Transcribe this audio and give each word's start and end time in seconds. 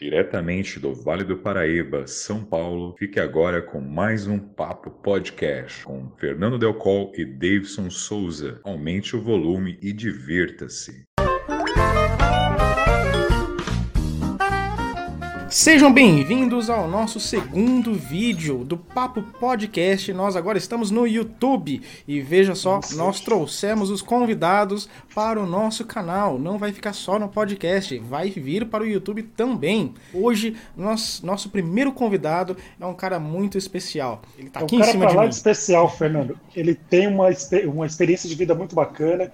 Diretamente 0.00 0.80
do 0.80 0.94
Vale 0.94 1.24
do 1.24 1.36
Paraíba, 1.36 2.06
São 2.06 2.42
Paulo, 2.42 2.96
fique 2.98 3.20
agora 3.20 3.60
com 3.60 3.82
mais 3.82 4.26
um 4.26 4.38
Papo 4.38 4.90
Podcast 4.90 5.84
com 5.84 6.10
Fernando 6.16 6.58
Delcol 6.58 7.12
e 7.14 7.22
Davidson 7.22 7.90
Souza. 7.90 8.62
Aumente 8.64 9.14
o 9.14 9.20
volume 9.20 9.78
e 9.82 9.92
divirta-se. 9.92 11.09
Sejam 15.50 15.92
bem-vindos 15.92 16.70
ao 16.70 16.86
nosso 16.86 17.18
segundo 17.18 17.92
vídeo 17.92 18.58
do 18.58 18.78
Papo 18.78 19.20
Podcast. 19.20 20.12
Nós 20.12 20.36
agora 20.36 20.56
estamos 20.56 20.92
no 20.92 21.08
YouTube 21.08 21.82
e 22.06 22.20
veja 22.20 22.54
só, 22.54 22.78
nós 22.92 23.18
trouxemos 23.18 23.90
os 23.90 24.00
convidados 24.00 24.88
para 25.12 25.40
o 25.40 25.46
nosso 25.46 25.84
canal. 25.84 26.38
Não 26.38 26.56
vai 26.56 26.72
ficar 26.72 26.92
só 26.92 27.18
no 27.18 27.28
podcast, 27.28 27.98
vai 27.98 28.30
vir 28.30 28.66
para 28.66 28.84
o 28.84 28.86
YouTube 28.86 29.24
também. 29.24 29.92
Hoje, 30.14 30.56
nós, 30.76 31.20
nosso 31.20 31.50
primeiro 31.50 31.90
convidado 31.90 32.56
é 32.80 32.86
um 32.86 32.94
cara 32.94 33.18
muito 33.18 33.58
especial. 33.58 34.22
Ele 34.38 34.46
está 34.46 34.60
é 34.60 34.62
aqui 34.62 34.76
um 34.76 34.80
em 34.80 34.84
cima 34.84 35.06
de 35.06 35.18
mim. 35.18 35.28
de 35.28 35.34
especial, 35.34 35.90
Fernando. 35.90 36.38
Ele 36.54 36.76
tem 36.76 37.08
uma, 37.08 37.26
uma 37.66 37.86
experiência 37.86 38.28
de 38.28 38.36
vida 38.36 38.54
muito 38.54 38.76
bacana 38.76 39.32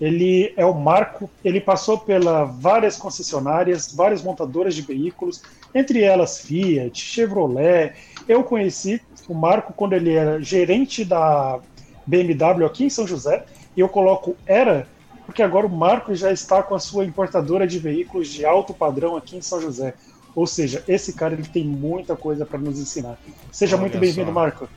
ele 0.00 0.52
é 0.56 0.64
o 0.64 0.74
Marco, 0.74 1.28
ele 1.44 1.60
passou 1.60 1.98
pela 1.98 2.44
várias 2.44 2.96
concessionárias, 2.96 3.92
várias 3.92 4.22
montadoras 4.22 4.74
de 4.74 4.82
veículos, 4.82 5.42
entre 5.74 6.02
elas 6.02 6.40
Fiat, 6.40 7.00
Chevrolet. 7.00 7.94
Eu 8.28 8.44
conheci 8.44 9.02
o 9.28 9.34
Marco 9.34 9.72
quando 9.72 9.94
ele 9.94 10.14
era 10.14 10.40
gerente 10.40 11.04
da 11.04 11.58
BMW 12.06 12.64
aqui 12.64 12.84
em 12.84 12.90
São 12.90 13.06
José, 13.06 13.44
e 13.76 13.80
eu 13.80 13.88
coloco 13.88 14.36
era, 14.46 14.86
porque 15.26 15.42
agora 15.42 15.66
o 15.66 15.70
Marco 15.70 16.14
já 16.14 16.32
está 16.32 16.62
com 16.62 16.74
a 16.74 16.80
sua 16.80 17.04
importadora 17.04 17.66
de 17.66 17.78
veículos 17.78 18.28
de 18.28 18.46
alto 18.46 18.72
padrão 18.72 19.16
aqui 19.16 19.36
em 19.36 19.42
São 19.42 19.60
José. 19.60 19.94
Ou 20.34 20.46
seja, 20.46 20.84
esse 20.86 21.14
cara 21.14 21.34
ele 21.34 21.42
tem 21.42 21.64
muita 21.64 22.14
coisa 22.14 22.46
para 22.46 22.58
nos 22.58 22.78
ensinar. 22.78 23.18
Seja 23.50 23.74
Olha 23.74 23.82
muito 23.82 23.98
bem-vindo, 23.98 24.30
Marco. 24.30 24.68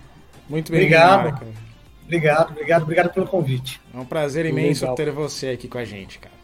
Muito 0.49 0.71
bem-vindo, 0.71 0.99
Marco. 0.99 1.45
Obrigado, 2.11 2.51
obrigado, 2.51 2.81
obrigado 2.83 3.13
pelo 3.13 3.25
convite. 3.25 3.79
É 3.93 3.97
um 3.97 4.03
prazer 4.03 4.45
imenso 4.45 4.81
Legal. 4.81 4.95
ter 4.97 5.11
você 5.11 5.47
aqui 5.51 5.69
com 5.69 5.77
a 5.77 5.85
gente, 5.85 6.19
cara. 6.19 6.35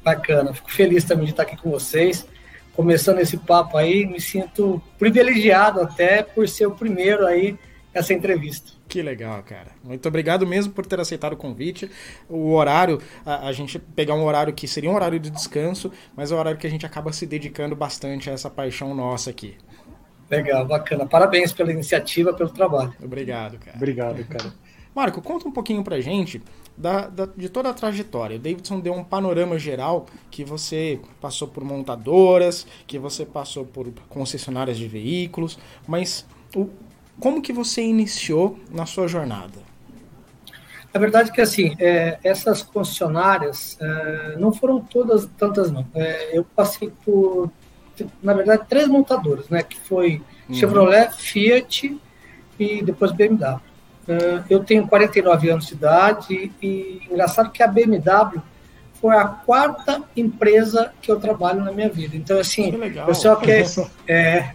Bacana, 0.00 0.54
fico 0.54 0.70
feliz 0.70 1.02
também 1.02 1.24
de 1.24 1.32
estar 1.32 1.42
aqui 1.42 1.56
com 1.56 1.72
vocês. 1.72 2.24
Começando 2.72 3.18
esse 3.18 3.36
papo 3.36 3.76
aí, 3.76 4.06
me 4.06 4.20
sinto 4.20 4.80
privilegiado 4.96 5.80
até 5.80 6.22
por 6.22 6.48
ser 6.48 6.66
o 6.66 6.70
primeiro 6.70 7.26
aí 7.26 7.58
essa 7.92 8.14
entrevista. 8.14 8.70
Que 8.86 9.02
legal, 9.02 9.42
cara. 9.42 9.72
Muito 9.82 10.06
obrigado 10.06 10.46
mesmo 10.46 10.72
por 10.72 10.86
ter 10.86 11.00
aceitado 11.00 11.32
o 11.32 11.36
convite. 11.36 11.90
O 12.28 12.52
horário, 12.52 13.02
a, 13.26 13.48
a, 13.48 13.52
gente 13.52 13.76
pegar 13.76 14.14
um 14.14 14.22
horário 14.22 14.52
que 14.52 14.68
seria 14.68 14.88
um 14.88 14.94
horário 14.94 15.18
de 15.18 15.30
descanso, 15.30 15.90
mas 16.14 16.30
é 16.30 16.34
um 16.36 16.38
horário 16.38 16.60
que 16.60 16.66
a 16.66 16.70
gente 16.70 16.86
acaba 16.86 17.12
se 17.12 17.26
dedicando 17.26 17.74
bastante 17.74 18.30
a 18.30 18.34
essa 18.34 18.48
paixão 18.48 18.94
nossa 18.94 19.30
aqui. 19.30 19.56
Legal, 20.30 20.64
bacana. 20.64 21.06
Parabéns 21.06 21.52
pela 21.52 21.72
iniciativa, 21.72 22.32
pelo 22.32 22.50
trabalho. 22.50 22.94
Obrigado, 23.02 23.58
cara. 23.58 23.76
Obrigado, 23.76 24.24
cara. 24.24 24.67
Marco, 24.94 25.22
conta 25.22 25.48
um 25.48 25.52
pouquinho 25.52 25.84
pra 25.84 26.00
gente 26.00 26.42
da, 26.76 27.08
da, 27.08 27.26
de 27.26 27.48
toda 27.48 27.70
a 27.70 27.74
trajetória. 27.74 28.36
O 28.36 28.38
Davidson 28.38 28.80
deu 28.80 28.94
um 28.94 29.04
panorama 29.04 29.58
geral 29.58 30.06
que 30.30 30.44
você 30.44 31.00
passou 31.20 31.48
por 31.48 31.64
montadoras, 31.64 32.66
que 32.86 32.98
você 32.98 33.26
passou 33.26 33.64
por 33.64 33.90
concessionárias 34.08 34.76
de 34.76 34.86
veículos, 34.88 35.58
mas 35.86 36.26
o, 36.54 36.68
como 37.20 37.42
que 37.42 37.52
você 37.52 37.82
iniciou 37.82 38.58
na 38.70 38.86
sua 38.86 39.08
jornada? 39.08 39.68
A 40.92 40.98
verdade 40.98 41.30
é 41.30 41.32
que 41.32 41.40
assim, 41.40 41.76
é, 41.78 42.18
essas 42.24 42.62
concessionárias 42.62 43.76
é, 43.80 44.36
não 44.38 44.52
foram 44.52 44.80
todas 44.80 45.28
tantas 45.36 45.70
não. 45.70 45.86
É, 45.94 46.36
eu 46.36 46.44
passei 46.44 46.90
por, 47.04 47.50
na 48.22 48.32
verdade, 48.32 48.64
três 48.68 48.88
montadoras, 48.88 49.48
né? 49.48 49.62
Que 49.62 49.78
foi 49.78 50.22
uhum. 50.48 50.54
Chevrolet, 50.54 51.12
Fiat 51.14 52.00
e 52.58 52.82
depois 52.82 53.12
BMW. 53.12 53.60
Uh, 54.08 54.42
eu 54.48 54.64
tenho 54.64 54.88
49 54.88 55.50
anos 55.50 55.66
de 55.66 55.74
idade 55.74 56.50
e 56.62 57.02
engraçado 57.10 57.50
que 57.50 57.62
a 57.62 57.66
BMW 57.66 58.40
foi 59.00 59.14
a 59.14 59.26
quarta 59.26 60.02
empresa 60.16 60.92
que 61.02 61.10
eu 61.10 61.20
trabalho 61.20 61.62
na 61.62 61.70
minha 61.70 61.90
vida. 61.90 62.16
Então, 62.16 62.38
assim, 62.38 62.72
eu 63.06 63.14
sou, 63.14 63.36
que, 63.36 63.64
é, 64.08 64.54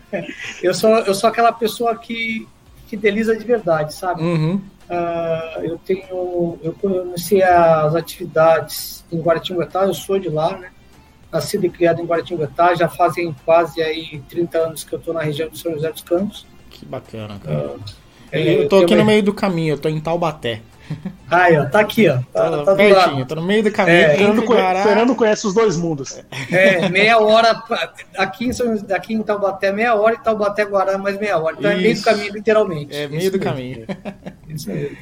eu, 0.61 0.73
sou, 0.73 0.89
eu 0.99 1.13
sou 1.13 1.29
aquela 1.29 1.51
pessoa 1.51 1.95
que 1.95 2.47
fideliza 2.87 3.37
de 3.37 3.45
verdade, 3.45 3.93
sabe? 3.93 4.23
Uhum. 4.23 4.55
Uh, 4.89 5.61
eu 5.63 5.77
tenho, 5.77 6.59
eu 6.61 6.73
comecei 6.73 7.41
as 7.41 7.95
atividades 7.95 9.05
em 9.11 9.21
Guaratinguetá, 9.21 9.85
eu 9.85 9.93
sou 9.93 10.19
de 10.19 10.29
lá, 10.29 10.57
né? 10.57 10.71
Nascido 11.31 11.65
e 11.65 11.69
criado 11.69 12.01
em 12.01 12.05
Guaratinguetá, 12.05 12.75
já 12.75 12.89
fazem 12.89 13.33
quase 13.45 13.81
aí 13.81 14.21
30 14.29 14.57
anos 14.57 14.83
que 14.83 14.93
eu 14.93 14.99
estou 14.99 15.13
na 15.13 15.21
região 15.21 15.47
de 15.47 15.57
São 15.57 15.71
José 15.73 15.91
dos 15.91 16.01
Campos. 16.01 16.45
Que 16.69 16.85
bacana, 16.85 17.39
cara. 17.39 17.67
Uh, 17.67 17.79
eu 18.33 18.69
tô 18.69 18.77
aqui 18.79 18.95
no 18.95 19.05
meio 19.05 19.23
do 19.23 19.33
caminho, 19.33 19.73
eu 19.73 19.77
tô 19.77 19.89
em 19.89 19.99
Taubaté. 19.99 20.61
Aí, 21.29 21.57
ó, 21.57 21.65
tá 21.65 21.79
aqui, 21.79 22.07
ó. 22.09 22.17
Tá, 22.33 22.49
tá, 22.49 22.63
tá 22.63 22.75
pertinho, 22.75 23.25
tô 23.25 23.35
no 23.35 23.43
meio 23.43 23.63
do 23.63 23.71
caminho. 23.71 23.97
É, 23.97 24.17
Fernando, 24.17 24.43
conhece, 24.43 24.83
Fernando 24.83 25.15
conhece 25.15 25.47
os 25.47 25.53
dois 25.53 25.77
mundos. 25.77 26.21
É, 26.51 26.89
meia 26.89 27.17
hora. 27.19 27.63
Aqui 28.17 28.45
em, 28.45 28.93
aqui 28.93 29.13
em 29.13 29.23
Taubaté, 29.23 29.71
meia 29.71 29.95
hora, 29.95 30.15
e 30.15 30.19
Taubaté 30.19 30.63
Guará, 30.63 30.97
mais 30.97 31.17
meia 31.19 31.37
hora. 31.37 31.55
Então 31.57 31.71
Isso. 31.71 31.79
é 31.79 31.81
meio 31.81 31.95
do 31.95 32.03
caminho, 32.03 32.33
literalmente. 32.33 32.95
É, 32.95 33.07
meio 33.07 33.21
Isso 33.21 33.31
do 33.31 33.39
mesmo. 33.39 33.51
caminho. 33.51 33.85
Isso 34.49 34.69
mesmo. 34.69 34.97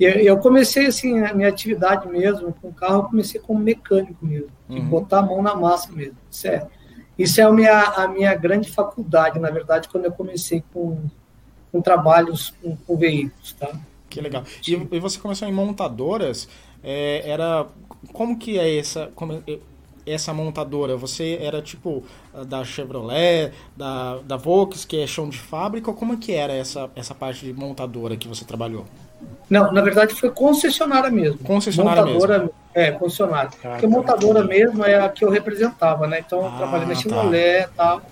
E 0.00 0.04
eu 0.04 0.38
comecei 0.38 0.86
assim, 0.86 1.20
a 1.22 1.32
minha 1.34 1.48
atividade 1.48 2.08
mesmo, 2.08 2.52
com 2.60 2.72
carro, 2.72 3.00
eu 3.00 3.04
comecei 3.04 3.40
como 3.40 3.60
mecânico 3.60 4.24
mesmo. 4.24 4.48
Uhum. 4.68 4.84
botar 4.86 5.18
a 5.18 5.22
mão 5.22 5.42
na 5.42 5.54
massa 5.54 5.92
mesmo. 5.92 6.16
Isso 6.30 6.48
é, 6.48 6.66
isso 7.16 7.40
é 7.40 7.44
a, 7.44 7.52
minha, 7.52 7.82
a 7.82 8.08
minha 8.08 8.34
grande 8.34 8.70
faculdade, 8.70 9.38
na 9.38 9.50
verdade, 9.50 9.88
quando 9.88 10.06
eu 10.06 10.12
comecei 10.12 10.64
com 10.72 11.04
com 11.76 11.82
trabalhos 11.82 12.54
com, 12.62 12.74
com 12.74 12.96
veículos, 12.96 13.52
tá? 13.52 13.70
Que 14.08 14.20
legal. 14.20 14.44
E, 14.66 14.72
e, 14.72 15.00
você 15.00 15.18
começou 15.18 15.46
em 15.46 15.52
montadoras, 15.52 16.48
é, 16.82 17.22
era 17.28 17.66
como 18.12 18.38
que 18.38 18.58
é 18.58 18.78
essa 18.78 19.10
como, 19.14 19.42
essa 20.06 20.32
montadora? 20.32 20.96
Você 20.96 21.38
era 21.40 21.60
tipo 21.60 22.02
da 22.46 22.64
Chevrolet, 22.64 23.52
da, 23.76 24.18
da 24.24 24.36
Volks, 24.36 24.84
que 24.84 25.00
é 25.00 25.06
chão 25.06 25.28
de 25.28 25.38
fábrica, 25.38 25.90
ou 25.90 25.96
como 25.96 26.16
que 26.16 26.32
era 26.32 26.52
essa, 26.52 26.88
essa 26.96 27.14
parte 27.14 27.44
de 27.44 27.52
montadora 27.52 28.16
que 28.16 28.28
você 28.28 28.44
trabalhou? 28.44 28.86
Não, 29.50 29.72
na 29.72 29.82
verdade 29.82 30.14
foi 30.14 30.30
concessionária 30.30 31.10
mesmo. 31.10 31.38
Concessionária 31.38 32.04
montadora, 32.04 32.38
mesmo. 32.38 32.54
É, 32.72 32.90
concessionária. 32.92 33.50
Ah, 33.64 33.68
Porque 33.70 33.86
montadora 33.86 34.44
mesmo 34.44 34.84
é 34.84 34.98
a 34.98 35.08
que 35.08 35.24
eu 35.24 35.30
representava, 35.30 36.06
né? 36.06 36.22
Então 36.24 36.40
eu 36.40 36.46
ah, 36.46 36.56
trabalhei 36.56 36.86
na 36.86 36.94
tá. 36.94 37.00
Chevrolet 37.00 37.60
e 37.60 37.62
tá. 37.64 37.70
tal 37.76 38.02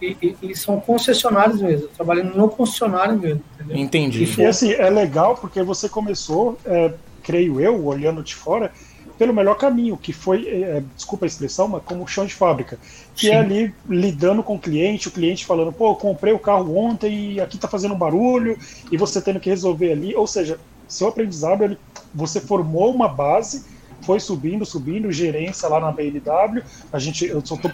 e, 0.00 0.36
e, 0.42 0.56
são 0.56 0.78
concessionários 0.80 1.60
mesmo, 1.60 1.88
trabalhando 1.88 2.36
no 2.36 2.48
concessionário 2.48 3.18
mesmo. 3.18 3.42
Entendeu? 3.54 3.76
Entendi. 3.76 4.40
E, 4.40 4.44
assim, 4.44 4.72
é 4.72 4.90
legal 4.90 5.36
porque 5.36 5.62
você 5.62 5.88
começou, 5.88 6.58
é, 6.64 6.92
creio 7.22 7.60
eu, 7.60 7.84
olhando 7.84 8.22
de 8.22 8.34
fora, 8.34 8.72
pelo 9.18 9.32
melhor 9.32 9.56
caminho, 9.56 9.96
que 9.96 10.12
foi, 10.12 10.46
é, 10.46 10.82
desculpa 10.94 11.24
a 11.24 11.28
expressão, 11.28 11.68
mas 11.68 11.82
como 11.84 12.06
chão 12.06 12.26
de 12.26 12.34
fábrica. 12.34 12.78
Que 13.14 13.28
é 13.28 13.30
Sim. 13.30 13.36
é 13.36 13.38
ali 13.40 13.74
lidando 13.88 14.42
com 14.42 14.56
o 14.56 14.58
cliente, 14.58 15.08
o 15.08 15.10
cliente 15.10 15.46
falando, 15.46 15.72
pô, 15.72 15.94
comprei 15.94 16.34
o 16.34 16.38
carro 16.38 16.76
ontem 16.76 17.32
e 17.32 17.40
aqui 17.40 17.56
tá 17.56 17.66
fazendo 17.66 17.94
um 17.94 17.98
barulho, 17.98 18.58
e 18.90 18.96
você 18.96 19.20
tendo 19.20 19.40
que 19.40 19.48
resolver 19.48 19.92
ali. 19.92 20.14
Ou 20.14 20.26
seja, 20.26 20.58
seu 20.86 21.08
aprendizado, 21.08 21.64
ele, 21.64 21.78
você 22.14 22.40
formou 22.40 22.94
uma 22.94 23.08
base, 23.08 23.64
foi 24.02 24.20
subindo, 24.20 24.66
subindo, 24.66 25.10
gerência 25.10 25.68
lá 25.68 25.80
na 25.80 25.90
BMW. 25.90 26.62
A 26.92 26.98
gente, 26.98 27.24
eu 27.24 27.44
só 27.44 27.56
tô 27.56 27.70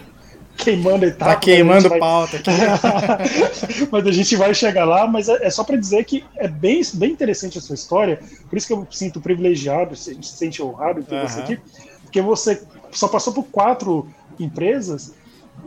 queimando 0.63 1.05
etapa. 1.05 1.33
Tá 1.33 1.39
queimando 1.39 1.89
vai... 1.89 1.99
pauta 1.99 2.37
aqui. 2.37 2.51
mas 3.91 4.07
a 4.07 4.11
gente 4.11 4.35
vai 4.35 4.53
chegar 4.53 4.85
lá, 4.85 5.07
mas 5.07 5.29
é, 5.29 5.45
é 5.45 5.49
só 5.49 5.63
para 5.63 5.77
dizer 5.77 6.03
que 6.05 6.23
é 6.35 6.47
bem, 6.47 6.81
bem 6.93 7.11
interessante 7.11 7.57
a 7.57 7.61
sua 7.61 7.75
história, 7.75 8.19
por 8.49 8.57
isso 8.57 8.67
que 8.67 8.73
eu 8.73 8.87
sinto 8.91 9.21
privilegiado, 9.21 9.93
a 9.93 9.95
gente 9.95 10.27
se 10.27 10.37
sente 10.37 10.61
honrado 10.61 10.99
em 10.99 11.03
ter 11.03 11.15
uhum. 11.15 11.27
você 11.27 11.39
aqui, 11.39 11.59
porque 12.03 12.21
você 12.21 12.61
só 12.91 13.07
passou 13.07 13.33
por 13.33 13.43
quatro 13.45 14.07
empresas, 14.39 15.13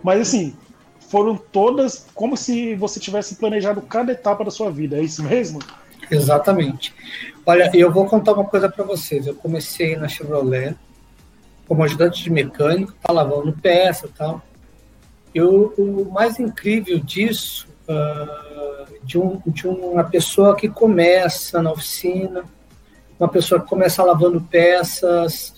mas 0.02 0.20
assim, 0.20 0.54
foram 1.08 1.36
todas 1.36 2.06
como 2.14 2.36
se 2.36 2.74
você 2.74 2.98
tivesse 2.98 3.36
planejado 3.36 3.80
cada 3.82 4.12
etapa 4.12 4.44
da 4.44 4.50
sua 4.50 4.70
vida, 4.70 4.96
é 4.96 5.02
isso 5.02 5.22
mesmo? 5.22 5.60
Exatamente. 6.10 6.94
Olha, 7.44 7.70
eu 7.74 7.92
vou 7.92 8.06
contar 8.06 8.32
uma 8.32 8.44
coisa 8.44 8.68
para 8.68 8.84
vocês. 8.84 9.26
Eu 9.26 9.34
comecei 9.34 9.96
na 9.96 10.08
Chevrolet 10.08 10.74
como 11.66 11.82
ajudante 11.82 12.22
de 12.22 12.30
mecânico, 12.30 12.94
tá 13.02 13.12
lavando 13.12 13.52
peça 13.52 14.06
e 14.06 14.10
tal. 14.10 14.42
Eu, 15.36 15.74
o 15.76 16.10
mais 16.10 16.40
incrível 16.40 16.98
disso, 16.98 17.68
uh, 17.86 18.86
de, 19.04 19.18
um, 19.18 19.38
de 19.46 19.68
uma 19.68 20.02
pessoa 20.02 20.56
que 20.56 20.66
começa 20.66 21.62
na 21.62 21.70
oficina, 21.70 22.42
uma 23.20 23.28
pessoa 23.28 23.60
que 23.60 23.68
começa 23.68 24.02
lavando 24.02 24.40
peças, 24.40 25.54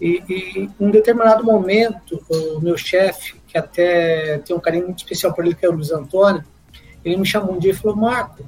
e, 0.00 0.22
e 0.28 0.70
em 0.78 0.86
um 0.86 0.92
determinado 0.92 1.42
momento, 1.42 2.24
o 2.28 2.60
meu 2.60 2.78
chefe, 2.78 3.34
que 3.48 3.58
até 3.58 4.38
tem 4.38 4.54
um 4.54 4.60
carinho 4.60 4.84
muito 4.84 4.98
especial 4.98 5.34
por 5.34 5.44
ele, 5.44 5.56
que 5.56 5.66
é 5.66 5.68
o 5.68 5.72
Luiz 5.72 5.90
Antônio, 5.90 6.44
ele 7.04 7.16
me 7.16 7.26
chamou 7.26 7.56
um 7.56 7.58
dia 7.58 7.72
e 7.72 7.74
falou: 7.74 7.96
Marco, 7.96 8.44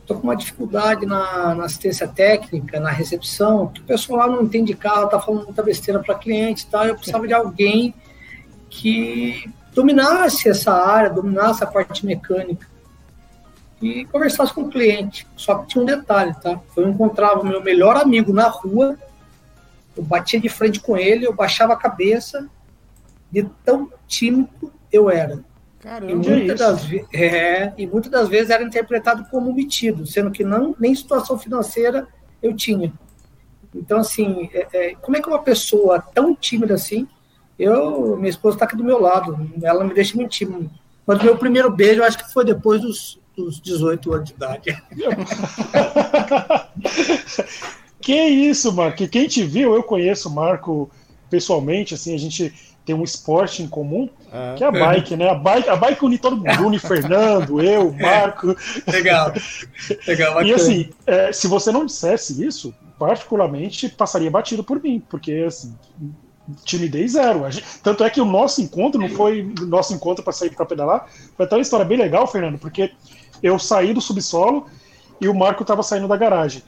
estou 0.00 0.16
com 0.16 0.22
uma 0.22 0.36
dificuldade 0.36 1.06
na, 1.06 1.56
na, 1.56 1.64
assistência 1.64 2.06
técnica, 2.06 2.78
na 2.78 2.90
recepção, 2.90 3.66
que 3.66 3.80
o 3.80 3.84
pessoal 3.84 4.20
lá 4.20 4.28
não 4.28 4.44
entende 4.44 4.74
carro, 4.74 5.06
está 5.06 5.18
falando 5.18 5.46
muita 5.46 5.60
besteira 5.60 5.98
para 5.98 6.14
cliente 6.14 6.62
e 6.62 6.66
tal, 6.68 6.86
eu 6.86 6.94
precisava 6.94 7.26
de 7.26 7.34
alguém 7.34 7.92
que 8.68 9.52
dominasse 9.74 10.48
essa 10.48 10.72
área, 10.72 11.10
dominasse 11.10 11.62
a 11.62 11.66
parte 11.66 12.04
mecânica 12.04 12.66
e 13.80 14.04
conversasse 14.06 14.52
com 14.52 14.62
o 14.62 14.68
cliente. 14.68 15.26
Só 15.36 15.56
que 15.56 15.68
tinha 15.68 15.82
um 15.82 15.86
detalhe, 15.86 16.34
tá? 16.40 16.60
Eu 16.76 16.88
encontrava 16.88 17.40
o 17.40 17.46
meu 17.46 17.62
melhor 17.62 17.96
amigo 17.96 18.32
na 18.32 18.48
rua, 18.48 18.98
eu 19.96 20.02
batia 20.02 20.40
de 20.40 20.48
frente 20.48 20.80
com 20.80 20.96
ele, 20.96 21.26
eu 21.26 21.34
baixava 21.34 21.72
a 21.72 21.76
cabeça, 21.76 22.48
de 23.30 23.44
tão 23.64 23.90
tímido 24.06 24.72
eu 24.92 25.08
era. 25.08 25.40
Caramba, 25.80 26.12
e 26.12 26.14
muitas, 26.14 26.58
das, 26.58 26.86
é, 27.14 27.72
e 27.78 27.86
muitas 27.86 28.10
das 28.10 28.28
vezes 28.28 28.50
era 28.50 28.62
interpretado 28.62 29.24
como 29.30 29.52
metido, 29.52 30.06
sendo 30.06 30.30
que 30.30 30.44
não 30.44 30.74
nem 30.78 30.94
situação 30.94 31.38
financeira 31.38 32.06
eu 32.42 32.54
tinha. 32.54 32.92
Então, 33.74 34.00
assim, 34.00 34.50
é, 34.52 34.66
é, 34.72 34.94
como 34.96 35.16
é 35.16 35.22
que 35.22 35.28
uma 35.28 35.42
pessoa 35.42 36.00
tão 36.00 36.34
tímida 36.34 36.74
assim, 36.74 37.08
eu, 37.62 38.16
minha 38.16 38.30
esposa 38.30 38.56
está 38.56 38.64
aqui 38.64 38.76
do 38.76 38.84
meu 38.84 39.00
lado, 39.00 39.38
ela 39.62 39.84
me 39.84 39.92
deixa 39.92 40.16
mentir. 40.16 40.48
Mas 41.06 41.20
o 41.20 41.24
meu 41.24 41.36
primeiro 41.36 41.70
beijo, 41.70 42.00
eu 42.00 42.04
acho 42.04 42.18
que 42.18 42.32
foi 42.32 42.44
depois 42.44 42.80
dos, 42.80 43.20
dos 43.36 43.60
18 43.60 44.12
anos 44.12 44.28
de 44.28 44.34
idade. 44.34 44.82
que 48.00 48.14
isso, 48.14 48.72
Marco. 48.72 49.06
Quem 49.08 49.26
te 49.26 49.44
viu, 49.44 49.74
eu 49.74 49.82
conheço 49.82 50.28
o 50.28 50.32
Marco 50.32 50.90
pessoalmente, 51.28 51.94
assim, 51.94 52.14
a 52.14 52.18
gente 52.18 52.52
tem 52.84 52.94
um 52.94 53.04
esporte 53.04 53.62
em 53.62 53.68
comum, 53.68 54.08
ah. 54.32 54.54
que 54.56 54.64
é 54.64 54.66
a 54.66 54.70
bike, 54.70 55.16
né? 55.16 55.28
A 55.28 55.34
bike, 55.34 55.68
a 55.68 55.76
bike 55.76 56.04
une 56.04 56.18
todo 56.18 56.36
mundo, 56.36 56.66
une 56.66 56.78
Fernando, 56.78 57.60
eu, 57.62 57.92
Marco. 57.92 58.56
Legal. 58.86 59.32
Legal 60.06 60.42
e 60.42 60.52
assim, 60.52 60.90
é, 61.06 61.32
se 61.32 61.46
você 61.46 61.70
não 61.70 61.86
dissesse 61.86 62.44
isso, 62.44 62.74
particularmente 62.98 63.88
passaria 63.88 64.30
batido 64.30 64.64
por 64.64 64.82
mim, 64.82 65.02
porque 65.08 65.44
assim, 65.46 65.74
timidez 66.64 67.12
zero. 67.12 67.50
Gente, 67.50 67.64
tanto 67.82 68.04
é 68.04 68.10
que 68.10 68.20
o 68.20 68.24
nosso 68.24 68.60
encontro 68.60 69.00
não 69.00 69.08
foi 69.08 69.52
nosso 69.62 69.94
encontro 69.94 70.22
para 70.22 70.32
sair 70.32 70.50
para 70.50 70.66
pedalar, 70.66 71.06
foi 71.36 71.46
até 71.46 71.56
uma 71.56 71.62
história 71.62 71.84
bem 71.84 71.98
legal, 71.98 72.26
Fernando, 72.26 72.58
porque 72.58 72.92
eu 73.42 73.58
saí 73.58 73.92
do 73.92 74.00
subsolo 74.00 74.66
e 75.20 75.28
o 75.28 75.34
Marco 75.34 75.62
estava 75.62 75.82
saindo 75.82 76.08
da 76.08 76.16
garagem. 76.16 76.62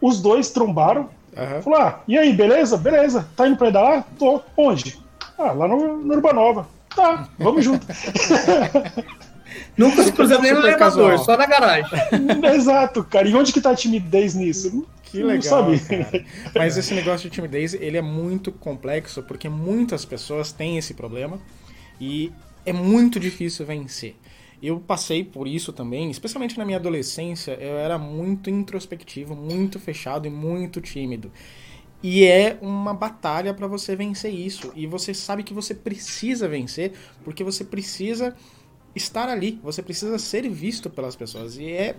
Os 0.00 0.20
dois 0.20 0.50
trombaram. 0.50 1.08
Uhum. 1.36 1.62
Falou: 1.62 1.78
ah, 1.80 2.00
e 2.06 2.16
aí, 2.16 2.32
beleza? 2.32 2.76
Beleza. 2.76 3.28
Tá 3.36 3.46
indo 3.46 3.56
pedalar? 3.56 4.06
Tô. 4.18 4.40
Onde? 4.56 4.98
Ah, 5.38 5.52
lá 5.52 5.68
no, 5.68 5.98
no 5.98 6.14
Urbanova. 6.14 6.66
Tá, 6.94 7.28
vamos 7.38 7.64
junto. 7.64 7.86
Nunca 9.76 10.02
se 10.02 10.12
cruzamos 10.12 10.42
nem 10.42 10.52
no 10.52 10.60
elevador, 10.60 11.18
só 11.18 11.36
na 11.36 11.46
garagem. 11.46 11.90
Exato, 12.54 13.04
cara. 13.04 13.28
E 13.28 13.34
onde 13.34 13.52
que 13.52 13.60
tá 13.60 13.70
a 13.70 13.74
timidez 13.74 14.34
nisso? 14.34 14.86
Que 15.16 15.24
legal, 15.24 15.42
sabe. 15.42 16.26
Mas 16.54 16.76
esse 16.76 16.94
negócio 16.94 17.28
de 17.28 17.34
timidez, 17.34 17.74
ele 17.74 17.96
é 17.96 18.02
muito 18.02 18.52
complexo, 18.52 19.22
porque 19.22 19.48
muitas 19.48 20.04
pessoas 20.04 20.52
têm 20.52 20.78
esse 20.78 20.94
problema 20.94 21.40
e 22.00 22.32
é 22.64 22.72
muito 22.72 23.18
difícil 23.20 23.64
vencer. 23.64 24.16
Eu 24.62 24.80
passei 24.80 25.22
por 25.22 25.46
isso 25.46 25.72
também, 25.72 26.10
especialmente 26.10 26.56
na 26.58 26.64
minha 26.64 26.78
adolescência, 26.78 27.52
eu 27.60 27.76
era 27.76 27.98
muito 27.98 28.48
introspectivo, 28.48 29.36
muito 29.36 29.78
fechado 29.78 30.26
e 30.26 30.30
muito 30.30 30.80
tímido. 30.80 31.30
E 32.02 32.24
é 32.24 32.58
uma 32.60 32.94
batalha 32.94 33.52
para 33.52 33.66
você 33.66 33.96
vencer 33.96 34.32
isso. 34.32 34.72
E 34.74 34.86
você 34.86 35.12
sabe 35.12 35.42
que 35.42 35.52
você 35.52 35.74
precisa 35.74 36.48
vencer, 36.48 36.92
porque 37.24 37.42
você 37.42 37.64
precisa 37.64 38.34
estar 38.96 39.28
ali, 39.28 39.60
você 39.62 39.82
precisa 39.82 40.18
ser 40.18 40.48
visto 40.48 40.88
pelas 40.88 41.14
pessoas. 41.14 41.56
E 41.56 41.70
é 41.70 41.94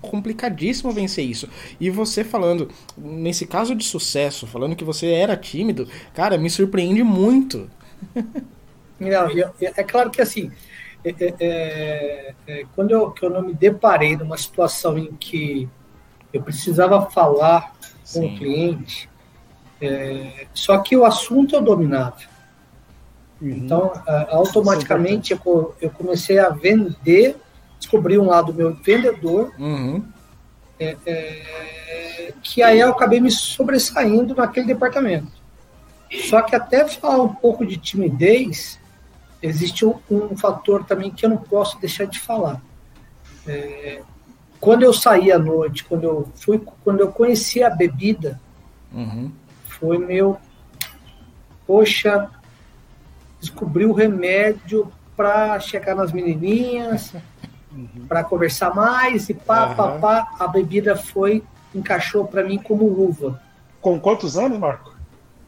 complicadíssimo 0.00 0.92
vencer 0.92 1.24
isso. 1.24 1.48
E 1.80 1.90
você 1.90 2.22
falando, 2.22 2.70
nesse 2.96 3.46
caso 3.46 3.74
de 3.74 3.84
sucesso, 3.84 4.46
falando 4.46 4.76
que 4.76 4.84
você 4.84 5.08
era 5.08 5.36
tímido, 5.36 5.88
cara, 6.14 6.38
me 6.38 6.48
surpreende 6.48 7.02
muito. 7.02 7.68
Não, 8.98 9.28
é 9.60 9.84
claro 9.84 10.10
que 10.10 10.22
assim, 10.22 10.50
é, 11.04 11.10
é, 11.20 11.34
é, 11.38 12.34
é, 12.46 12.64
quando 12.74 12.92
eu, 12.92 13.14
eu 13.20 13.30
não 13.30 13.42
me 13.42 13.52
deparei 13.52 14.16
numa 14.16 14.38
situação 14.38 14.96
em 14.96 15.12
que 15.14 15.68
eu 16.32 16.42
precisava 16.42 17.10
falar 17.10 17.74
com 18.12 18.24
o 18.24 18.38
cliente, 18.38 19.08
é, 19.80 20.46
só 20.54 20.78
que 20.78 20.96
o 20.96 21.04
assunto 21.04 21.54
eu 21.54 21.60
dominava. 21.60 22.16
Uhum. 23.40 23.50
Então, 23.50 23.92
automaticamente 24.30 25.32
eu, 25.32 25.74
eu, 25.80 25.90
comecei 25.90 26.38
a 26.38 26.48
vender, 26.48 27.36
descobri 27.78 28.18
um 28.18 28.26
lado 28.26 28.54
meu 28.54 28.74
vendedor, 28.74 29.52
uhum. 29.58 30.02
é, 30.80 30.96
é, 31.04 32.32
que 32.42 32.62
aí 32.62 32.80
eu 32.80 32.90
acabei 32.90 33.20
me 33.20 33.30
sobressaindo 33.30 34.34
naquele 34.34 34.66
departamento. 34.66 35.32
Só 36.28 36.40
que 36.42 36.54
até 36.54 36.86
falar 36.88 37.22
um 37.22 37.34
pouco 37.34 37.66
de 37.66 37.76
timidez, 37.76 38.78
existe 39.42 39.84
um, 39.84 39.98
um 40.10 40.36
fator 40.36 40.84
também 40.84 41.10
que 41.10 41.26
eu 41.26 41.30
não 41.30 41.36
posso 41.38 41.78
deixar 41.80 42.06
de 42.06 42.18
falar. 42.18 42.62
É, 43.46 44.00
quando 44.58 44.82
eu 44.82 44.92
saí 44.92 45.30
à 45.30 45.38
noite, 45.38 45.84
quando 45.84 46.04
eu 46.04 46.28
fui, 46.36 46.60
quando 46.82 47.00
eu 47.00 47.12
conheci 47.12 47.62
a 47.62 47.70
bebida, 47.70 48.40
uhum. 48.92 49.30
foi 49.64 49.98
meu, 49.98 50.38
poxa, 51.66 52.30
descobri 53.46 53.84
o 53.84 53.92
remédio 53.92 54.90
para 55.16 55.58
chegar 55.60 55.94
nas 55.94 56.12
menininhas, 56.12 57.14
uhum. 57.72 58.06
para 58.08 58.22
conversar 58.24 58.74
mais 58.74 59.28
e 59.28 59.34
pá, 59.34 59.68
uhum. 59.68 59.74
pá, 59.74 59.98
pá, 59.98 60.36
a 60.38 60.46
bebida 60.48 60.96
foi, 60.96 61.42
encaixou 61.74 62.26
para 62.26 62.44
mim 62.44 62.58
como 62.58 62.88
luva. 62.88 63.40
Com 63.80 63.98
quantos 63.98 64.36
anos, 64.36 64.58
Marco? 64.58 64.94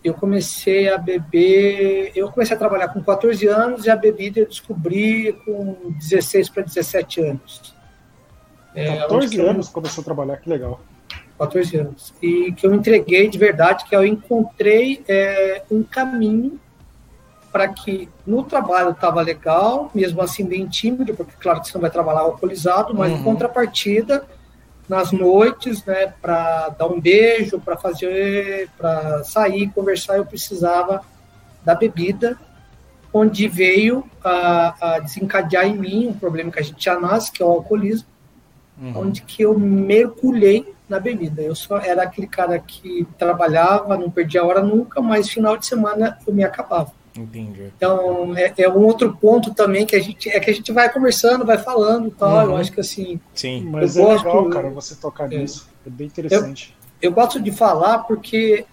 Eu 0.03 0.15
comecei 0.15 0.89
a 0.89 0.97
beber, 0.97 2.13
eu 2.15 2.31
comecei 2.31 2.55
a 2.55 2.59
trabalhar 2.59 2.89
com 2.89 3.03
14 3.03 3.47
anos 3.49 3.85
e 3.85 3.91
a 3.91 3.97
bebida 3.97 4.41
eu 4.41 4.47
descobri 4.47 5.33
com 5.45 5.77
16 5.99 6.49
para 6.49 6.63
17 6.63 7.21
anos. 7.21 7.75
14 8.75 9.41
é, 9.41 9.43
anos 9.43 9.67
eu... 9.67 9.73
começou 9.73 10.03
a 10.03 10.05
trabalhar, 10.05 10.37
que 10.37 10.49
legal. 10.49 10.81
14 11.37 11.77
anos. 11.77 12.15
E 12.23 12.53
que 12.53 12.67
eu 12.67 12.75
entreguei 12.75 13.29
de 13.29 13.37
verdade, 13.37 13.85
que 13.85 13.95
eu 13.95 14.05
encontrei 14.05 15.03
é, 15.09 15.63
um 15.71 15.83
caminho 15.83 16.59
para 17.59 17.67
que 17.67 18.09
no 18.25 18.45
trabalho 18.45 18.91
estava 18.91 19.21
legal, 19.21 19.91
mesmo 19.93 20.23
assim 20.23 20.45
bem 20.45 20.69
tímido, 20.69 21.13
porque 21.13 21.33
claro 21.41 21.61
que 21.61 21.67
você 21.67 21.75
não 21.75 21.81
vai 21.81 21.91
trabalhar 21.91 22.21
alcoolizado, 22.21 22.95
mas 22.95 23.11
uhum. 23.11 23.19
em 23.19 23.23
contrapartida, 23.25 24.25
nas 24.89 25.11
noites, 25.11 25.85
né, 25.85 26.15
para 26.23 26.69
dar 26.69 26.87
um 26.87 27.01
beijo, 27.01 27.59
para 27.59 27.77
fazer, 27.77 28.71
para 28.79 29.25
sair, 29.25 29.73
conversar, 29.73 30.19
eu 30.19 30.25
precisava 30.25 31.03
da 31.65 31.75
bebida, 31.75 32.39
onde 33.13 33.49
veio 33.49 34.09
a, 34.23 34.75
a, 34.81 34.99
desencadear 35.01 35.67
em 35.67 35.77
mim 35.77 36.07
um 36.07 36.15
problema 36.15 36.53
que 36.53 36.61
a 36.61 36.63
gente 36.63 36.85
já 36.85 36.97
nasce, 36.97 37.33
que 37.33 37.43
é 37.43 37.45
o 37.45 37.51
alcoolismo, 37.51 38.07
uhum. 38.81 38.93
onde 38.99 39.23
que 39.23 39.43
eu 39.43 39.59
mergulhei 39.59 40.73
na 40.89 41.01
bebida. 41.01 41.43
Eu 41.43 41.57
só 41.57 41.79
era 41.79 42.05
aquele 42.05 42.29
cara 42.29 42.57
que 42.61 43.05
trabalhava, 43.19 43.99
não 43.99 44.09
perdia 44.09 44.45
hora 44.45 44.63
nunca, 44.63 45.01
mas 45.01 45.29
final 45.29 45.57
de 45.57 45.67
semana 45.67 46.17
eu 46.25 46.33
me 46.33 46.45
acabava. 46.45 46.97
Entendi. 47.23 47.73
Então, 47.77 48.37
é, 48.37 48.53
é, 48.57 48.69
um 48.69 48.85
outro 48.85 49.17
ponto 49.17 49.53
também 49.55 49.85
que 49.85 49.97
a 49.97 50.01
gente 50.01 50.29
é 50.29 50.39
que 50.39 50.51
a 50.51 50.55
gente 50.55 50.73
vai 50.73 50.93
conversando, 50.93 51.45
vai 51.45 51.59
falando 51.59 52.11
tal. 52.11 52.47
Uhum. 52.47 52.53
Eu 52.53 52.57
acho 52.57 52.73
que 52.73 52.81
assim. 52.81 53.21
Sim, 53.35 53.65
mas 53.71 53.97
é 53.97 54.03
gosto, 54.03 54.27
legal, 54.27 54.51
cara, 54.51 54.71
você 54.71 54.95
tocar 54.95 55.33
é, 55.33 55.39
nisso. 55.39 55.69
É 55.87 55.91
bem 55.91 56.07
interessante. 56.07 56.77
Eu, 57.01 57.11
eu 57.11 57.15
gosto 57.15 57.41
de 57.41 57.51
falar 57.51 57.99
porque 58.01 58.65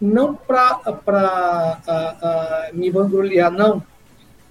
não 0.00 0.34
para 0.34 1.00
me 2.72 2.90
vangloriar, 2.90 3.50
não, 3.50 3.82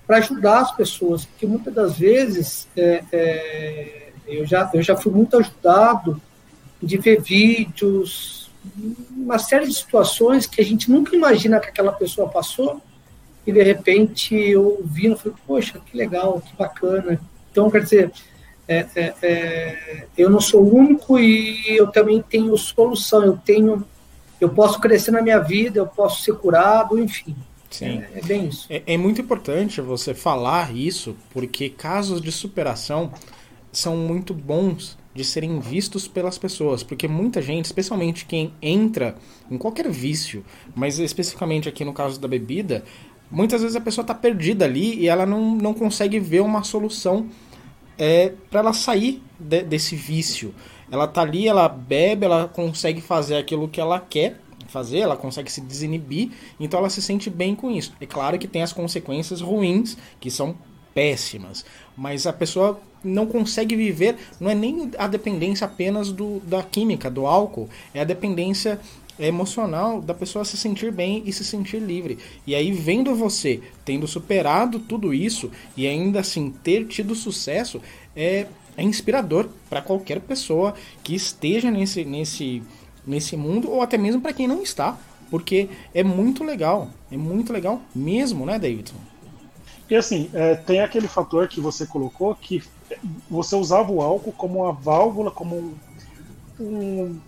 para 0.06 0.18
ajudar 0.18 0.60
as 0.60 0.72
pessoas, 0.72 1.26
porque 1.26 1.46
muitas 1.46 1.74
das 1.74 1.98
vezes 1.98 2.68
é, 2.76 3.04
é, 3.12 4.10
eu, 4.28 4.46
já, 4.46 4.70
eu 4.74 4.82
já 4.82 4.96
fui 4.96 5.12
muito 5.12 5.38
ajudado 5.38 6.22
de 6.82 6.98
ver 6.98 7.22
vídeos, 7.22 8.52
uma 9.12 9.40
série 9.40 9.68
de 9.68 9.74
situações 9.74 10.46
que 10.46 10.62
a 10.62 10.66
gente 10.66 10.92
nunca 10.92 11.16
imagina 11.16 11.60
que 11.60 11.70
aquela 11.70 11.92
pessoa 11.92 12.30
passou 12.30 12.82
e 13.48 13.52
de 13.54 13.64
repente 13.64 14.36
eu 14.36 14.82
vi 14.84 15.08
e 15.08 15.16
falei, 15.16 15.38
poxa, 15.48 15.80
que 15.80 15.98
legal, 15.98 16.42
que 16.42 16.54
bacana. 16.58 17.18
Então, 17.50 17.72
quer 17.72 17.82
dizer, 17.82 18.12
é, 18.68 18.86
é, 18.94 19.14
é, 19.24 20.06
eu 20.18 20.30
não 20.30 20.42
sou 20.42 20.62
único 20.62 21.18
e 21.18 21.78
eu 21.78 21.88
também 21.88 22.22
tenho 22.22 22.56
solução, 22.58 23.24
eu 23.24 23.38
tenho, 23.38 23.86
eu 24.42 24.50
posso 24.50 24.82
crescer 24.82 25.12
na 25.12 25.22
minha 25.22 25.40
vida, 25.40 25.80
eu 25.80 25.88
posso 25.88 26.24
ser 26.24 26.36
curado, 26.36 27.00
enfim. 27.00 27.34
Sim. 27.70 28.04
É, 28.14 28.20
é 28.20 28.22
bem 28.22 28.48
isso. 28.48 28.68
É, 28.70 28.84
é 28.86 28.98
muito 28.98 29.22
importante 29.22 29.80
você 29.80 30.14
falar 30.14 30.76
isso, 30.76 31.16
porque 31.32 31.70
casos 31.70 32.22
de 32.22 32.32
superação 32.34 33.14
são 33.72 33.96
muito 33.96 34.34
bons 34.34 34.98
de 35.18 35.24
serem 35.24 35.60
vistos 35.60 36.08
pelas 36.08 36.38
pessoas, 36.38 36.84
porque 36.84 37.08
muita 37.08 37.42
gente, 37.42 37.66
especialmente 37.66 38.26
quem 38.26 38.54
entra 38.62 39.16
em 39.50 39.58
qualquer 39.58 39.90
vício, 39.90 40.46
mas 40.76 41.00
especificamente 41.00 41.68
aqui 41.68 41.84
no 41.84 41.92
caso 41.92 42.20
da 42.20 42.28
bebida, 42.28 42.84
muitas 43.30 43.62
vezes 43.62 43.76
a 43.76 43.82
pessoa 43.82 44.04
está 44.04 44.14
perdida 44.14 44.66
ali 44.66 44.96
e 45.00 45.08
ela 45.08 45.26
não, 45.26 45.56
não 45.56 45.74
consegue 45.74 46.20
ver 46.20 46.42
uma 46.42 46.64
solução 46.64 47.28
é, 47.98 48.34
para 48.50 48.60
ela 48.60 48.74
sair 48.74 49.22
de, 49.40 49.64
desse 49.64 49.96
vício. 49.96 50.54
Ela 50.90 51.08
tá 51.08 51.22
ali, 51.22 51.48
ela 51.48 51.68
bebe, 51.68 52.26
ela 52.26 52.48
consegue 52.48 53.02
fazer 53.02 53.36
aquilo 53.36 53.68
que 53.68 53.82
ela 53.82 54.00
quer 54.00 54.40
fazer, 54.68 55.00
ela 55.00 55.16
consegue 55.16 55.52
se 55.52 55.62
desinibir, 55.62 56.32
então 56.60 56.80
ela 56.80 56.90
se 56.90 57.02
sente 57.02 57.30
bem 57.30 57.56
com 57.56 57.72
isso. 57.72 57.94
É 58.00 58.06
claro 58.06 58.38
que 58.38 58.48
tem 58.48 58.62
as 58.62 58.74
consequências 58.74 59.42
ruins, 59.42 59.98
que 60.20 60.30
são 60.30 60.56
péssimas, 60.94 61.66
mas 61.96 62.26
a 62.26 62.34
pessoa 62.34 62.80
não 63.04 63.26
consegue 63.26 63.76
viver, 63.76 64.18
não 64.40 64.50
é 64.50 64.56
nem 64.56 64.92
a 64.98 65.08
dependência 65.08 65.66
apenas 65.66 66.12
do, 66.12 66.40
da 66.40 66.64
química, 66.64 67.10
do 67.10 67.26
álcool, 67.26 67.70
é 67.94 68.02
a 68.02 68.04
dependência 68.04 68.80
emocional 69.20 70.02
da 70.02 70.14
pessoa 70.14 70.46
se 70.46 70.58
sentir 70.58 70.92
bem 70.92 71.24
e 71.26 71.34
se 71.34 71.44
sentir 71.44 71.80
livre. 71.80 72.18
E 72.46 72.54
aí, 72.54 72.72
vendo 72.72 73.16
você 73.16 73.62
tendo 73.84 74.08
superado 74.08 74.80
tudo 74.80 75.14
isso 75.14 75.52
e 75.76 75.88
ainda 75.88 76.20
assim 76.20 76.52
ter 76.64 76.86
tido 76.88 77.16
sucesso, 77.16 77.82
é, 78.16 78.48
é 78.76 78.84
inspirador 78.84 79.48
para 79.70 79.82
qualquer 79.82 80.20
pessoa 80.20 80.76
que 81.04 81.16
esteja 81.16 81.72
nesse, 81.72 82.06
nesse, 82.06 82.62
nesse 83.06 83.36
mundo 83.36 83.72
ou 83.72 83.82
até 83.82 83.98
mesmo 83.98 84.22
para 84.22 84.34
quem 84.34 84.48
não 84.48 84.62
está, 84.62 84.98
porque 85.30 85.70
é 85.94 86.04
muito 86.04 86.44
legal, 86.44 86.90
é 87.12 87.18
muito 87.18 87.52
legal 87.52 87.82
mesmo, 87.96 88.46
né, 88.46 88.60
Davidson? 88.60 88.96
E 89.90 89.96
assim, 89.96 90.30
é, 90.34 90.56
tem 90.56 90.82
aquele 90.82 91.08
fator 91.08 91.48
que 91.48 91.62
você 91.62 91.86
colocou 91.86 92.36
que 92.36 92.62
você 93.30 93.56
usava 93.56 93.92
o 93.92 94.02
álcool 94.02 94.34
como 94.34 94.64
uma 94.64 94.74
válvula, 94.74 95.32
como 95.32 95.56
um, 95.56 96.64
um 96.64 97.20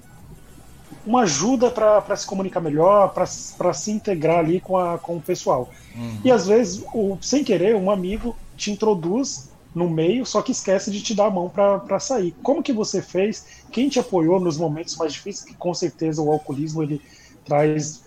uma 1.09 1.21
ajuda 1.21 1.71
para 1.71 2.15
se 2.15 2.27
comunicar 2.27 2.61
melhor, 2.61 3.11
para 3.11 3.73
se 3.73 3.91
integrar 3.91 4.37
ali 4.37 4.61
com, 4.61 4.77
a, 4.77 4.99
com 4.99 5.17
o 5.17 5.21
pessoal. 5.21 5.67
Uhum. 5.95 6.21
E 6.23 6.31
às 6.31 6.45
vezes, 6.45 6.83
o, 6.93 7.17
sem 7.19 7.43
querer, 7.43 7.75
um 7.75 7.89
amigo 7.89 8.35
te 8.55 8.71
introduz 8.71 9.49
no 9.73 9.89
meio, 9.89 10.23
só 10.23 10.43
que 10.43 10.51
esquece 10.51 10.91
de 10.91 11.01
te 11.01 11.15
dar 11.15 11.25
a 11.25 11.31
mão 11.31 11.49
para 11.49 11.99
sair. 11.99 12.35
Como 12.43 12.61
que 12.61 12.71
você 12.71 13.01
fez? 13.01 13.63
Quem 13.71 13.89
te 13.89 13.99
apoiou 13.99 14.39
nos 14.39 14.55
momentos 14.55 14.95
mais 14.97 15.13
difíceis? 15.13 15.49
Que 15.49 15.55
com 15.55 15.73
certeza 15.73 16.21
o 16.21 16.31
alcoolismo 16.31 16.83
ele 16.83 17.01
traz. 17.43 18.03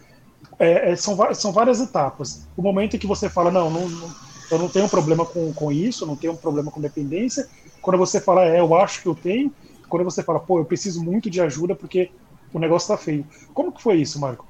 É, 0.60 0.92
é, 0.92 0.96
são, 0.96 1.18
são 1.34 1.50
várias 1.50 1.80
etapas. 1.80 2.46
O 2.56 2.62
momento 2.62 2.94
em 2.94 3.00
que 3.00 3.06
você 3.06 3.28
fala, 3.28 3.50
não, 3.50 3.68
não, 3.68 3.88
não 3.88 4.10
eu 4.48 4.58
não 4.60 4.68
tenho 4.68 4.88
problema 4.88 5.26
com, 5.26 5.52
com 5.52 5.72
isso, 5.72 6.06
não 6.06 6.14
tenho 6.14 6.36
problema 6.36 6.70
com 6.70 6.80
dependência. 6.80 7.48
Quando 7.80 7.98
você 7.98 8.20
fala, 8.20 8.44
é, 8.44 8.60
eu 8.60 8.76
acho 8.76 9.02
que 9.02 9.08
eu 9.08 9.14
tenho. 9.16 9.52
Quando 9.88 10.04
você 10.04 10.22
fala, 10.22 10.38
pô, 10.38 10.60
eu 10.60 10.64
preciso 10.64 11.02
muito 11.02 11.28
de 11.28 11.40
ajuda 11.40 11.74
porque 11.74 12.08
o 12.52 12.58
negócio 12.58 12.88
tá 12.88 12.96
feio. 12.96 13.26
Como 13.54 13.72
que 13.72 13.82
foi 13.82 13.96
isso, 13.96 14.20
Marco? 14.20 14.46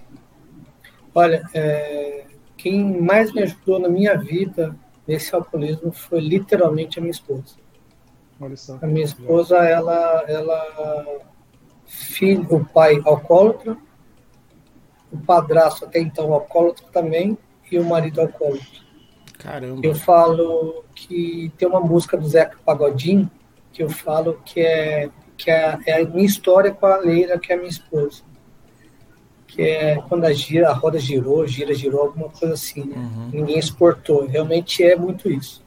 Olha, 1.15 1.43
é, 1.55 2.25
quem 2.57 3.01
mais 3.01 3.33
me 3.33 3.43
ajudou 3.43 3.79
na 3.79 3.89
minha 3.89 4.17
vida 4.17 4.75
nesse 5.07 5.35
alcoolismo 5.35 5.93
foi 5.93 6.21
literalmente 6.21 6.99
a 6.99 7.03
minha 7.03 7.11
esposa. 7.11 7.57
Olha 8.41 8.57
só. 8.57 8.79
A 8.81 8.87
minha 8.87 9.05
esposa, 9.05 9.57
ela, 9.59 10.25
ela, 10.27 11.21
filho, 11.87 12.47
o 12.51 12.65
pai 12.65 13.01
alcoólatra, 13.05 13.77
o 15.13 15.19
padrasto 15.19 15.85
até 15.85 16.01
então 16.01 16.33
alcoólatra 16.33 16.87
também 16.93 17.37
e 17.71 17.79
o 17.79 17.85
marido 17.85 18.21
alcoólatra. 18.21 18.83
Caramba. 19.39 19.81
Eu 19.85 19.95
falo 19.95 20.85
que 20.95 21.53
tem 21.59 21.69
uma 21.69 21.81
música 21.81 22.17
do 22.17 22.27
Zeca 22.27 22.57
Pagodinho 22.65 23.31
que 23.73 23.83
eu 23.83 23.89
falo 23.89 24.41
que 24.45 24.61
é 24.61 25.11
que 25.43 25.51
é, 25.51 25.79
é, 25.87 26.01
a 26.01 26.05
minha 26.05 26.25
história 26.25 26.71
com 26.71 26.87
a 26.87 26.97
Leila, 26.99 27.39
que 27.39 27.53
é 27.53 27.57
a 27.57 27.59
minha 27.59 27.69
esposa. 27.69 28.23
Que 29.47 29.63
é 29.63 30.03
quando 30.09 30.25
a, 30.25 30.33
gira, 30.33 30.71
a 30.71 30.73
roda 30.73 30.99
girou, 30.99 31.47
gira, 31.47 31.75
girou, 31.75 32.03
alguma 32.03 32.29
coisa 32.29 32.55
assim. 32.55 32.85
Né? 32.85 32.97
Uhum. 32.97 33.31
Ninguém 33.33 33.59
exportou. 33.59 34.27
Realmente 34.27 34.83
é 34.83 34.95
muito 34.97 35.31
isso. 35.31 35.63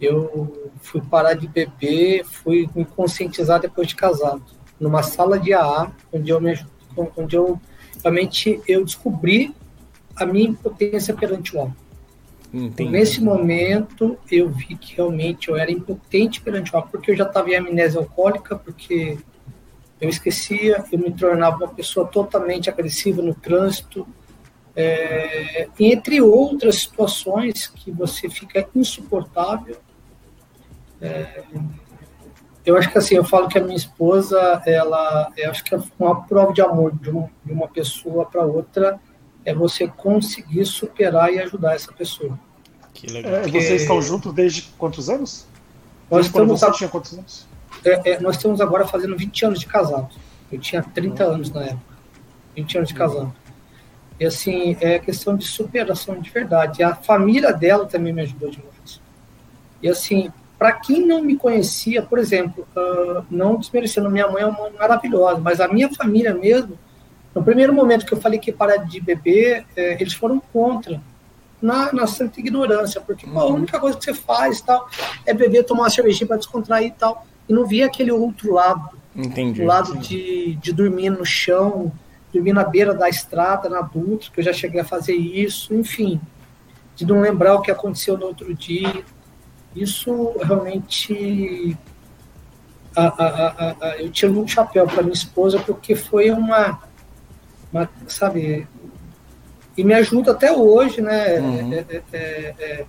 Eu 0.00 0.72
fui 0.80 1.00
parar 1.00 1.34
de 1.34 1.46
beber, 1.46 2.24
fui 2.24 2.68
me 2.74 2.84
conscientizar 2.84 3.60
depois 3.60 3.88
de 3.88 3.94
casado. 3.94 4.42
Numa 4.80 5.02
sala 5.02 5.38
de 5.38 5.52
AA, 5.52 5.92
onde 6.12 6.30
eu, 6.30 6.40
me, 6.40 6.58
onde 7.16 7.36
eu 7.36 7.60
realmente 8.02 8.60
eu 8.66 8.84
descobri 8.84 9.54
a 10.16 10.24
minha 10.24 10.48
impotência 10.48 11.14
perante 11.14 11.56
o 11.56 11.60
álcool. 11.60 11.87
Entendi. 12.52 12.90
Nesse 12.90 13.22
momento, 13.22 14.18
eu 14.30 14.48
vi 14.48 14.74
que 14.76 14.96
realmente 14.96 15.48
eu 15.48 15.56
era 15.56 15.70
impotente 15.70 16.40
perante 16.40 16.72
o 16.72 16.76
álcool, 16.76 16.92
porque 16.92 17.10
eu 17.10 17.16
já 17.16 17.24
estava 17.24 17.50
em 17.50 17.56
amnésia 17.56 18.00
alcoólica, 18.00 18.56
porque 18.56 19.18
eu 20.00 20.08
esquecia, 20.08 20.84
eu 20.90 20.98
me 20.98 21.12
tornava 21.12 21.56
uma 21.56 21.68
pessoa 21.68 22.06
totalmente 22.06 22.70
agressiva 22.70 23.20
no 23.20 23.34
trânsito, 23.34 24.06
é, 24.74 25.68
entre 25.78 26.22
outras 26.22 26.76
situações 26.76 27.66
que 27.66 27.90
você 27.90 28.30
fica 28.30 28.66
insuportável. 28.74 29.76
É, 31.00 31.42
eu 32.64 32.76
acho 32.76 32.90
que 32.90 32.98
assim, 32.98 33.16
eu 33.16 33.24
falo 33.24 33.48
que 33.48 33.58
a 33.58 33.62
minha 33.62 33.76
esposa, 33.76 34.62
ela, 34.64 35.32
eu 35.36 35.50
acho 35.50 35.64
que 35.64 35.74
é 35.74 35.82
uma 35.98 36.22
prova 36.22 36.52
de 36.52 36.62
amor 36.62 36.94
de, 36.94 37.10
um, 37.10 37.28
de 37.44 37.52
uma 37.52 37.68
pessoa 37.68 38.24
para 38.24 38.44
outra 38.44 39.00
é 39.48 39.54
você 39.54 39.88
conseguir 39.88 40.66
superar 40.66 41.32
e 41.32 41.38
ajudar 41.38 41.74
essa 41.74 41.90
pessoa. 41.90 42.38
Que 42.92 43.06
legal. 43.06 43.36
É, 43.36 43.48
vocês 43.48 43.80
estão 43.80 44.02
juntos 44.02 44.34
desde 44.34 44.62
quantos 44.76 45.08
anos? 45.08 45.46
Nós 46.10 46.26
desde 46.26 46.28
estamos 46.28 46.60
você 46.60 46.66
a... 46.66 46.70
tinha 46.72 46.88
quantos 46.90 47.14
anos? 47.14 47.46
É, 47.82 48.10
é, 48.10 48.20
nós 48.20 48.36
estamos 48.36 48.60
agora 48.60 48.86
fazendo 48.86 49.16
20 49.16 49.46
anos 49.46 49.60
de 49.60 49.66
casado. 49.66 50.10
Eu 50.52 50.58
tinha 50.60 50.82
30 50.82 51.24
uhum. 51.24 51.34
anos 51.34 51.50
na 51.50 51.62
época. 51.62 51.96
20 52.56 52.76
anos 52.76 52.88
de 52.90 52.94
casado. 52.94 53.32
E 54.20 54.26
assim, 54.26 54.76
é 54.80 54.98
questão 54.98 55.34
de 55.34 55.46
superação 55.46 56.20
de 56.20 56.28
verdade. 56.28 56.82
A 56.82 56.94
família 56.94 57.50
dela 57.50 57.86
também 57.86 58.12
me 58.12 58.20
ajudou 58.20 58.50
demais. 58.50 59.00
E 59.82 59.88
assim, 59.88 60.30
para 60.58 60.72
quem 60.72 61.06
não 61.06 61.22
me 61.22 61.36
conhecia, 61.36 62.02
por 62.02 62.18
exemplo, 62.18 62.68
uh, 62.76 63.24
não 63.30 63.56
desmerecendo, 63.56 64.10
minha 64.10 64.28
mãe 64.28 64.42
é 64.42 64.46
uma 64.46 64.68
maravilhosa, 64.70 65.40
mas 65.40 65.58
a 65.58 65.68
minha 65.68 65.88
família 65.94 66.34
mesmo, 66.34 66.78
no 67.38 67.44
primeiro 67.44 67.72
momento 67.72 68.04
que 68.04 68.12
eu 68.12 68.20
falei 68.20 68.38
que 68.38 68.50
parar 68.50 68.78
de 68.78 69.00
beber, 69.00 69.64
é, 69.76 70.00
eles 70.00 70.12
foram 70.12 70.40
contra, 70.52 71.00
na, 71.62 71.92
na 71.92 72.06
santa 72.06 72.40
ignorância, 72.40 73.00
porque 73.00 73.26
pô, 73.26 73.38
a 73.38 73.46
uhum. 73.46 73.54
única 73.54 73.78
coisa 73.78 73.96
que 73.96 74.04
você 74.04 74.14
faz 74.14 74.60
tal, 74.60 74.88
é 75.24 75.32
beber, 75.32 75.64
tomar 75.64 75.82
uma 75.82 75.90
cervejinha 75.90 76.26
para 76.26 76.36
descontrair 76.36 76.88
e 76.88 76.90
tal, 76.90 77.26
e 77.48 77.52
não 77.52 77.64
via 77.64 77.86
aquele 77.86 78.10
outro 78.10 78.52
lado, 78.52 78.90
entendi, 79.14 79.62
o 79.62 79.66
lado 79.66 79.96
De, 79.98 80.56
de 80.56 80.72
dormir 80.72 81.10
no 81.10 81.24
chão, 81.24 81.92
dormir 82.32 82.52
na 82.52 82.64
beira 82.64 82.92
da 82.92 83.08
estrada, 83.08 83.68
na 83.68 83.82
Dutra, 83.82 84.30
que 84.32 84.40
eu 84.40 84.44
já 84.44 84.52
cheguei 84.52 84.80
a 84.80 84.84
fazer 84.84 85.14
isso, 85.14 85.72
enfim, 85.74 86.20
de 86.96 87.06
não 87.06 87.20
lembrar 87.20 87.54
o 87.54 87.62
que 87.62 87.70
aconteceu 87.70 88.18
no 88.18 88.26
outro 88.26 88.52
dia. 88.52 89.04
Isso 89.76 90.34
realmente 90.42 91.76
a, 92.96 93.06
a, 93.06 93.76
a, 93.80 93.96
eu 93.98 94.10
tiro 94.10 94.40
um 94.40 94.48
chapéu 94.48 94.86
para 94.86 95.02
minha 95.02 95.14
esposa 95.14 95.60
porque 95.60 95.94
foi 95.94 96.30
uma 96.30 96.87
uma, 97.72 97.88
sabe, 98.06 98.66
e 99.76 99.84
me 99.84 99.94
ajuda 99.94 100.32
até 100.32 100.52
hoje, 100.52 101.00
né? 101.00 101.38
Uhum. 101.38 101.72
É, 101.72 101.84
é, 101.88 102.02
é, 102.12 102.54
é 102.58 102.86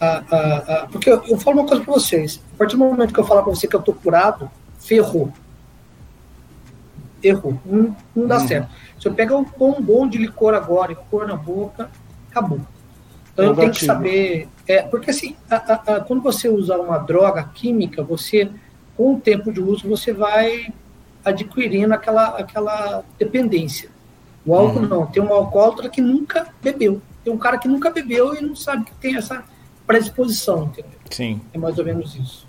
a, 0.00 0.22
a, 0.30 0.56
a, 0.56 0.86
porque 0.86 1.10
eu, 1.10 1.22
eu, 1.24 1.38
falo 1.38 1.60
uma 1.60 1.66
coisa 1.66 1.82
para 1.82 1.92
vocês: 1.92 2.40
a 2.54 2.58
partir 2.58 2.76
do 2.76 2.84
momento 2.84 3.12
que 3.12 3.18
eu 3.18 3.24
falar 3.24 3.42
para 3.42 3.54
você 3.54 3.66
que 3.66 3.74
eu 3.74 3.82
tô 3.82 3.92
curado, 3.92 4.50
ferrou. 4.78 5.32
Errou. 7.22 7.58
Não, 7.64 7.96
não 8.14 8.26
dá 8.26 8.38
uhum. 8.38 8.46
certo. 8.46 8.68
Se 9.00 9.08
eu 9.08 9.14
pegar 9.14 9.36
um 9.36 9.44
bombom 9.44 10.06
de 10.08 10.18
licor 10.18 10.54
agora 10.54 10.92
e 10.92 10.96
pôr 11.10 11.26
na 11.26 11.36
boca, 11.36 11.90
acabou. 12.30 12.60
Então 13.32 13.46
eu, 13.46 13.56
tenho 13.56 13.72
que 13.72 13.84
saber. 13.84 14.48
É, 14.66 14.82
porque 14.82 15.10
assim, 15.10 15.34
quando 16.06 16.22
você 16.22 16.48
usa 16.48 16.76
uma 16.76 16.98
droga 16.98 17.42
química, 17.54 18.02
você, 18.02 18.50
com 18.96 19.14
o 19.14 19.20
tempo 19.20 19.52
de 19.52 19.60
uso, 19.60 19.88
você 19.88 20.12
vai 20.12 20.72
adquirindo 21.24 21.94
aquela, 21.94 22.38
aquela 22.38 23.02
dependência. 23.18 23.90
O 24.48 24.54
álcool 24.54 24.80
uhum. 24.80 24.88
não. 24.88 25.06
Tem 25.06 25.22
um 25.22 25.30
alcoólatra 25.30 25.90
que 25.90 26.00
nunca 26.00 26.48
bebeu. 26.62 27.02
Tem 27.22 27.30
um 27.30 27.36
cara 27.36 27.58
que 27.58 27.68
nunca 27.68 27.90
bebeu 27.90 28.34
e 28.34 28.40
não 28.40 28.56
sabe 28.56 28.86
que 28.86 28.94
tem 28.94 29.14
essa 29.14 29.44
predisposição, 29.86 30.64
entendeu? 30.64 30.98
Sim. 31.10 31.40
É 31.52 31.58
mais 31.58 31.78
ou 31.78 31.84
menos 31.84 32.16
isso. 32.16 32.48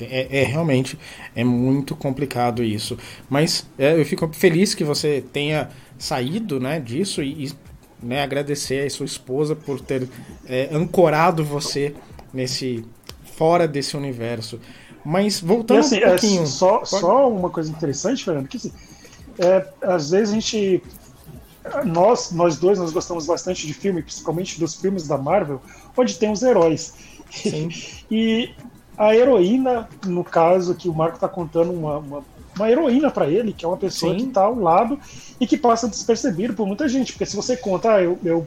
É, 0.00 0.42
é, 0.42 0.44
realmente 0.44 0.96
é 1.34 1.42
muito 1.42 1.96
complicado 1.96 2.62
isso. 2.62 2.96
Mas 3.28 3.68
é, 3.76 3.98
eu 3.98 4.04
fico 4.06 4.28
feliz 4.32 4.76
que 4.76 4.84
você 4.84 5.24
tenha 5.32 5.70
saído 5.98 6.60
né, 6.60 6.78
disso 6.78 7.20
e, 7.20 7.46
e 7.46 7.52
né, 8.00 8.22
agradecer 8.22 8.86
a 8.86 8.90
sua 8.90 9.06
esposa 9.06 9.56
por 9.56 9.80
ter 9.80 10.08
é, 10.46 10.68
ancorado 10.72 11.44
você 11.44 11.96
nesse 12.32 12.84
fora 13.36 13.66
desse 13.66 13.96
universo. 13.96 14.60
Mas 15.04 15.40
voltando 15.40 15.80
assim, 15.80 15.98
um 15.98 16.08
pouquinho. 16.08 16.46
só, 16.46 16.78
pode... 16.78 16.88
só 16.90 17.28
uma 17.28 17.50
coisa 17.50 17.72
interessante, 17.72 18.24
Fernando, 18.24 18.46
que 18.46 18.56
assim, 18.56 18.72
é, 19.42 19.66
às 19.82 20.10
vezes 20.10 20.30
a 20.30 20.34
gente 20.34 20.82
nós 21.84 22.32
nós 22.32 22.58
dois 22.58 22.78
nós 22.78 22.92
gostamos 22.92 23.26
bastante 23.26 23.66
de 23.66 23.74
filme 23.74 24.02
principalmente 24.02 24.58
dos 24.58 24.74
filmes 24.74 25.06
da 25.06 25.18
Marvel 25.18 25.60
onde 25.96 26.16
tem 26.16 26.30
os 26.30 26.42
heróis. 26.42 26.94
E 28.10 28.50
a 28.96 29.16
heroína 29.16 29.88
no 30.06 30.22
caso 30.22 30.74
que 30.74 30.86
o 30.86 30.94
Marco 30.94 31.14
está 31.14 31.26
contando 31.26 31.72
uma, 31.72 31.96
uma, 31.96 32.24
uma 32.54 32.70
heroína 32.70 33.10
para 33.10 33.26
ele 33.26 33.54
que 33.54 33.64
é 33.64 33.68
uma 33.68 33.76
pessoa 33.78 34.12
Sim. 34.12 34.18
que 34.18 34.28
está 34.28 34.42
ao 34.42 34.54
lado 34.54 35.00
e 35.40 35.46
que 35.46 35.56
passa 35.56 35.88
despercebido 35.88 36.52
por 36.52 36.66
muita 36.66 36.86
gente. 36.88 37.12
Porque 37.12 37.24
se 37.24 37.34
você 37.34 37.56
conta 37.56 37.94
ah, 37.94 38.02
eu, 38.02 38.18
eu 38.22 38.46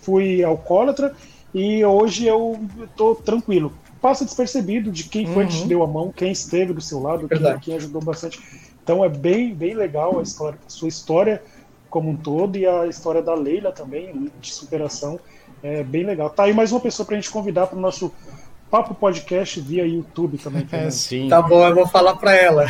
fui 0.00 0.42
alcoólatra 0.42 1.14
e 1.54 1.84
hoje 1.84 2.26
eu 2.26 2.58
estou 2.82 3.14
tranquilo. 3.14 3.74
Passa 4.00 4.24
despercebido 4.24 4.90
de 4.90 5.04
quem 5.04 5.26
foi 5.26 5.44
uhum. 5.44 5.50
que 5.50 5.60
te 5.60 5.66
deu 5.66 5.82
a 5.82 5.86
mão 5.86 6.10
quem 6.10 6.32
esteve 6.32 6.72
do 6.72 6.80
seu 6.80 7.00
lado 7.02 7.28
quem, 7.28 7.58
quem 7.60 7.76
ajudou 7.76 8.00
bastante 8.00 8.40
então 8.88 9.04
é 9.04 9.08
bem, 9.10 9.54
bem 9.54 9.74
legal 9.74 10.18
a 10.18 10.22
história, 10.22 10.58
a 10.66 10.70
sua 10.70 10.88
história 10.88 11.42
como 11.90 12.08
um 12.08 12.16
todo 12.16 12.56
e 12.56 12.66
a 12.66 12.86
história 12.86 13.20
da 13.20 13.34
Leila 13.34 13.70
também, 13.70 14.30
de 14.40 14.50
superação, 14.50 15.20
é 15.62 15.82
bem 15.82 16.04
legal. 16.04 16.30
Tá 16.30 16.44
aí 16.44 16.54
mais 16.54 16.72
uma 16.72 16.80
pessoa 16.80 17.04
para 17.04 17.14
a 17.14 17.20
gente 17.20 17.30
convidar 17.30 17.66
para 17.66 17.76
o 17.76 17.80
nosso 17.80 18.10
Papo 18.70 18.94
Podcast 18.94 19.60
via 19.60 19.86
YouTube 19.86 20.38
também. 20.38 20.66
É, 20.72 20.90
sim. 20.90 21.28
Tá 21.28 21.42
bom, 21.42 21.66
eu 21.66 21.74
vou 21.74 21.86
falar 21.86 22.16
para 22.16 22.34
ela. 22.34 22.64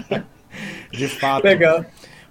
de 0.90 1.08
fato. 1.08 1.44
Legal. 1.44 1.84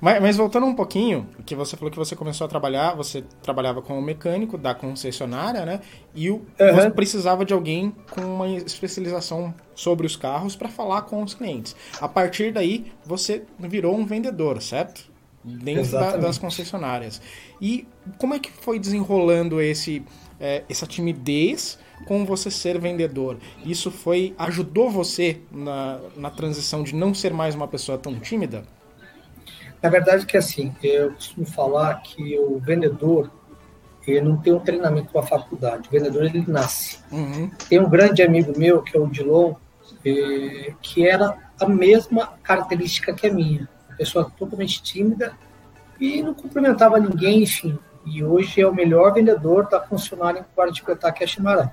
Mas, 0.04 0.22
mas, 0.22 0.36
voltando 0.36 0.66
um 0.66 0.76
pouquinho, 0.76 1.30
que 1.46 1.56
você 1.56 1.78
falou 1.78 1.90
que 1.90 1.98
você 1.98 2.14
começou 2.14 2.44
a 2.44 2.48
trabalhar, 2.50 2.94
você 2.94 3.24
trabalhava 3.42 3.82
como 3.82 4.02
mecânico 4.02 4.58
da 4.58 4.76
concessionária, 4.76 5.66
né? 5.66 5.80
E 6.14 6.30
o, 6.30 6.46
uhum. 6.60 6.76
você 6.76 6.90
precisava 6.90 7.46
de 7.46 7.54
alguém 7.54 7.96
com 8.12 8.20
uma 8.20 8.50
especialização 8.50 9.56
sobre 9.74 10.06
os 10.06 10.18
carros 10.18 10.58
para 10.58 10.68
falar 10.68 11.04
com 11.04 11.24
os 11.24 11.34
clientes. 11.34 11.74
A 12.02 12.10
partir 12.10 12.52
daí, 12.52 12.92
você 13.06 13.44
virou 13.58 13.96
um 13.96 14.06
vendedor, 14.06 14.62
certo? 14.62 15.10
Dentro 15.42 15.90
da, 15.94 16.18
das 16.18 16.38
concessionárias. 16.38 17.22
E 17.62 17.88
como 18.18 18.34
é 18.34 18.40
que 18.40 18.52
foi 18.52 18.80
desenrolando 18.80 19.62
esse, 19.62 20.04
é, 20.38 20.66
essa 20.70 20.86
timidez 20.86 21.80
com 22.06 22.26
você 22.26 22.52
ser 22.52 22.78
vendedor? 22.78 23.38
Isso 23.66 23.90
foi 23.90 24.36
ajudou 24.38 24.90
você 24.90 25.40
na, 25.50 26.02
na 26.18 26.30
transição 26.30 26.84
de 26.84 26.94
não 26.94 27.14
ser 27.14 27.32
mais 27.34 27.56
uma 27.56 27.70
pessoa 27.70 27.98
tão 27.98 28.20
tímida? 28.20 28.66
Na 29.84 29.90
verdade 29.90 30.26
que 30.26 30.38
assim, 30.38 30.74
eu 30.82 31.12
costumo 31.12 31.46
falar 31.46 31.96
que 31.96 32.40
o 32.40 32.58
vendedor 32.58 33.30
ele 34.08 34.22
não 34.22 34.38
tem 34.38 34.54
um 34.54 34.60
treinamento 34.60 35.12
com 35.12 35.20
a 35.20 35.24
faculdade. 35.24 35.90
O 35.90 35.92
vendedor 35.92 36.24
ele 36.24 36.44
nasce. 36.48 37.00
Uhum. 37.12 37.52
Tem 37.68 37.80
um 37.80 37.90
grande 37.90 38.24
amigo 38.24 38.58
meu 38.58 38.82
que 38.82 38.96
é 38.96 39.00
o 39.00 39.08
Dilon, 39.08 39.54
eh, 40.06 40.74
que 40.82 41.06
era 41.06 41.38
a 41.60 41.68
mesma 41.68 42.34
característica 42.42 43.14
que 43.14 43.28
a 43.28 43.34
minha, 43.34 43.68
uma 43.90 43.98
pessoa 43.98 44.32
totalmente 44.38 44.82
tímida 44.82 45.34
e 46.00 46.22
não 46.22 46.34
cumprimentava 46.34 46.98
ninguém, 46.98 47.44
enfim. 47.44 47.78
E 48.06 48.24
hoje 48.24 48.62
é 48.62 48.68
o 48.68 48.74
melhor 48.74 49.14
vendedor 49.14 49.70
da 49.70 49.82
funcionária 49.82 50.40
em 50.40 50.46
Guarda 50.56 51.12
que 51.12 51.24
é 51.24 51.28
Chimarã. 51.28 51.70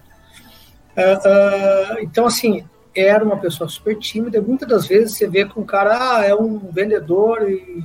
Uh, 0.97 1.97
uh, 1.97 2.00
então, 2.00 2.26
assim, 2.26 2.64
era 2.95 3.25
uma 3.25 3.37
pessoa 3.37 3.69
super 3.69 3.97
tímida. 3.99 4.40
Muitas 4.40 4.69
das 4.69 4.87
vezes 4.87 5.17
você 5.17 5.29
vê 5.29 5.45
que 5.45 5.59
um 5.59 5.64
cara 5.64 6.19
ah, 6.19 6.25
é 6.25 6.35
um 6.35 6.59
vendedor 6.59 7.50
e 7.50 7.85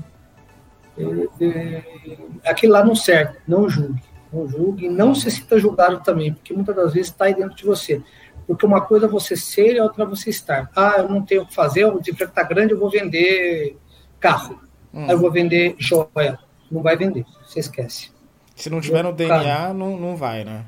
aquilo 2.46 2.74
lá 2.74 2.84
não 2.84 2.96
serve, 2.96 3.38
não 3.48 3.70
julgue, 3.70 4.02
não 4.32 4.48
julgue, 4.48 4.86
e 4.86 4.90
não 4.90 5.14
se 5.14 5.30
sinta 5.30 5.60
julgado 5.60 6.02
também, 6.02 6.34
porque 6.34 6.54
muitas 6.54 6.76
das 6.76 6.94
vezes 6.94 7.12
está 7.12 7.26
aí 7.26 7.36
dentro 7.36 7.56
de 7.56 7.66
você. 7.66 8.02
Porque 8.48 8.66
uma 8.66 8.82
coisa 8.82 9.08
é 9.08 9.10
você 9.10 9.36
ser 9.36 9.76
e 9.76 9.82
outra 9.82 10.04
é 10.04 10.08
você 10.08 10.30
estar. 10.30 10.70
Ah, 10.76 10.96
eu 11.00 11.10
não 11.10 11.24
tenho 11.24 11.42
o 11.42 11.48
que 11.48 11.54
fazer, 11.54 11.86
o 11.86 12.00
desemprego 12.00 12.30
está 12.30 12.44
grande, 12.44 12.74
eu 12.74 12.80
vou 12.80 12.90
vender 12.90 13.78
carro. 14.20 14.62
Hum. 14.94 15.08
eu 15.10 15.18
vou 15.18 15.32
vender 15.32 15.76
joia. 15.78 16.40
Não 16.72 16.82
vai 16.82 16.96
vender, 16.96 17.26
você 17.46 17.60
esquece. 17.60 18.12
Se 18.56 18.70
não 18.70 18.80
tiver 18.80 19.04
no 19.04 19.12
DNA, 19.12 19.74
não, 19.74 19.98
não 19.98 20.16
vai, 20.16 20.46
né? 20.46 20.66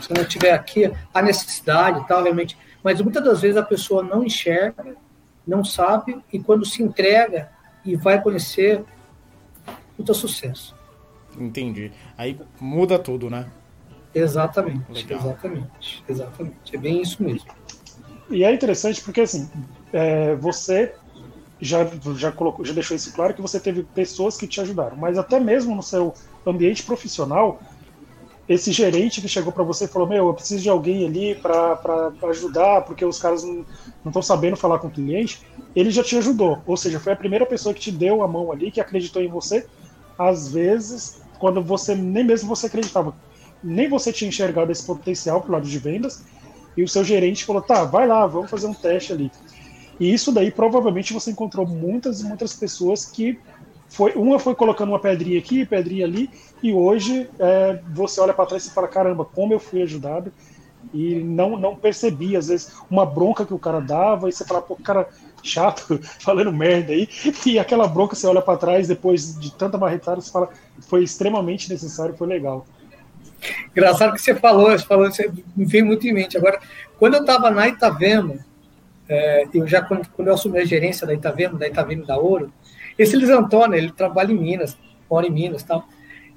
Se 0.00 0.12
não 0.14 0.24
tiver 0.24 0.52
aqui 0.52 0.90
a 1.12 1.20
necessidade 1.22 2.06
tal, 2.08 2.22
realmente. 2.22 2.56
Mas 2.82 3.00
muitas 3.00 3.22
das 3.22 3.42
vezes 3.42 3.56
a 3.56 3.62
pessoa 3.62 4.02
não 4.02 4.24
enxerga, 4.24 4.96
não 5.46 5.62
sabe, 5.62 6.18
e 6.32 6.38
quando 6.38 6.64
se 6.64 6.82
entrega 6.82 7.50
e 7.84 7.96
vai 7.96 8.20
conhecer, 8.20 8.84
puta 9.98 10.14
sucesso. 10.14 10.76
Entendi. 11.36 11.90
Aí 12.16 12.38
muda 12.60 12.98
tudo, 12.98 13.28
né? 13.28 13.50
Exatamente, 14.14 14.90
Legal. 14.90 15.20
exatamente, 15.20 16.04
exatamente. 16.08 16.76
É 16.76 16.78
bem 16.78 17.02
isso 17.02 17.22
mesmo. 17.22 17.48
E 18.30 18.44
é 18.44 18.54
interessante 18.54 19.02
porque 19.02 19.22
assim, 19.22 19.50
é, 19.92 20.34
você 20.36 20.94
já, 21.60 21.84
já 22.16 22.30
colocou, 22.30 22.64
já 22.64 22.72
deixou 22.72 22.96
isso 22.96 23.12
claro 23.12 23.34
que 23.34 23.42
você 23.42 23.58
teve 23.58 23.82
pessoas 23.82 24.36
que 24.36 24.46
te 24.46 24.60
ajudaram, 24.60 24.96
mas 24.96 25.18
até 25.18 25.40
mesmo 25.40 25.74
no 25.74 25.82
seu 25.82 26.14
ambiente 26.46 26.84
profissional, 26.84 27.60
esse 28.48 28.72
gerente 28.72 29.20
que 29.20 29.28
chegou 29.28 29.52
para 29.52 29.64
você 29.64 29.84
e 29.84 29.88
falou: 29.88 30.08
Meu, 30.08 30.28
eu 30.28 30.34
preciso 30.34 30.62
de 30.62 30.70
alguém 30.70 31.06
ali 31.06 31.34
para 31.34 32.12
ajudar, 32.30 32.82
porque 32.82 33.04
os 33.04 33.18
caras 33.18 33.44
não 33.44 33.66
estão 34.06 34.22
sabendo 34.22 34.56
falar 34.56 34.78
com 34.78 34.86
o 34.86 34.90
cliente, 34.90 35.42
ele 35.76 35.90
já 35.90 36.02
te 36.02 36.16
ajudou. 36.16 36.58
Ou 36.66 36.76
seja, 36.76 36.98
foi 36.98 37.12
a 37.12 37.16
primeira 37.16 37.44
pessoa 37.44 37.74
que 37.74 37.80
te 37.80 37.92
deu 37.92 38.22
a 38.22 38.28
mão 38.28 38.50
ali, 38.50 38.70
que 38.70 38.80
acreditou 38.80 39.22
em 39.22 39.28
você 39.28 39.66
às 40.18 40.52
vezes, 40.52 41.22
quando 41.38 41.62
você 41.62 41.94
nem 41.94 42.24
mesmo 42.24 42.48
você 42.48 42.66
acreditava, 42.66 43.16
nem 43.62 43.88
você 43.88 44.12
tinha 44.12 44.28
enxergado 44.28 44.72
esse 44.72 44.84
potencial 44.84 45.40
pro 45.42 45.52
lado 45.52 45.68
de 45.68 45.78
vendas, 45.78 46.24
e 46.76 46.82
o 46.82 46.88
seu 46.88 47.04
gerente 47.04 47.44
falou: 47.44 47.62
tá, 47.62 47.84
vai 47.84 48.06
lá, 48.06 48.26
vamos 48.26 48.50
fazer 48.50 48.66
um 48.66 48.74
teste 48.74 49.12
ali. 49.12 49.32
E 50.00 50.12
isso 50.12 50.32
daí 50.32 50.50
provavelmente 50.50 51.12
você 51.12 51.30
encontrou 51.30 51.66
muitas 51.66 52.20
e 52.20 52.24
muitas 52.24 52.54
pessoas 52.54 53.04
que 53.04 53.40
foi 53.88 54.12
uma 54.14 54.38
foi 54.38 54.54
colocando 54.54 54.90
uma 54.90 55.00
pedrinha 55.00 55.38
aqui, 55.38 55.64
pedrinha 55.64 56.04
ali, 56.04 56.30
e 56.62 56.72
hoje 56.72 57.28
é, 57.38 57.82
você 57.88 58.20
olha 58.20 58.34
para 58.34 58.46
trás 58.46 58.66
e 58.66 58.70
fala: 58.72 58.88
caramba, 58.88 59.24
como 59.24 59.52
eu 59.52 59.60
fui 59.60 59.82
ajudado 59.82 60.32
e 60.92 61.16
não 61.16 61.58
não 61.58 61.76
percebi 61.76 62.36
às 62.36 62.48
vezes 62.48 62.72
uma 62.90 63.04
bronca 63.04 63.44
que 63.44 63.54
o 63.54 63.58
cara 63.58 63.80
dava 63.80 64.28
e 64.28 64.32
você 64.32 64.44
fala: 64.44 64.62
pô, 64.62 64.76
cara 64.76 65.08
chato, 65.42 66.00
falando 66.20 66.52
merda 66.52 66.92
aí, 66.92 67.08
e 67.46 67.58
aquela 67.58 67.86
bronca 67.86 68.14
você 68.14 68.26
olha 68.26 68.42
para 68.42 68.58
trás 68.58 68.88
depois 68.88 69.38
de 69.38 69.52
tanta 69.54 69.78
marretada, 69.78 70.20
você 70.20 70.30
fala, 70.30 70.50
foi 70.80 71.02
extremamente 71.02 71.70
necessário, 71.70 72.16
foi 72.16 72.26
legal. 72.26 72.66
Engraçado 73.70 74.12
que 74.14 74.20
você 74.20 74.34
falou, 74.34 74.70
você 74.70 74.84
falou, 74.84 75.10
você 75.10 75.30
me 75.56 75.64
veio 75.64 75.86
muito 75.86 76.06
em 76.06 76.12
mente. 76.12 76.36
Agora, 76.36 76.60
quando 76.98 77.14
eu 77.14 77.20
estava 77.20 77.50
na 77.50 77.68
Itavema, 77.68 78.36
é, 79.08 79.44
eu 79.54 79.66
já 79.66 79.80
quando, 79.80 80.08
quando, 80.08 80.28
eu 80.28 80.34
assumi 80.34 80.58
a 80.58 80.64
gerência 80.64 81.06
da 81.06 81.14
Itavema, 81.14 81.58
da 81.58 81.68
Itavema 81.68 82.04
da 82.04 82.16
Ouro, 82.16 82.52
esse 82.98 83.16
Luiz 83.16 83.30
Antônio, 83.30 83.76
ele 83.76 83.92
trabalha 83.92 84.32
em 84.32 84.36
Minas, 84.36 84.76
mora 85.08 85.26
em 85.26 85.30
Minas 85.30 85.62
tal. 85.62 85.86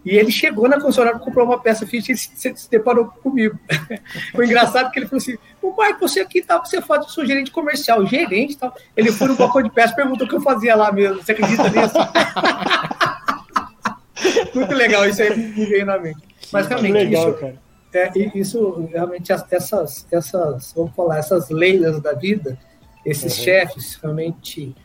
E 0.04 0.18
ele 0.18 0.32
chegou 0.32 0.68
na 0.68 0.82
concessionária, 0.82 1.20
comprou 1.20 1.46
uma 1.46 1.60
peça 1.60 1.86
ficha 1.86 2.12
e 2.12 2.18
se, 2.18 2.56
deparou 2.72 3.06
comigo. 3.06 3.58
Foi 4.34 4.46
engraçado 4.46 4.92
que 4.92 4.98
ele 4.98 5.06
falou 5.06 5.22
assim: 5.22 5.38
o 5.62 5.74
pai, 5.74 5.96
você 6.00 6.22
aqui 6.22 6.42
tá, 6.42 6.58
você 6.58 6.82
faz, 6.82 7.04
eu 7.04 7.10
sou 7.10 7.26
gerente 7.26 7.52
comercial, 7.52 8.04
gerente 8.06 8.58
tal. 8.58 8.74
Ele 8.98 9.12
foi 9.12 9.28
no 9.28 9.36
balcão 9.36 9.62
de 9.62 9.70
peça 9.70 9.96
perguntou 9.96 10.26
o 10.26 10.30
que 10.30 10.36
eu 10.36 10.42
fazia 10.42 10.76
lá 10.76 10.92
mesmo. 10.92 11.22
Você 11.22 11.34
acredita 11.34 11.70
nisso? 11.70 11.94
Muito 14.56 14.74
legal, 14.74 15.08
isso 15.08 15.22
aí 15.22 15.38
me 15.38 15.66
veio 15.66 15.86
na 15.86 16.00
mente. 16.00 16.20
Mas 16.52 16.68
realmente, 16.68 16.94
legal, 16.94 17.30
isso, 17.30 17.40
cara. 17.40 17.56
É, 17.94 18.38
isso 18.38 18.90
realmente, 18.92 19.32
essas, 19.32 20.08
essas, 20.12 20.74
vamos 20.76 20.96
falar, 20.96 21.18
essas 21.18 21.50
leis 21.50 22.00
da 22.00 22.14
vida, 22.14 22.58
esses 23.06 23.38
uhum. 23.38 23.44
chefes, 23.44 24.00
realmente. 24.02 24.76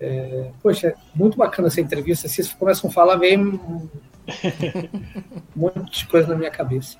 É, 0.00 0.50
poxa, 0.62 0.94
muito 1.14 1.36
bacana 1.36 1.68
essa 1.68 1.80
entrevista. 1.80 2.28
Vocês 2.28 2.52
começam 2.52 2.88
a 2.88 2.92
falar, 2.92 3.16
vem 3.16 3.60
um 5.56 5.60
monte 5.60 6.00
de 6.00 6.06
coisa 6.06 6.28
na 6.28 6.36
minha 6.36 6.50
cabeça. 6.50 6.98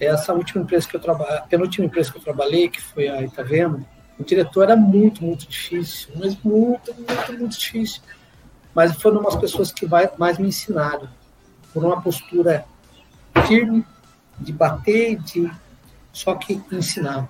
Essa 0.00 0.32
última 0.32 0.62
empresa 0.62 0.88
que 0.88 0.96
eu 0.96 1.00
trabalhei, 1.00 1.38
a 1.38 1.42
penúltima 1.42 1.86
empresa 1.86 2.12
que 2.12 2.18
eu 2.18 2.22
trabalhei, 2.22 2.68
que 2.68 2.80
foi 2.80 3.08
a 3.08 3.22
Itavema, 3.22 3.84
o 4.18 4.24
diretor 4.24 4.64
era 4.64 4.76
muito, 4.76 5.24
muito 5.24 5.46
difícil, 5.46 6.10
mas 6.16 6.36
muito, 6.42 6.94
muito, 6.94 7.38
muito 7.38 7.58
difícil. 7.58 8.02
Mas 8.74 8.94
foram 9.00 9.20
umas 9.20 9.36
pessoas 9.36 9.72
que 9.72 9.86
mais 10.16 10.38
me 10.38 10.48
ensinaram, 10.48 11.08
por 11.72 11.84
uma 11.84 12.00
postura 12.00 12.64
firme, 13.46 13.84
de 14.38 14.52
bater, 14.52 15.16
de 15.16 15.50
só 16.12 16.34
que 16.34 16.60
ensinava. 16.70 17.28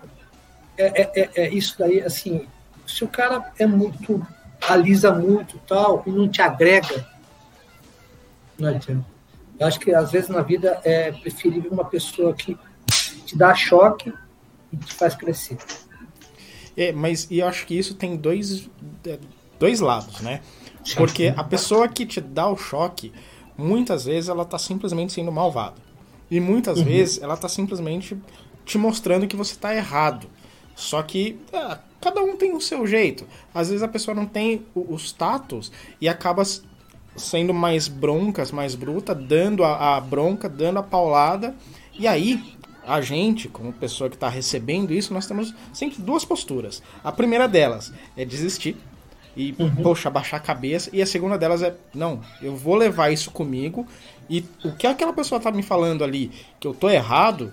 É, 0.76 1.02
é, 1.02 1.10
é, 1.14 1.30
é 1.44 1.54
isso 1.54 1.74
daí, 1.78 2.00
assim, 2.02 2.46
se 2.86 3.04
o 3.04 3.08
cara 3.08 3.52
é 3.58 3.66
muito, 3.66 4.26
alisa 4.68 5.12
muito 5.12 5.58
tal, 5.66 6.02
e 6.06 6.10
não 6.10 6.28
te 6.28 6.40
agrega, 6.40 7.06
não 8.58 8.68
adianta. 8.68 9.17
Eu 9.58 9.66
acho 9.66 9.80
que 9.80 9.92
às 9.92 10.12
vezes 10.12 10.28
na 10.28 10.42
vida 10.42 10.80
é 10.84 11.10
preferível 11.12 11.70
uma 11.70 11.84
pessoa 11.84 12.32
que 12.34 12.56
te 13.26 13.36
dá 13.36 13.54
choque 13.54 14.12
e 14.72 14.76
te 14.76 14.94
faz 14.94 15.14
crescer. 15.14 15.58
É, 16.76 16.92
mas 16.92 17.26
e 17.30 17.40
eu 17.40 17.46
acho 17.46 17.66
que 17.66 17.76
isso 17.76 17.94
tem 17.94 18.16
dois, 18.16 18.68
é, 19.04 19.18
dois 19.58 19.80
lados, 19.80 20.20
né? 20.20 20.40
Porque 20.96 21.34
a 21.36 21.44
pessoa 21.44 21.88
que 21.88 22.06
te 22.06 22.20
dá 22.20 22.48
o 22.48 22.56
choque, 22.56 23.12
muitas 23.56 24.04
vezes 24.04 24.30
ela 24.30 24.44
tá 24.44 24.58
simplesmente 24.58 25.12
sendo 25.12 25.32
malvada. 25.32 25.76
E 26.30 26.40
muitas 26.40 26.78
uhum. 26.78 26.84
vezes 26.84 27.20
ela 27.20 27.36
tá 27.36 27.48
simplesmente 27.48 28.16
te 28.64 28.78
mostrando 28.78 29.26
que 29.26 29.36
você 29.36 29.56
tá 29.56 29.74
errado. 29.74 30.28
Só 30.76 31.02
que 31.02 31.38
é, 31.52 31.78
cada 32.00 32.22
um 32.22 32.36
tem 32.36 32.54
o 32.54 32.60
seu 32.60 32.86
jeito. 32.86 33.26
Às 33.52 33.68
vezes 33.68 33.82
a 33.82 33.88
pessoa 33.88 34.14
não 34.14 34.26
tem 34.26 34.64
os 34.74 35.10
tatos 35.10 35.72
e 36.00 36.08
acaba 36.08 36.42
sendo 37.18 37.52
mais 37.52 37.88
broncas, 37.88 38.52
mais 38.52 38.74
bruta, 38.74 39.14
dando 39.14 39.64
a, 39.64 39.96
a 39.96 40.00
bronca, 40.00 40.48
dando 40.48 40.78
a 40.78 40.82
paulada. 40.82 41.54
E 41.98 42.06
aí, 42.06 42.42
a 42.86 43.00
gente, 43.00 43.48
como 43.48 43.72
pessoa 43.72 44.08
que 44.08 44.16
está 44.16 44.28
recebendo 44.28 44.92
isso, 44.94 45.12
nós 45.12 45.26
temos 45.26 45.54
sempre 45.72 46.00
duas 46.00 46.24
posturas. 46.24 46.82
A 47.04 47.12
primeira 47.12 47.46
delas 47.46 47.92
é 48.16 48.24
desistir 48.24 48.76
e, 49.36 49.54
uhum. 49.58 49.76
poxa, 49.76 50.08
baixar 50.08 50.38
a 50.38 50.40
cabeça. 50.40 50.88
E 50.92 51.02
a 51.02 51.06
segunda 51.06 51.36
delas 51.36 51.62
é, 51.62 51.74
não, 51.94 52.20
eu 52.40 52.56
vou 52.56 52.74
levar 52.74 53.10
isso 53.10 53.30
comigo. 53.30 53.86
E 54.28 54.44
o 54.64 54.72
que 54.72 54.86
aquela 54.86 55.12
pessoa 55.12 55.40
tá 55.40 55.50
me 55.52 55.62
falando 55.62 56.02
ali, 56.02 56.30
que 56.58 56.66
eu 56.66 56.74
tô 56.74 56.88
errado, 56.88 57.52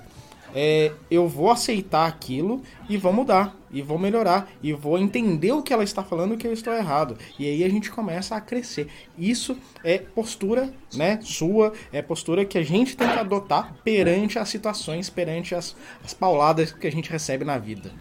é, 0.55 0.93
eu 1.11 1.27
vou 1.27 1.51
aceitar 1.51 2.07
aquilo 2.07 2.63
e 2.87 2.95
vou 2.95 3.11
mudar, 3.11 3.53
e 3.69 3.81
vou 3.81 3.99
melhorar, 3.99 4.49
e 4.63 4.71
vou 4.71 4.97
entender 4.97 5.51
o 5.51 5.61
que 5.61 5.73
ela 5.73 5.83
está 5.83 6.01
falando 6.01 6.37
que 6.37 6.47
eu 6.47 6.53
estou 6.53 6.73
errado. 6.73 7.17
E 7.37 7.45
aí 7.45 7.63
a 7.63 7.69
gente 7.69 7.91
começa 7.91 8.35
a 8.35 8.41
crescer. 8.41 8.87
Isso 9.17 9.57
é 9.83 9.97
postura, 9.97 10.73
né, 10.93 11.19
sua, 11.21 11.73
é 11.91 12.01
postura 12.01 12.45
que 12.45 12.57
a 12.57 12.63
gente 12.63 12.95
tem 12.95 13.07
que 13.09 13.19
adotar 13.19 13.75
perante 13.83 14.39
as 14.39 14.47
situações, 14.47 15.09
perante 15.09 15.53
as, 15.53 15.75
as 16.03 16.13
pauladas 16.13 16.71
que 16.71 16.87
a 16.87 16.91
gente 16.91 17.11
recebe 17.11 17.43
na 17.43 17.57
vida. 17.57 17.91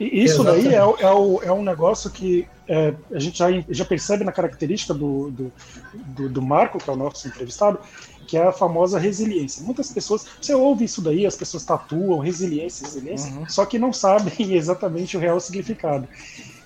E 0.00 0.24
isso 0.24 0.40
Exatamente. 0.42 0.64
daí 0.64 0.74
é, 0.74 0.78
é, 0.78 1.48
é, 1.48 1.52
um 1.52 1.62
negócio 1.62 2.10
que 2.10 2.48
é, 2.68 2.94
a 3.12 3.18
gente 3.18 3.38
já, 3.38 3.46
já 3.68 3.84
percebe 3.84 4.24
na 4.24 4.32
característica 4.32 4.94
do, 4.94 5.30
do, 5.30 5.52
do, 5.94 6.28
do 6.28 6.42
Marco, 6.42 6.78
que 6.78 6.88
é 6.88 6.92
o 6.92 6.96
nosso 6.96 7.28
entrevistado, 7.28 7.78
que 8.26 8.36
é 8.36 8.46
a 8.46 8.52
famosa 8.52 8.98
resiliência. 8.98 9.62
Muitas 9.64 9.92
pessoas, 9.92 10.26
você 10.40 10.54
ouve 10.54 10.84
isso 10.84 11.02
daí, 11.02 11.26
as 11.26 11.36
pessoas 11.36 11.64
tatuam 11.64 12.18
resiliência, 12.18 12.86
resiliência, 12.86 13.32
uhum. 13.32 13.48
só 13.48 13.66
que 13.66 13.78
não 13.78 13.92
sabem 13.92 14.34
exatamente 14.54 15.16
o 15.16 15.20
real 15.20 15.38
significado. 15.40 16.08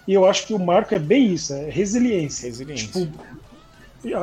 E 0.07 0.15
eu 0.15 0.25
acho 0.25 0.47
que 0.47 0.55
o 0.55 0.59
Marco 0.59 0.95
é 0.95 0.99
bem 0.99 1.35
isso, 1.35 1.53
é 1.53 1.69
resiliência. 1.69 2.47
Resiliência. 2.47 2.87
Tipo, 2.87 3.09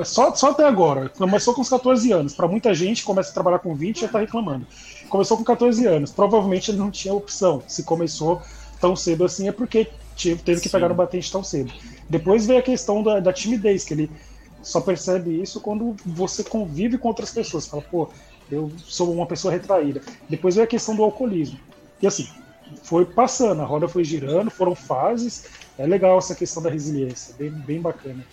só, 0.03 0.33
só 0.33 0.51
até 0.51 0.65
agora. 0.65 1.09
Começou 1.09 1.53
com 1.53 1.61
os 1.61 1.69
14 1.69 2.11
anos. 2.11 2.33
Para 2.33 2.47
muita 2.47 2.73
gente, 2.73 3.03
começa 3.03 3.29
a 3.29 3.33
trabalhar 3.33 3.59
com 3.59 3.75
20 3.75 3.97
e 3.97 3.99
já 3.99 4.05
está 4.07 4.19
reclamando. 4.19 4.65
Começou 5.09 5.37
com 5.37 5.43
14 5.43 5.85
anos. 5.85 6.11
Provavelmente 6.11 6.71
ele 6.71 6.79
não 6.79 6.89
tinha 6.89 7.13
opção. 7.13 7.61
Se 7.67 7.83
começou 7.83 8.41
tão 8.79 8.95
cedo 8.95 9.25
assim, 9.25 9.47
é 9.47 9.51
porque 9.51 9.87
teve 10.15 10.61
que 10.61 10.69
Sim. 10.69 10.69
pegar 10.69 10.89
no 10.89 10.95
batente 10.95 11.31
tão 11.31 11.43
cedo. 11.43 11.71
Depois 12.09 12.45
veio 12.45 12.59
a 12.59 12.63
questão 12.63 13.03
da, 13.03 13.19
da 13.19 13.33
timidez, 13.33 13.83
que 13.83 13.93
ele 13.93 14.11
só 14.61 14.81
percebe 14.81 15.41
isso 15.41 15.61
quando 15.61 15.95
você 16.05 16.43
convive 16.43 16.97
com 16.97 17.07
outras 17.07 17.31
pessoas. 17.31 17.67
Fala, 17.67 17.83
pô, 17.83 18.09
eu 18.51 18.71
sou 18.77 19.13
uma 19.13 19.25
pessoa 19.25 19.53
retraída. 19.53 20.01
Depois 20.29 20.55
veio 20.55 20.65
a 20.65 20.67
questão 20.69 20.95
do 20.95 21.03
alcoolismo. 21.03 21.59
E 22.01 22.07
assim, 22.07 22.27
foi 22.83 23.05
passando, 23.05 23.61
a 23.61 23.65
roda 23.65 23.87
foi 23.87 24.03
girando, 24.03 24.49
foram 24.49 24.75
fases. 24.75 25.45
É 25.77 25.85
legal 25.85 26.17
essa 26.17 26.35
questão 26.35 26.63
da 26.63 26.69
resiliência, 26.69 27.35
bem, 27.37 27.51
bem 27.51 27.81
bacana. 27.81 28.23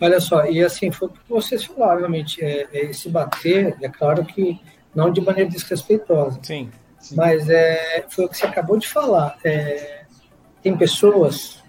Olha 0.00 0.20
só, 0.20 0.44
e 0.46 0.62
assim, 0.62 0.90
foi 0.90 1.08
o 1.08 1.10
que 1.10 1.18
vocês 1.28 1.64
falaram, 1.64 2.00
realmente, 2.00 2.42
é, 2.44 2.66
é 2.72 2.84
esse 2.86 3.08
bater, 3.08 3.76
é 3.80 3.88
claro 3.88 4.24
que 4.24 4.60
não 4.94 5.12
de 5.12 5.20
maneira 5.20 5.50
desrespeitosa. 5.50 6.38
Sim. 6.42 6.70
sim. 6.98 7.14
Mas 7.16 7.48
é, 7.48 8.04
foi 8.08 8.24
o 8.24 8.28
que 8.28 8.36
você 8.36 8.46
acabou 8.46 8.76
de 8.76 8.88
falar. 8.88 9.36
É, 9.44 10.03
tem 10.64 10.74
pessoas 10.74 11.62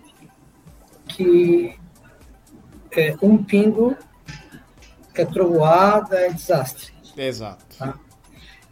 que 1.05 1.77
é, 2.93 3.13
um 3.21 3.43
pingo 3.43 3.95
é 5.13 5.25
trovoada, 5.25 6.17
é 6.17 6.31
desastre. 6.31 6.93
Exato. 7.17 7.65
Tá? 7.77 7.99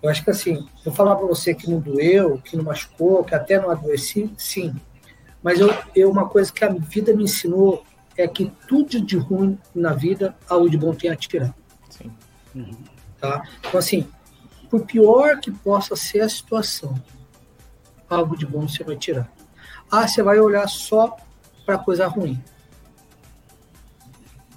Eu 0.02 0.10
acho 0.10 0.24
que 0.24 0.32
assim, 0.32 0.66
vou 0.84 0.94
falar 0.94 1.18
para 1.18 1.28
você 1.28 1.54
que 1.54 1.70
não 1.70 1.80
doeu, 1.82 2.38
que 2.38 2.56
não 2.56 2.64
machucou, 2.64 3.26
que 3.26 3.36
até 3.36 3.60
não 3.60 3.70
adoeci, 3.70 4.34
sim. 4.38 4.74
Mas 5.42 5.60
eu, 5.60 5.70
eu, 5.94 6.10
uma 6.10 6.30
coisa 6.30 6.52
que 6.54 6.64
a 6.64 6.70
vida 6.70 7.14
me 7.14 7.24
ensinou 7.24 7.86
é 8.16 8.26
que 8.26 8.50
tudo 8.66 9.02
de 9.02 9.18
ruim 9.18 9.60
na 9.76 9.92
vida, 9.92 10.34
algo 10.48 10.70
de 10.70 10.78
bom 10.78 10.94
tem 10.94 11.10
a 11.10 11.18
tirar. 11.18 11.54
Sim. 11.90 12.12
Uhum. 12.56 12.78
Tá? 13.20 13.44
Então, 13.60 13.78
assim, 13.78 14.08
por 14.70 14.86
pior 14.86 15.42
que 15.42 15.52
possa 15.52 15.98
ser 15.98 16.22
a 16.22 16.30
situação, 16.30 16.96
algo 18.10 18.38
de 18.38 18.46
bom 18.46 18.70
você 18.70 18.86
vai 18.86 18.96
tirar. 18.96 19.30
Ah, 19.96 20.08
você 20.08 20.24
vai 20.24 20.40
olhar 20.40 20.68
só 20.68 21.16
para 21.68 21.78
coisa 21.78 22.08
ruim. 22.08 22.44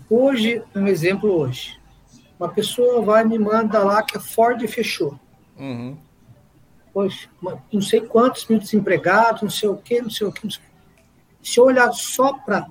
Hoje, 0.08 0.62
um 0.74 0.86
exemplo 0.86 1.30
hoje. 1.30 1.78
Uma 2.40 2.48
pessoa 2.48 3.02
vai 3.02 3.22
me 3.22 3.38
manda 3.38 3.84
lá 3.84 4.02
que 4.02 4.16
a 4.16 4.20
Ford 4.20 4.66
fechou. 4.66 5.20
Uhum. 5.58 5.94
Poxa, 6.90 7.28
não 7.70 7.82
sei 7.82 8.00
quantos 8.00 8.46
mil 8.46 8.58
desempregados, 8.58 9.42
não 9.42 9.50
sei 9.50 9.68
o 9.68 9.76
quê, 9.76 10.00
não 10.00 10.08
sei 10.08 10.26
o 10.26 10.32
quê. 10.32 10.48
Se 11.42 11.60
eu 11.60 11.64
olhar 11.64 11.92
só 11.92 12.32
para 12.32 12.66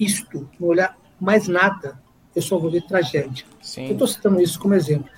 isto, 0.00 0.48
não 0.58 0.68
olhar 0.68 0.96
mais 1.20 1.48
nada, 1.48 2.00
eu 2.34 2.40
só 2.40 2.56
vou 2.56 2.70
ver 2.70 2.86
tragédia. 2.86 3.44
Sim. 3.60 3.88
Eu 3.88 3.92
estou 3.92 4.08
citando 4.08 4.40
isso 4.40 4.58
como 4.58 4.72
exemplo. 4.72 5.10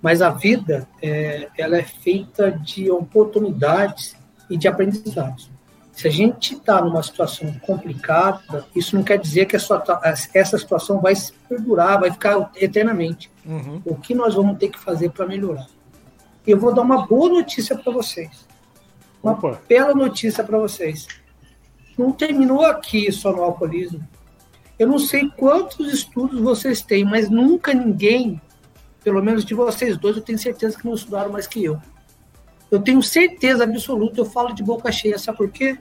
Mas 0.00 0.22
a 0.22 0.30
vida, 0.30 0.88
é, 1.02 1.48
ela 1.58 1.76
é 1.76 1.82
feita 1.82 2.52
de 2.52 2.92
oportunidades 2.92 4.16
e 4.48 4.56
de 4.56 4.68
aprendizados. 4.68 5.51
Se 5.92 6.08
a 6.08 6.10
gente 6.10 6.54
está 6.54 6.80
numa 6.80 7.02
situação 7.02 7.52
complicada, 7.60 8.66
isso 8.74 8.96
não 8.96 9.02
quer 9.02 9.18
dizer 9.18 9.44
que 9.44 9.54
essa 9.54 10.58
situação 10.58 11.00
vai 11.00 11.14
se 11.14 11.32
perdurar, 11.48 12.00
vai 12.00 12.10
ficar 12.10 12.50
eternamente. 12.56 13.30
Uhum. 13.44 13.82
O 13.84 13.94
que 13.94 14.14
nós 14.14 14.34
vamos 14.34 14.58
ter 14.58 14.68
que 14.68 14.78
fazer 14.78 15.10
para 15.10 15.26
melhorar? 15.26 15.66
Eu 16.46 16.58
vou 16.58 16.74
dar 16.74 16.82
uma 16.82 17.06
boa 17.06 17.28
notícia 17.28 17.76
para 17.76 17.92
vocês. 17.92 18.48
Uma 19.22 19.32
Opa. 19.34 19.60
bela 19.68 19.94
notícia 19.94 20.42
para 20.42 20.58
vocês. 20.58 21.06
Não 21.96 22.10
terminou 22.10 22.64
aqui 22.64 23.12
só 23.12 23.30
no 23.30 23.42
alcoolismo. 23.42 24.02
Eu 24.78 24.88
não 24.88 24.98
sei 24.98 25.28
quantos 25.36 25.92
estudos 25.92 26.40
vocês 26.40 26.80
têm, 26.80 27.04
mas 27.04 27.28
nunca 27.28 27.74
ninguém, 27.74 28.40
pelo 29.04 29.22
menos 29.22 29.44
de 29.44 29.54
vocês 29.54 29.98
dois, 29.98 30.16
eu 30.16 30.22
tenho 30.22 30.38
certeza 30.38 30.76
que 30.76 30.86
não 30.86 30.94
estudaram 30.94 31.30
mais 31.30 31.46
que 31.46 31.62
eu 31.62 31.80
eu 32.72 32.80
tenho 32.80 33.02
certeza 33.02 33.64
absoluta, 33.64 34.18
eu 34.18 34.24
falo 34.24 34.54
de 34.54 34.62
boca 34.62 34.90
cheia, 34.90 35.18
sabe 35.18 35.36
por 35.36 35.50
quê? 35.50 35.76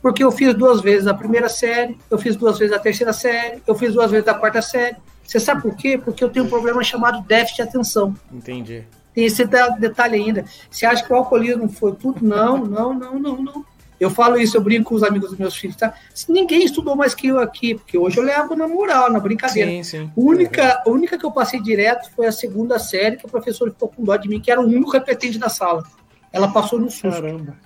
Porque 0.00 0.22
eu 0.22 0.30
fiz 0.30 0.54
duas 0.54 0.80
vezes 0.80 1.08
a 1.08 1.14
primeira 1.14 1.48
série, 1.48 1.98
eu 2.08 2.16
fiz 2.16 2.36
duas 2.36 2.58
vezes 2.58 2.74
a 2.74 2.78
terceira 2.78 3.12
série, 3.12 3.60
eu 3.66 3.74
fiz 3.74 3.92
duas 3.92 4.10
vezes 4.10 4.28
a 4.28 4.34
quarta 4.34 4.62
série. 4.62 4.96
Você 5.24 5.40
sabe 5.40 5.62
por 5.62 5.76
quê? 5.76 5.98
Porque 5.98 6.22
eu 6.22 6.30
tenho 6.30 6.44
um 6.44 6.48
problema 6.48 6.82
chamado 6.84 7.26
déficit 7.26 7.56
de 7.56 7.62
atenção. 7.62 8.14
Entendi. 8.32 8.84
Tem 9.12 9.24
esse 9.24 9.44
detalhe 9.78 10.16
ainda. 10.16 10.44
Você 10.70 10.86
acha 10.86 11.04
que 11.04 11.12
o 11.12 11.16
alcoolismo 11.16 11.68
foi 11.68 11.92
tudo? 11.94 12.24
Não, 12.24 12.64
não, 12.64 12.94
não, 12.94 13.18
não, 13.18 13.42
não. 13.42 13.64
Eu 13.98 14.10
falo 14.10 14.36
isso, 14.36 14.56
eu 14.56 14.60
brinco 14.60 14.90
com 14.90 14.94
os 14.96 15.02
amigos 15.02 15.30
dos 15.30 15.38
meus 15.38 15.56
filhos, 15.56 15.76
tá? 15.76 15.94
Ninguém 16.28 16.64
estudou 16.64 16.96
mais 16.96 17.14
que 17.14 17.28
eu 17.28 17.38
aqui, 17.38 17.74
porque 17.74 17.96
hoje 17.96 18.18
eu 18.18 18.24
levo 18.24 18.56
na 18.56 18.66
moral, 18.66 19.12
na 19.12 19.20
brincadeira. 19.20 19.70
Sim, 19.70 19.82
sim. 19.82 20.10
Única, 20.16 20.82
uhum. 20.86 20.94
única 20.94 21.16
que 21.16 21.24
eu 21.24 21.30
passei 21.30 21.60
direto 21.60 22.10
foi 22.14 22.26
a 22.26 22.32
segunda 22.32 22.80
série, 22.80 23.16
que 23.16 23.26
o 23.26 23.28
professor 23.28 23.70
ficou 23.70 23.88
com 23.88 24.02
dó 24.02 24.16
de 24.16 24.28
mim, 24.28 24.40
que 24.40 24.50
era 24.50 24.60
o 24.60 24.64
único 24.64 24.90
repetente 24.90 25.38
da 25.38 25.48
sala. 25.48 25.84
Ela 26.32 26.48
passou 26.48 26.78
no 26.78 26.90
susto. 26.90 27.10
Caramba. 27.10 27.56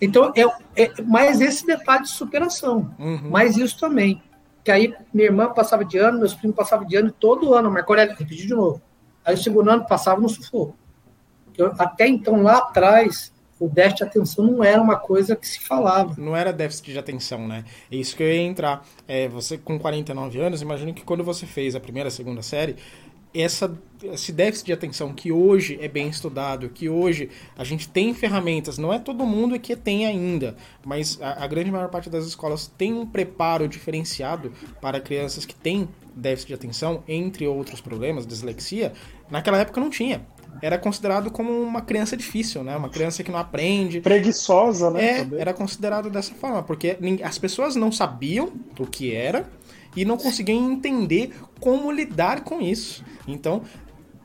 Então, 0.00 0.32
é, 0.36 0.82
é 0.82 1.02
mais 1.02 1.40
esse 1.40 1.64
detalhe 1.64 2.02
de 2.02 2.10
superação. 2.10 2.94
Uhum. 2.98 3.30
Mais 3.30 3.56
isso 3.56 3.78
também. 3.78 4.22
Que 4.62 4.70
aí 4.70 4.94
minha 5.12 5.28
irmã 5.28 5.52
passava 5.52 5.84
de 5.84 5.96
ano, 5.96 6.18
meus 6.18 6.34
primos 6.34 6.56
passavam 6.56 6.86
de 6.86 6.96
ano, 6.96 7.08
e 7.08 7.12
todo 7.12 7.54
ano, 7.54 7.70
Marco 7.70 7.92
Aurélio, 7.92 8.16
repetiu 8.16 8.46
de 8.46 8.54
novo. 8.54 8.82
Aí 9.24 9.34
o 9.34 9.38
segundo 9.38 9.70
ano 9.70 9.86
passava 9.86 10.20
no 10.20 10.28
sufoco. 10.28 10.76
Eu, 11.56 11.72
até 11.78 12.06
então, 12.06 12.42
lá 12.42 12.58
atrás, 12.58 13.32
o 13.58 13.68
déficit 13.68 13.98
de 13.98 14.04
atenção 14.04 14.44
não 14.44 14.62
era 14.62 14.80
uma 14.80 14.96
coisa 14.96 15.34
que 15.34 15.48
se 15.48 15.60
falava. 15.60 16.14
Não 16.18 16.36
era 16.36 16.52
déficit 16.52 16.92
de 16.92 16.98
atenção, 16.98 17.48
né? 17.48 17.64
É 17.90 17.96
isso 17.96 18.14
que 18.14 18.22
eu 18.22 18.30
ia 18.30 18.42
entrar. 18.42 18.84
É, 19.08 19.28
você 19.28 19.56
com 19.56 19.78
49 19.78 20.38
anos, 20.40 20.60
imagino 20.60 20.92
que 20.92 21.02
quando 21.02 21.24
você 21.24 21.46
fez 21.46 21.74
a 21.74 21.80
primeira, 21.80 22.10
segunda 22.10 22.42
série, 22.42 22.76
essa, 23.40 23.76
esse 24.02 24.32
déficit 24.32 24.66
de 24.66 24.72
atenção 24.72 25.12
que 25.12 25.32
hoje 25.32 25.78
é 25.80 25.88
bem 25.88 26.08
estudado, 26.08 26.68
que 26.68 26.88
hoje 26.88 27.30
a 27.56 27.64
gente 27.64 27.88
tem 27.88 28.12
ferramentas, 28.14 28.78
não 28.78 28.92
é 28.92 28.98
todo 28.98 29.24
mundo 29.24 29.58
que 29.58 29.76
tem 29.76 30.06
ainda, 30.06 30.56
mas 30.84 31.18
a, 31.20 31.44
a 31.44 31.46
grande 31.46 31.70
maior 31.70 31.88
parte 31.88 32.08
das 32.08 32.26
escolas 32.26 32.66
tem 32.78 32.92
um 32.92 33.06
preparo 33.06 33.68
diferenciado 33.68 34.52
para 34.80 35.00
crianças 35.00 35.44
que 35.44 35.54
têm 35.54 35.88
déficit 36.14 36.48
de 36.48 36.54
atenção, 36.54 37.02
entre 37.06 37.46
outros 37.46 37.80
problemas, 37.80 38.26
dislexia, 38.26 38.92
naquela 39.30 39.58
época 39.58 39.80
não 39.80 39.90
tinha 39.90 40.24
era 40.62 40.78
considerado 40.78 41.30
como 41.30 41.52
uma 41.60 41.82
criança 41.82 42.16
difícil, 42.16 42.64
né? 42.64 42.76
Uma 42.76 42.88
criança 42.88 43.22
que 43.22 43.30
não 43.30 43.38
aprende. 43.38 44.00
Preguiçosa, 44.00 44.90
né? 44.90 45.20
É, 45.20 45.40
era 45.40 45.52
considerado 45.52 46.08
dessa 46.08 46.34
forma, 46.34 46.62
porque 46.62 46.96
as 47.22 47.38
pessoas 47.38 47.76
não 47.76 47.92
sabiam 47.92 48.50
o 48.78 48.86
que 48.86 49.14
era 49.14 49.46
e 49.96 50.04
não 50.04 50.16
conseguiam 50.16 50.70
entender 50.70 51.34
como 51.58 51.90
lidar 51.90 52.42
com 52.44 52.60
isso. 52.60 53.02
Então, 53.26 53.62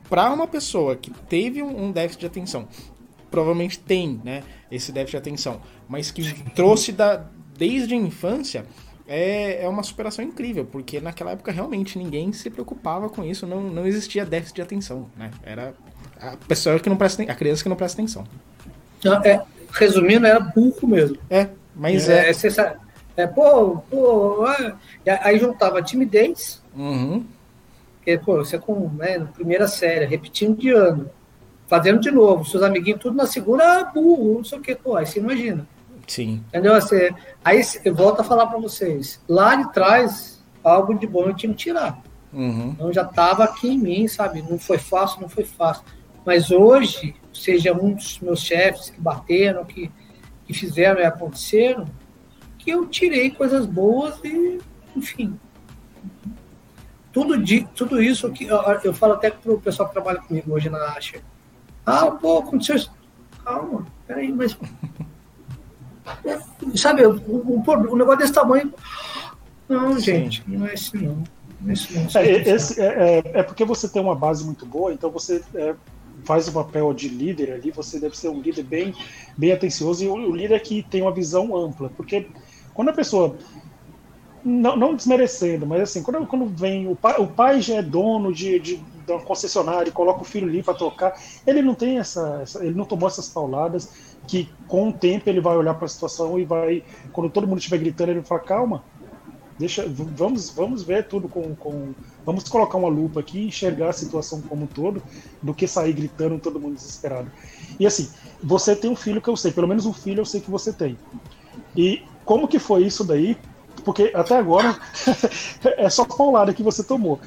para 0.08 0.30
uma 0.30 0.46
pessoa 0.46 0.94
que 0.94 1.10
teve 1.10 1.62
um 1.62 1.90
déficit 1.90 2.20
de 2.20 2.26
atenção, 2.26 2.68
provavelmente 3.30 3.78
tem, 3.78 4.20
né, 4.22 4.42
esse 4.70 4.92
déficit 4.92 5.12
de 5.12 5.16
atenção, 5.16 5.60
mas 5.88 6.10
que 6.10 6.34
trouxe 6.50 6.92
da, 6.92 7.24
desde 7.56 7.94
a 7.94 7.96
infância, 7.96 8.66
é, 9.08 9.64
é 9.64 9.68
uma 9.68 9.82
superação 9.82 10.24
incrível, 10.24 10.64
porque 10.64 11.00
naquela 11.00 11.32
época 11.32 11.50
realmente 11.50 11.98
ninguém 11.98 12.32
se 12.32 12.48
preocupava 12.50 13.08
com 13.08 13.24
isso, 13.24 13.46
não, 13.46 13.62
não 13.62 13.86
existia 13.86 14.24
déficit 14.24 14.56
de 14.56 14.62
atenção, 14.62 15.10
né? 15.16 15.30
Era 15.42 15.74
a 16.20 16.36
pessoa 16.36 16.78
que 16.78 16.88
não 16.88 16.96
presta 16.96 17.22
a 17.22 17.34
criança 17.34 17.62
que 17.62 17.68
não 17.68 17.76
presta 17.76 18.00
atenção. 18.00 18.24
É, 19.24 19.42
resumindo, 19.72 20.26
era 20.26 20.38
burro 20.38 20.86
mesmo. 20.86 21.18
É, 21.28 21.48
mas 21.74 22.08
é. 22.08 22.28
é, 22.28 22.30
é, 22.30 22.76
é 23.16 23.26
pô, 23.26 23.78
pô, 23.90 24.46
é. 24.48 24.74
aí 25.22 25.38
juntava 25.38 25.82
timidez, 25.82 26.62
uhum. 26.76 27.24
Porque, 28.02 28.18
pô, 28.18 28.38
você 28.38 28.58
com 28.58 28.88
né, 28.88 29.20
primeira 29.32 29.68
série, 29.68 30.06
repetindo 30.06 30.58
de 30.58 30.70
ano, 30.70 31.08
fazendo 31.68 32.00
de 32.00 32.10
novo, 32.10 32.44
seus 32.44 32.62
amiguinhos 32.62 33.00
tudo 33.00 33.16
na 33.16 33.26
segunda, 33.26 33.62
ah, 33.62 33.84
burro, 33.84 34.38
não 34.38 34.44
sei 34.44 34.58
o 34.58 34.62
que, 34.62 34.74
pô, 34.74 34.96
aí 34.96 35.06
você 35.06 35.20
imagina. 35.20 35.64
Sim. 36.08 36.42
Entendeu? 36.48 36.74
Você, 36.74 37.14
aí 37.44 37.62
eu 37.84 37.94
volto 37.94 38.20
a 38.20 38.24
falar 38.24 38.48
para 38.48 38.58
vocês, 38.58 39.20
lá 39.28 39.54
de 39.54 39.72
trás, 39.72 40.42
algo 40.64 40.94
de 40.94 41.06
bom 41.06 41.26
eu 41.26 41.34
tinha 41.34 41.52
que 41.52 41.58
tirar. 41.58 42.02
Uhum. 42.32 42.70
Então 42.70 42.92
já 42.92 43.02
estava 43.02 43.44
aqui 43.44 43.68
em 43.68 43.78
mim, 43.78 44.08
sabe? 44.08 44.42
Não 44.42 44.58
foi 44.58 44.78
fácil, 44.78 45.20
não 45.20 45.28
foi 45.28 45.44
fácil. 45.44 45.84
Mas 46.26 46.50
hoje, 46.50 47.14
seja 47.32 47.72
um 47.72 47.92
dos 47.92 48.18
meus 48.18 48.40
chefes 48.40 48.90
que 48.90 49.00
bateram, 49.00 49.64
que, 49.64 49.90
que 50.44 50.52
fizeram 50.52 51.00
e 51.00 51.04
aconteceram, 51.04 51.86
que 52.62 52.70
eu 52.70 52.86
tirei 52.86 53.30
coisas 53.30 53.66
boas 53.66 54.18
e, 54.24 54.60
enfim. 54.96 55.38
Tudo, 57.12 57.36
de, 57.36 57.66
tudo 57.74 58.00
isso 58.00 58.30
que 58.30 58.44
eu, 58.44 58.58
eu 58.84 58.94
falo 58.94 59.14
até 59.14 59.30
para 59.30 59.52
o 59.52 59.60
pessoal 59.60 59.88
que 59.88 59.94
trabalha 59.94 60.20
comigo 60.20 60.52
hoje 60.52 60.70
na 60.70 60.78
Asher. 60.92 61.22
Ah, 61.84 62.10
pô, 62.10 62.38
aconteceu 62.38 62.76
isso. 62.76 62.92
Calma, 63.44 63.84
peraí, 64.06 64.32
mas. 64.32 64.56
Sabe, 66.74 67.04
o, 67.04 67.16
o, 67.16 67.62
o 67.66 67.96
negócio 67.96 68.18
desse 68.18 68.32
tamanho. 68.32 68.72
Não, 69.68 69.98
gente, 69.98 70.42
não 70.46 70.66
é 70.66 70.74
assim 70.74 70.98
não. 70.98 71.24
É, 71.64 71.64
não. 71.64 72.20
É, 72.20 72.50
esse, 72.50 72.80
é, 72.80 72.86
é, 72.86 73.22
é, 73.40 73.42
porque 73.42 73.64
você 73.64 73.88
tem 73.88 74.00
uma 74.00 74.14
base 74.14 74.44
muito 74.44 74.64
boa, 74.64 74.92
então 74.92 75.10
você 75.10 75.42
é, 75.54 75.74
faz 76.24 76.48
o 76.48 76.52
papel 76.52 76.92
de 76.94 77.08
líder 77.08 77.52
ali, 77.52 77.70
você 77.70 78.00
deve 78.00 78.16
ser 78.16 78.28
um 78.28 78.40
líder 78.40 78.64
bem, 78.64 78.94
bem 79.36 79.52
atencioso 79.52 80.04
e 80.04 80.08
o, 80.08 80.14
o 80.14 80.34
líder 80.34 80.60
que 80.60 80.82
tem 80.82 81.02
uma 81.02 81.12
visão 81.12 81.54
ampla, 81.56 81.90
porque 81.96 82.26
quando 82.74 82.88
a 82.88 82.92
pessoa 82.92 83.36
não, 84.44 84.76
não, 84.76 84.94
desmerecendo, 84.94 85.66
mas 85.66 85.82
assim, 85.82 86.02
quando, 86.02 86.26
quando 86.26 86.46
vem 86.46 86.88
o 86.88 86.96
pai, 86.96 87.14
o 87.18 87.26
pai 87.26 87.60
já 87.60 87.76
é 87.76 87.82
dono 87.82 88.32
de, 88.32 88.58
de, 88.58 88.84
uma 89.08 89.20
concessionária 89.20 89.88
e 89.88 89.92
coloca 89.92 90.22
o 90.22 90.24
filho 90.24 90.48
ali 90.48 90.62
para 90.62 90.74
tocar, 90.74 91.14
ele 91.46 91.62
não 91.62 91.74
tem 91.74 91.98
essa, 91.98 92.40
essa, 92.42 92.64
ele 92.64 92.74
não 92.74 92.84
tomou 92.84 93.08
essas 93.08 93.28
pauladas 93.28 94.16
que 94.26 94.48
com 94.66 94.88
o 94.88 94.92
tempo 94.92 95.28
ele 95.28 95.40
vai 95.40 95.56
olhar 95.56 95.74
para 95.74 95.86
a 95.86 95.88
situação 95.88 96.38
e 96.38 96.44
vai, 96.44 96.82
quando 97.12 97.30
todo 97.30 97.46
mundo 97.46 97.58
estiver 97.58 97.78
gritando, 97.78 98.10
ele 98.10 98.20
vai 98.20 98.28
falar, 98.28 98.40
calma, 98.40 98.84
deixa, 99.58 99.84
vamos, 99.88 100.50
vamos 100.50 100.82
ver 100.82 101.06
tudo 101.06 101.28
com, 101.28 101.54
com, 101.54 101.92
vamos 102.24 102.48
colocar 102.48 102.78
uma 102.78 102.88
lupa 102.88 103.20
aqui 103.20 103.38
e 103.38 103.46
enxergar 103.46 103.90
a 103.90 103.92
situação 103.92 104.40
como 104.42 104.64
um 104.64 104.66
todo, 104.66 105.02
do 105.40 105.54
que 105.54 105.66
sair 105.66 105.92
gritando 105.92 106.38
todo 106.38 106.58
mundo 106.58 106.74
desesperado. 106.74 107.30
E 107.78 107.86
assim, 107.86 108.08
você 108.42 108.74
tem 108.74 108.90
um 108.90 108.96
filho 108.96 109.20
que 109.20 109.28
eu 109.28 109.36
sei, 109.36 109.52
pelo 109.52 109.68
menos 109.68 109.86
um 109.86 109.92
filho 109.92 110.20
eu 110.20 110.26
sei 110.26 110.40
que 110.40 110.50
você 110.50 110.72
tem. 110.72 110.98
E 111.76 112.02
como 112.24 112.48
que 112.48 112.58
foi 112.58 112.84
isso 112.84 113.04
daí? 113.04 113.36
Porque 113.84 114.12
até 114.14 114.36
agora 114.36 114.76
é 115.76 115.90
só 115.90 116.04
paulada 116.04 116.54
que 116.54 116.62
você 116.62 116.82
tomou. 116.82 117.20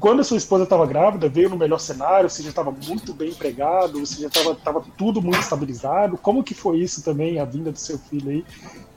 Quando 0.00 0.20
a 0.20 0.24
sua 0.24 0.36
esposa 0.36 0.62
estava 0.62 0.86
grávida, 0.86 1.28
veio 1.28 1.50
no 1.50 1.56
melhor 1.56 1.78
cenário, 1.78 2.30
você 2.30 2.42
já 2.42 2.50
estava 2.50 2.70
muito 2.70 3.12
bem 3.12 3.30
empregado, 3.30 3.98
você 3.98 4.22
já 4.22 4.28
estava 4.28 4.84
tudo 4.96 5.20
muito 5.20 5.40
estabilizado. 5.40 6.16
Como 6.16 6.44
que 6.44 6.54
foi 6.54 6.78
isso 6.78 7.02
também, 7.02 7.40
a 7.40 7.44
vinda 7.44 7.72
do 7.72 7.78
seu 7.78 7.98
filho 7.98 8.30
aí, 8.30 8.44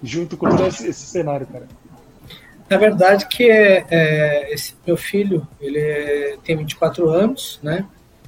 junto 0.03 0.37
com 0.37 0.47
todo 0.49 0.67
esse, 0.67 0.87
esse 0.87 1.05
cenário, 1.07 1.47
cara? 1.47 1.67
Na 2.69 2.77
verdade 2.77 3.27
que 3.27 3.49
é, 3.49 3.85
é, 3.89 4.53
esse 4.53 4.75
meu 4.85 4.95
filho, 4.95 5.47
ele 5.59 5.79
é, 5.79 6.37
tem 6.43 6.55
24 6.55 7.09
anos, 7.09 7.59
né? 7.63 7.85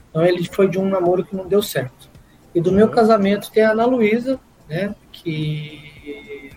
Então 0.10 0.26
ele 0.26 0.44
foi 0.52 0.68
de 0.68 0.80
um 0.80 0.90
namoro 0.90 1.24
que 1.24 1.36
não 1.36 1.48
deu 1.48 1.62
certo. 1.62 2.10
E 2.54 2.60
do 2.60 2.72
meu 2.72 2.90
casamento 2.90 3.52
tem 3.52 3.64
a 3.64 3.72
Ana 3.72 3.86
Luísa, 3.86 4.40
né? 4.68 4.96
Que 5.12 5.93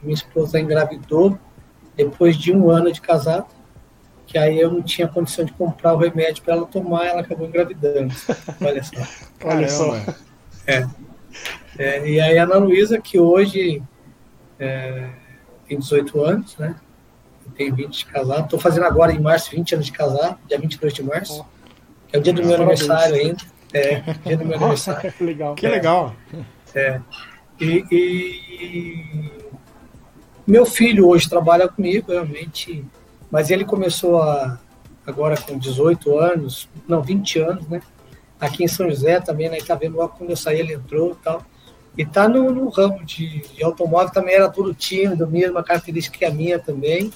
minha 0.07 0.15
esposa 0.15 0.59
engravidou 0.59 1.39
depois 1.97 2.37
de 2.37 2.53
um 2.53 2.71
ano 2.71 2.93
de 2.93 3.01
casado, 3.01 3.47
que 4.27 4.39
aí 4.39 4.59
eu 4.59 4.71
não 4.71 4.83
tinha 4.83 5.09
condição 5.09 5.45
de 5.45 5.53
comprar 5.53 5.95
o 5.95 5.97
remédio 5.97 6.43
para 6.43 6.55
ela 6.55 6.67
tomar, 6.67 7.07
ela 7.07 7.21
acabou 7.21 7.47
engravidando. 7.47 8.15
Olha 8.61 8.83
só. 8.83 8.97
Olha 9.45 9.69
só. 9.69 9.97
É. 10.67 10.87
é. 11.79 12.09
e 12.09 12.21
aí 12.21 12.39
a 12.39 12.45
Ana 12.45 12.57
Luísa, 12.57 13.01
que 13.01 13.19
hoje 13.19 13.83
é, 14.59 15.11
tem 15.69 15.79
18 15.79 16.21
anos, 16.21 16.57
né? 16.59 16.77
Tenho 17.57 17.75
20 17.75 17.99
de 17.99 18.07
casado. 18.07 18.45
Estou 18.45 18.59
fazendo 18.59 18.85
agora 18.85 19.13
em 19.13 19.21
março 19.21 19.51
20 19.51 19.75
anos 19.75 19.87
de 19.87 19.93
casado, 19.93 20.39
dia 20.49 20.59
22 20.59 20.93
de 20.93 21.03
março. 21.03 21.47
Que 22.09 22.17
é 22.17 22.19
o 22.19 22.23
dia 22.23 22.33
do 22.33 22.45
meu 22.45 22.57
aniversário 22.57 23.15
ainda. 23.15 23.43
É, 23.73 24.01
dia 24.25 24.37
do 24.37 24.45
meu 24.45 24.57
aniversário. 24.57 25.13
legal. 25.21 25.55
Que 25.55 25.69
legal. 25.69 26.15
É. 26.75 27.01
E, 27.61 27.85
e, 27.91 29.31
meu 30.47 30.65
filho 30.65 31.09
hoje 31.09 31.29
trabalha 31.29 31.69
comigo, 31.69 32.13
realmente, 32.13 32.85
mas 33.31 33.51
ele 33.51 33.65
começou 33.65 34.23
a, 34.23 34.59
agora 35.07 35.37
com 35.37 35.59
18 35.59 36.19
anos, 36.19 36.69
não, 36.87 37.03
20 37.03 37.39
anos, 37.41 37.69
né? 37.69 37.83
Aqui 38.39 38.65
em 38.65 38.69
São 38.69 38.89
José 38.89 39.19
também, 39.21 39.49
né? 39.49 39.59
Tá 39.59 39.75
vendo 39.75 39.97
lá 39.97 40.09
quando 40.09 40.31
eu 40.31 40.37
saí, 40.37 40.61
ele 40.61 40.75
entrou 40.75 41.13
e 41.13 41.25
tal. 41.25 41.43
E 41.97 42.05
tá 42.05 42.29
no, 42.29 42.51
no 42.53 42.69
ramo 42.69 43.03
de, 43.05 43.41
de, 43.49 43.65
automóvel, 43.65 44.13
também 44.13 44.35
era 44.35 44.51
tudo 44.51 44.75
tímido, 44.75 45.27
mesma 45.27 45.63
característica 45.63 46.19
que 46.19 46.25
a 46.25 46.31
minha 46.31 46.59
também. 46.59 47.11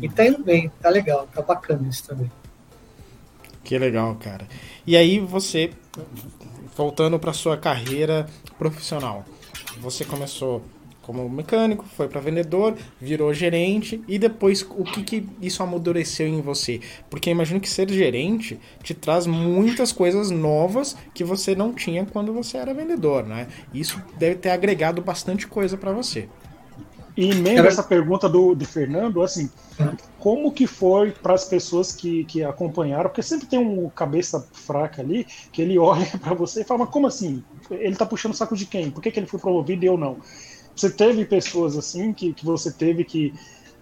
E 0.00 0.08
tá 0.08 0.26
indo 0.26 0.44
bem, 0.44 0.70
tá 0.80 0.90
legal, 0.90 1.26
tá 1.34 1.40
bacana 1.40 1.88
isso 1.88 2.06
também. 2.06 2.30
Que 3.64 3.78
legal, 3.78 4.14
cara. 4.16 4.46
E 4.86 4.96
aí 4.96 5.18
você, 5.18 5.70
voltando 6.76 7.18
para 7.18 7.32
sua 7.32 7.56
carreira 7.56 8.26
profissional, 8.58 9.24
você 9.80 10.04
começou 10.04 10.62
como 11.08 11.26
mecânico, 11.26 11.86
foi 11.96 12.06
para 12.06 12.20
vendedor, 12.20 12.76
virou 13.00 13.32
gerente 13.32 14.04
e 14.06 14.18
depois 14.18 14.60
o 14.60 14.84
que, 14.84 15.02
que 15.02 15.26
isso 15.40 15.62
amadureceu 15.62 16.28
em 16.28 16.42
você? 16.42 16.82
Porque 17.08 17.30
imagino 17.30 17.58
que 17.58 17.68
ser 17.68 17.90
gerente 17.90 18.60
te 18.82 18.92
traz 18.92 19.26
muitas 19.26 19.90
coisas 19.90 20.30
novas 20.30 20.94
que 21.14 21.24
você 21.24 21.54
não 21.54 21.72
tinha 21.72 22.04
quando 22.04 22.30
você 22.34 22.58
era 22.58 22.74
vendedor, 22.74 23.24
né? 23.24 23.48
Isso 23.72 24.02
deve 24.18 24.34
ter 24.34 24.50
agregado 24.50 25.00
bastante 25.00 25.46
coisa 25.46 25.78
para 25.78 25.92
você. 25.92 26.28
E 27.16 27.30
emenda 27.30 27.66
essa 27.66 27.82
pergunta 27.82 28.28
do, 28.28 28.54
do 28.54 28.66
Fernando, 28.66 29.22
assim, 29.22 29.50
como 30.18 30.52
que 30.52 30.66
foi 30.66 31.10
para 31.10 31.32
as 31.32 31.46
pessoas 31.46 31.90
que, 31.90 32.24
que 32.26 32.44
acompanharam? 32.44 33.08
Porque 33.08 33.22
sempre 33.22 33.46
tem 33.46 33.58
um 33.58 33.88
cabeça 33.88 34.46
fraca 34.52 35.00
ali, 35.00 35.26
que 35.50 35.62
ele 35.62 35.78
olha 35.80 36.06
para 36.20 36.34
você 36.34 36.60
e 36.60 36.64
fala, 36.64 36.80
mas 36.80 36.90
como 36.90 37.06
assim? 37.06 37.42
Ele 37.70 37.96
tá 37.96 38.04
puxando 38.04 38.34
o 38.34 38.36
saco 38.36 38.54
de 38.54 38.66
quem? 38.66 38.90
Por 38.90 39.02
que, 39.02 39.10
que 39.10 39.18
ele 39.18 39.26
foi 39.26 39.40
promovido 39.40 39.84
e 39.84 39.88
eu 39.88 39.96
não? 39.96 40.18
Você 40.78 40.90
teve 40.90 41.24
pessoas 41.24 41.76
assim 41.76 42.12
que, 42.12 42.32
que 42.32 42.44
você 42.44 42.70
teve 42.70 43.02
que 43.02 43.34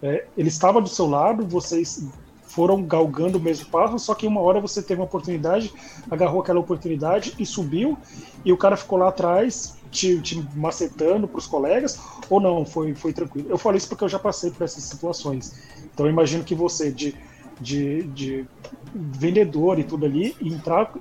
é, 0.03 0.25
ele 0.35 0.49
estava 0.49 0.81
do 0.81 0.89
seu 0.89 1.07
lado, 1.07 1.47
vocês 1.47 2.09
foram 2.43 2.83
galgando 2.83 3.37
o 3.37 3.41
mesmo 3.41 3.67
passo, 3.67 3.99
só 3.99 4.15
que 4.15 4.27
uma 4.27 4.41
hora 4.41 4.63
você 4.63 4.83
teve 4.83 4.99
uma 4.99 5.07
oportunidade, 5.07 5.71
agarrou 6.11 6.41
aquela 6.41 6.59
oportunidade 6.59 7.35
e 7.39 7.45
subiu, 7.45 7.99
e 8.47 8.51
o 8.51 8.57
cara 8.57 8.79
ficou 8.79 8.99
lá 8.99 9.09
atrás 9.09 9.77
te, 9.91 10.19
te 10.23 10.43
macetando 10.55 11.29
para 11.29 11.37
os 11.37 11.47
colegas, 11.47 12.01
ou 12.31 12.41
não, 12.41 12.65
foi, 12.65 12.95
foi 12.95 13.13
tranquilo. 13.13 13.49
Eu 13.51 13.59
falo 13.59 13.77
isso 13.77 13.89
porque 13.89 14.05
eu 14.05 14.09
já 14.09 14.19
passei 14.19 14.51
por 14.51 14.65
essas 14.65 14.85
situações. 14.85 15.55
Então 15.93 16.07
eu 16.07 16.13
imagino 16.13 16.45
que 16.45 16.55
você, 16.55 16.91
de, 16.91 17.15
de, 17.61 18.05
de 18.05 18.47
vendedor 18.95 19.79
e 19.79 19.85
tudo 19.85 20.07
ali, 20.07 20.35
entrar, 20.41 20.95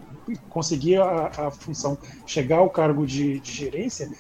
conseguir 0.49 0.97
a, 0.97 1.31
a 1.38 1.51
função, 1.51 1.97
chegar 2.25 2.58
ao 2.58 2.69
cargo 2.69 3.05
de, 3.08 3.39
de 3.39 3.51
gerência, 3.53 4.12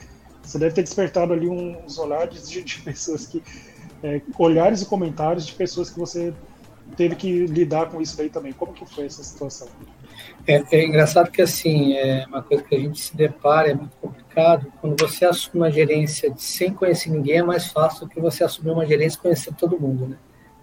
você 0.45 0.59
deve 0.59 0.75
ter 0.75 0.83
despertado 0.83 1.33
ali 1.33 1.47
uns 1.47 1.97
olhares 1.97 2.49
de, 2.49 2.63
de 2.63 2.81
pessoas 2.81 3.27
que. 3.27 3.43
É, 4.03 4.21
olhares 4.37 4.81
e 4.81 4.85
comentários 4.85 5.45
de 5.47 5.53
pessoas 5.53 5.89
que 5.89 5.97
você 5.97 6.33
teve 6.95 7.15
que 7.15 7.47
lidar 7.47 7.89
com 7.89 8.01
isso 8.01 8.15
daí 8.17 8.29
também. 8.29 8.53
Como 8.53 8.73
que 8.73 8.85
foi 8.85 9.05
essa 9.05 9.23
situação? 9.23 9.67
É, 10.47 10.63
é, 10.71 10.85
engraçado 10.85 11.31
que 11.31 11.41
assim, 11.41 11.93
é 11.93 12.25
uma 12.27 12.43
coisa 12.43 12.63
que 12.63 12.75
a 12.75 12.79
gente 12.79 13.01
se 13.01 13.15
depara, 13.15 13.71
é 13.71 13.73
muito 13.73 13.95
complicado. 13.97 14.71
Quando 14.79 14.99
você 14.99 15.25
assume 15.25 15.63
uma 15.63 15.71
gerência 15.71 16.33
sem 16.37 16.73
conhecer 16.73 17.09
ninguém, 17.09 17.37
é 17.37 17.43
mais 17.43 17.67
fácil 17.67 18.01
do 18.05 18.09
que 18.09 18.19
você 18.19 18.43
assumir 18.43 18.71
uma 18.71 18.85
gerência 18.85 19.19
conhecendo 19.19 19.55
todo 19.57 19.79
mundo, 19.79 20.07
né? 20.07 20.17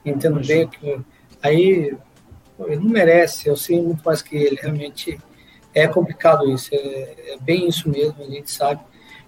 Entendo 0.05 0.41
bem 0.41 0.69
que 0.69 1.01
aí 1.43 1.97
ele 2.61 2.77
não 2.77 2.91
merece, 2.91 3.49
eu 3.49 3.57
sei 3.57 3.81
muito 3.81 4.05
mais 4.05 4.23
que 4.23 4.37
ele, 4.37 4.57
realmente 4.61 5.19
é 5.75 5.89
complicado 5.89 6.49
isso, 6.51 6.71
é, 6.73 7.35
é 7.35 7.39
bem 7.41 7.69
isso 7.69 7.89
mesmo, 7.89 8.23
a 8.23 8.27
gente 8.27 8.51
sabe. 8.51 8.81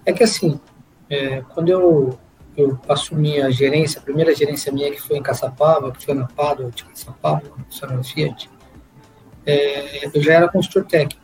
É 0.07 0.13
que 0.13 0.23
assim, 0.23 0.61
é, 1.09 1.43
quando 1.55 1.69
eu, 1.69 2.19
eu 2.57 2.79
assumi 2.89 3.41
a 3.41 3.51
gerência, 3.51 4.01
a 4.01 4.03
primeira 4.03 4.35
gerência 4.35 4.73
minha 4.73 4.91
que 4.91 5.01
foi 5.01 5.17
em 5.17 5.23
Caçapava, 5.23 5.93
que 5.93 6.05
foi 6.05 6.15
na 6.15 6.27
Pádua 6.27 6.71
de 6.71 6.85
Caçapava, 6.85 7.43
na 7.83 8.03
Fiat, 8.03 8.51
é, 9.47 10.07
eu 10.07 10.23
já 10.23 10.35
era 10.35 10.49
consultor 10.49 10.85
técnico. 10.85 11.23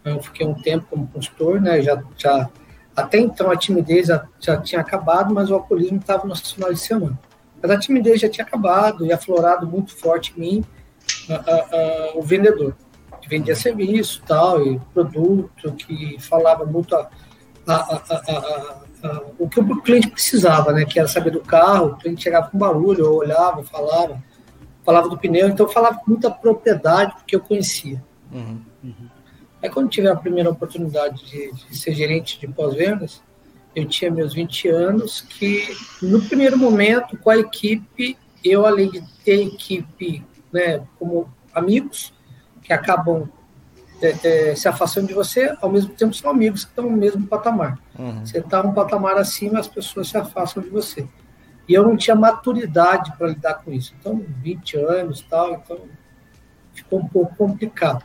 Então, 0.00 0.14
eu 0.16 0.22
fiquei 0.22 0.46
um 0.46 0.54
tempo 0.54 0.86
como 0.90 1.06
consultor, 1.06 1.60
né? 1.60 1.80
Já, 1.80 2.02
já, 2.16 2.50
até 2.94 3.18
então 3.18 3.50
a 3.50 3.56
timidez 3.56 4.08
já, 4.08 4.26
já 4.40 4.56
tinha 4.60 4.80
acabado, 4.80 5.32
mas 5.32 5.50
o 5.50 5.54
alcoolismo 5.54 5.98
estava 5.98 6.26
no 6.26 6.34
final 6.34 6.72
de 6.72 6.80
semana. 6.80 7.18
Mas 7.62 7.70
a 7.70 7.78
timidez 7.78 8.20
já 8.20 8.28
tinha 8.28 8.44
acabado 8.44 9.06
e 9.06 9.12
aflorado 9.12 9.66
muito 9.66 9.96
forte 9.96 10.34
em 10.36 10.40
mim 10.40 10.64
a, 11.30 11.34
a, 11.34 11.54
a, 11.54 12.12
o 12.16 12.22
vendedor. 12.22 12.74
Que 13.20 13.28
vendia 13.28 13.54
serviço 13.54 14.20
tal, 14.26 14.66
e 14.66 14.80
produto, 14.92 15.72
que 15.74 16.16
falava 16.20 16.66
muito 16.66 16.96
a, 16.96 17.08
a, 17.66 17.74
a, 17.74 18.78
a, 19.04 19.22
o 19.38 19.48
que 19.48 19.60
o 19.60 19.82
cliente 19.82 20.10
precisava, 20.10 20.72
né? 20.72 20.84
Que 20.84 20.98
era 20.98 21.08
saber 21.08 21.30
do 21.30 21.40
carro, 21.40 21.88
o 21.88 21.96
cliente 21.96 22.22
chegava 22.22 22.48
com 22.48 22.58
barulho, 22.58 23.04
eu 23.04 23.14
olhava, 23.14 23.62
falava, 23.64 24.22
falava 24.84 25.08
do 25.08 25.18
pneu, 25.18 25.48
então 25.48 25.66
eu 25.66 25.72
falava 25.72 25.98
com 25.98 26.10
muita 26.10 26.30
propriedade 26.30 27.14
porque 27.16 27.36
eu 27.36 27.40
conhecia. 27.40 28.02
Uhum, 28.32 28.60
uhum. 28.82 29.08
Aí 29.62 29.70
quando 29.70 29.88
tive 29.88 30.08
a 30.08 30.16
primeira 30.16 30.50
oportunidade 30.50 31.24
de, 31.24 31.52
de 31.52 31.76
ser 31.76 31.94
gerente 31.94 32.38
de 32.40 32.48
pós-vendas, 32.48 33.22
eu 33.74 33.86
tinha 33.86 34.10
meus 34.10 34.34
20 34.34 34.68
anos, 34.68 35.20
que 35.20 35.66
no 36.02 36.20
primeiro 36.22 36.58
momento, 36.58 37.16
com 37.16 37.30
a 37.30 37.38
equipe, 37.38 38.18
eu 38.44 38.66
além 38.66 38.90
de 38.90 39.02
ter 39.24 39.46
equipe 39.46 40.24
né, 40.52 40.82
como 40.98 41.28
amigos, 41.54 42.12
que 42.62 42.72
acabam 42.72 43.28
é, 44.02 44.50
é, 44.50 44.54
se 44.56 44.66
afastando 44.66 45.06
de 45.06 45.14
você, 45.14 45.54
ao 45.60 45.70
mesmo 45.70 45.94
tempo 45.94 46.12
são 46.12 46.30
amigos 46.30 46.64
que 46.64 46.70
estão 46.70 46.90
no 46.90 46.96
mesmo 46.96 47.26
patamar. 47.26 47.78
Uhum. 47.98 48.26
Você 48.26 48.38
está 48.38 48.60
um 48.60 48.72
patamar 48.72 49.16
acima, 49.16 49.60
as 49.60 49.68
pessoas 49.68 50.08
se 50.08 50.16
afastam 50.16 50.62
de 50.62 50.68
você. 50.68 51.06
E 51.68 51.74
eu 51.74 51.84
não 51.84 51.96
tinha 51.96 52.16
maturidade 52.16 53.12
para 53.16 53.28
lidar 53.28 53.54
com 53.54 53.72
isso. 53.72 53.94
Então, 53.98 54.24
20 54.42 54.76
anos 54.76 55.24
tal, 55.28 55.54
então 55.54 55.78
ficou 56.74 56.98
um 56.98 57.06
pouco 57.06 57.36
complicado. 57.36 58.04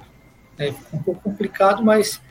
Né? 0.57 0.71
Ficou 0.71 0.99
um 0.99 1.03
pouco 1.03 1.21
complicado, 1.21 1.83
mas 1.83 2.21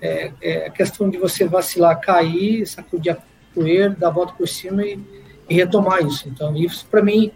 é, 0.00 0.32
é, 0.40 0.66
a 0.66 0.70
questão 0.70 1.08
de 1.08 1.16
você 1.16 1.44
vacilar, 1.46 2.00
cair, 2.00 2.66
sacudir 2.66 3.12
a 3.12 3.18
poeira, 3.54 3.90
dar 3.90 4.08
a 4.08 4.10
volta 4.10 4.32
por 4.32 4.48
cima 4.48 4.84
e, 4.84 4.98
e 5.48 5.54
retomar 5.54 6.04
isso. 6.04 6.28
Então, 6.28 6.56
isso 6.56 6.84
para 6.90 7.02
mim, 7.02 7.30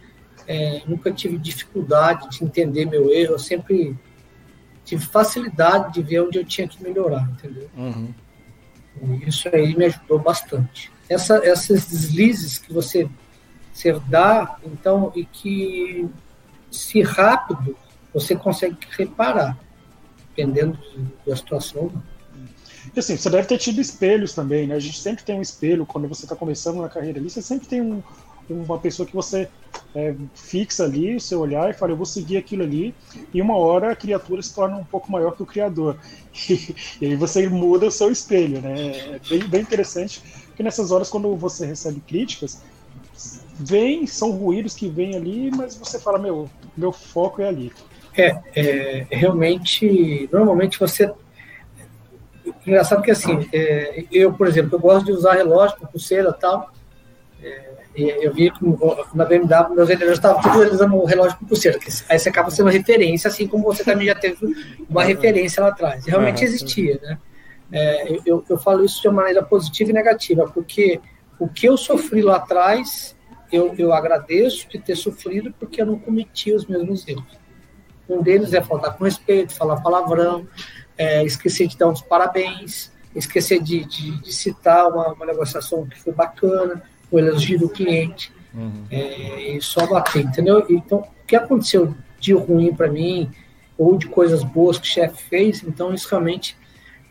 é, 0.48 0.82
nunca 0.86 1.12
tive 1.12 1.38
dificuldade 1.38 2.28
de 2.30 2.44
entender 2.44 2.86
meu 2.86 3.12
erro, 3.12 3.34
eu 3.34 3.38
sempre 3.38 3.96
tive 4.86 5.04
facilidade 5.04 5.94
de 5.94 6.02
ver 6.02 6.20
onde 6.20 6.38
eu 6.38 6.44
tinha 6.44 6.66
que 6.66 6.82
melhorar, 6.82 7.28
entendeu? 7.32 7.68
Uhum. 7.76 8.14
Isso 9.26 9.48
aí 9.52 9.76
me 9.76 9.84
ajudou 9.84 10.18
bastante. 10.20 10.90
Essa, 11.08 11.44
esses 11.44 11.86
deslizes 11.86 12.56
que 12.56 12.72
você, 12.72 13.08
você 13.72 13.92
dá, 14.08 14.56
então, 14.64 15.12
e 15.14 15.24
que 15.24 16.08
se 16.70 17.02
rápido 17.02 17.76
você 18.14 18.34
consegue 18.36 18.78
reparar, 18.96 19.58
dependendo 20.28 20.78
da 21.26 21.36
situação. 21.36 21.92
E 22.94 22.98
assim, 22.98 23.16
você 23.16 23.28
deve 23.28 23.48
ter 23.48 23.58
tido 23.58 23.80
espelhos 23.80 24.34
também, 24.34 24.68
né? 24.68 24.76
A 24.76 24.80
gente 24.80 25.00
sempre 25.00 25.24
tem 25.24 25.36
um 25.36 25.42
espelho 25.42 25.84
quando 25.84 26.08
você 26.08 26.24
está 26.24 26.36
começando 26.36 26.80
na 26.80 26.88
carreira 26.88 27.18
ali, 27.18 27.28
você 27.28 27.42
sempre 27.42 27.66
tem 27.66 27.82
um, 27.82 28.02
uma 28.48 28.78
pessoa 28.78 29.06
que 29.06 29.14
você 29.14 29.48
é, 29.94 30.14
fixa 30.34 30.84
ali 30.84 31.16
o 31.16 31.20
seu 31.20 31.40
olhar 31.40 31.70
e 31.70 31.74
fala, 31.74 31.92
eu 31.92 31.96
vou 31.96 32.06
seguir 32.06 32.36
aquilo 32.36 32.62
ali, 32.62 32.94
e 33.32 33.40
uma 33.40 33.56
hora 33.56 33.92
a 33.92 33.96
criatura 33.96 34.42
se 34.42 34.54
torna 34.54 34.76
um 34.76 34.84
pouco 34.84 35.10
maior 35.10 35.32
que 35.32 35.42
o 35.42 35.46
criador. 35.46 35.96
E, 36.48 36.74
e 37.00 37.06
aí 37.06 37.16
você 37.16 37.48
muda 37.48 37.86
o 37.86 37.90
seu 37.90 38.10
espelho, 38.10 38.60
né? 38.60 39.14
É 39.14 39.20
bem, 39.28 39.48
bem 39.48 39.60
interessante, 39.62 40.22
porque 40.46 40.62
nessas 40.62 40.90
horas, 40.90 41.10
quando 41.10 41.34
você 41.36 41.66
recebe 41.66 42.00
críticas, 42.00 42.62
vem, 43.58 44.06
são 44.06 44.30
ruídos 44.30 44.74
que 44.74 44.88
vêm 44.88 45.16
ali, 45.16 45.50
mas 45.50 45.76
você 45.76 45.98
fala, 45.98 46.18
meu, 46.18 46.48
meu 46.76 46.92
foco 46.92 47.42
é 47.42 47.48
ali. 47.48 47.72
É, 48.16 48.40
é 48.54 49.06
realmente, 49.10 50.28
normalmente 50.32 50.78
você 50.78 51.12
engraçado 52.66 53.02
que 53.02 53.10
assim, 53.10 53.48
é, 53.52 54.04
eu, 54.10 54.32
por 54.32 54.46
exemplo, 54.46 54.74
eu 54.74 54.80
gosto 54.80 55.06
de 55.06 55.12
usar 55.12 55.34
relógio 55.34 55.76
pulseira 55.88 56.32
tal. 56.32 56.72
É, 57.42 57.75
eu 57.96 58.32
vi 58.32 58.50
que 58.50 58.64
na 59.14 59.24
BMW 59.24 59.74
meus 59.74 59.88
vendedores 59.88 60.18
estavam 60.18 60.42
todos 60.42 60.72
usando 60.74 60.94
o 60.96 61.04
relógio 61.04 61.38
com 61.38 61.46
pulseira. 61.46 61.78
Aí 62.08 62.18
você 62.18 62.28
acaba 62.28 62.50
sendo 62.50 62.68
referência, 62.68 63.28
assim 63.28 63.46
como 63.46 63.64
você 63.64 63.82
também 63.84 64.06
já 64.06 64.14
teve 64.14 64.38
uma 64.88 65.02
referência 65.02 65.62
lá 65.62 65.70
atrás. 65.70 66.04
Realmente 66.06 66.44
existia, 66.44 67.00
né? 67.02 67.18
É, 67.72 68.18
eu, 68.24 68.44
eu 68.48 68.58
falo 68.58 68.84
isso 68.84 69.00
de 69.00 69.08
uma 69.08 69.22
maneira 69.22 69.42
positiva 69.42 69.90
e 69.90 69.94
negativa, 69.94 70.48
porque 70.52 71.00
o 71.38 71.48
que 71.48 71.66
eu 71.66 71.76
sofri 71.76 72.22
lá 72.22 72.36
atrás, 72.36 73.16
eu, 73.50 73.74
eu 73.76 73.92
agradeço 73.92 74.68
de 74.68 74.78
ter 74.78 74.96
sofrido 74.96 75.52
porque 75.58 75.80
eu 75.80 75.86
não 75.86 75.98
cometi 75.98 76.52
os 76.52 76.66
mesmos 76.66 77.06
erros. 77.08 77.38
Um 78.08 78.22
deles 78.22 78.52
é 78.52 78.62
faltar 78.62 78.96
com 78.96 79.04
respeito, 79.04 79.54
falar 79.54 79.80
palavrão, 79.80 80.46
é, 80.96 81.24
esquecer 81.24 81.66
de 81.66 81.76
dar 81.76 81.88
uns 81.88 82.00
parabéns, 82.00 82.92
esquecer 83.14 83.60
de, 83.60 83.84
de, 83.84 84.22
de 84.22 84.32
citar 84.32 84.86
uma, 84.88 85.12
uma, 85.12 85.26
negociação 85.26 85.86
que 85.86 85.98
foi 86.00 86.12
bacana, 86.12 86.82
o 87.10 87.18
elogio 87.18 87.58
do 87.58 87.68
cliente, 87.68 88.32
uhum. 88.54 88.84
é, 88.90 89.56
e 89.56 89.62
só 89.62 89.86
bater, 89.86 90.24
entendeu? 90.24 90.64
Então, 90.68 90.98
o 90.98 91.26
que 91.26 91.36
aconteceu 91.36 91.94
de 92.18 92.32
ruim 92.32 92.74
para 92.74 92.88
mim, 92.88 93.30
ou 93.78 93.96
de 93.96 94.06
coisas 94.06 94.42
boas 94.42 94.78
que 94.78 94.88
o 94.88 94.90
chefe 94.90 95.22
fez, 95.24 95.62
então 95.62 95.92
isso 95.92 96.08
realmente. 96.08 96.56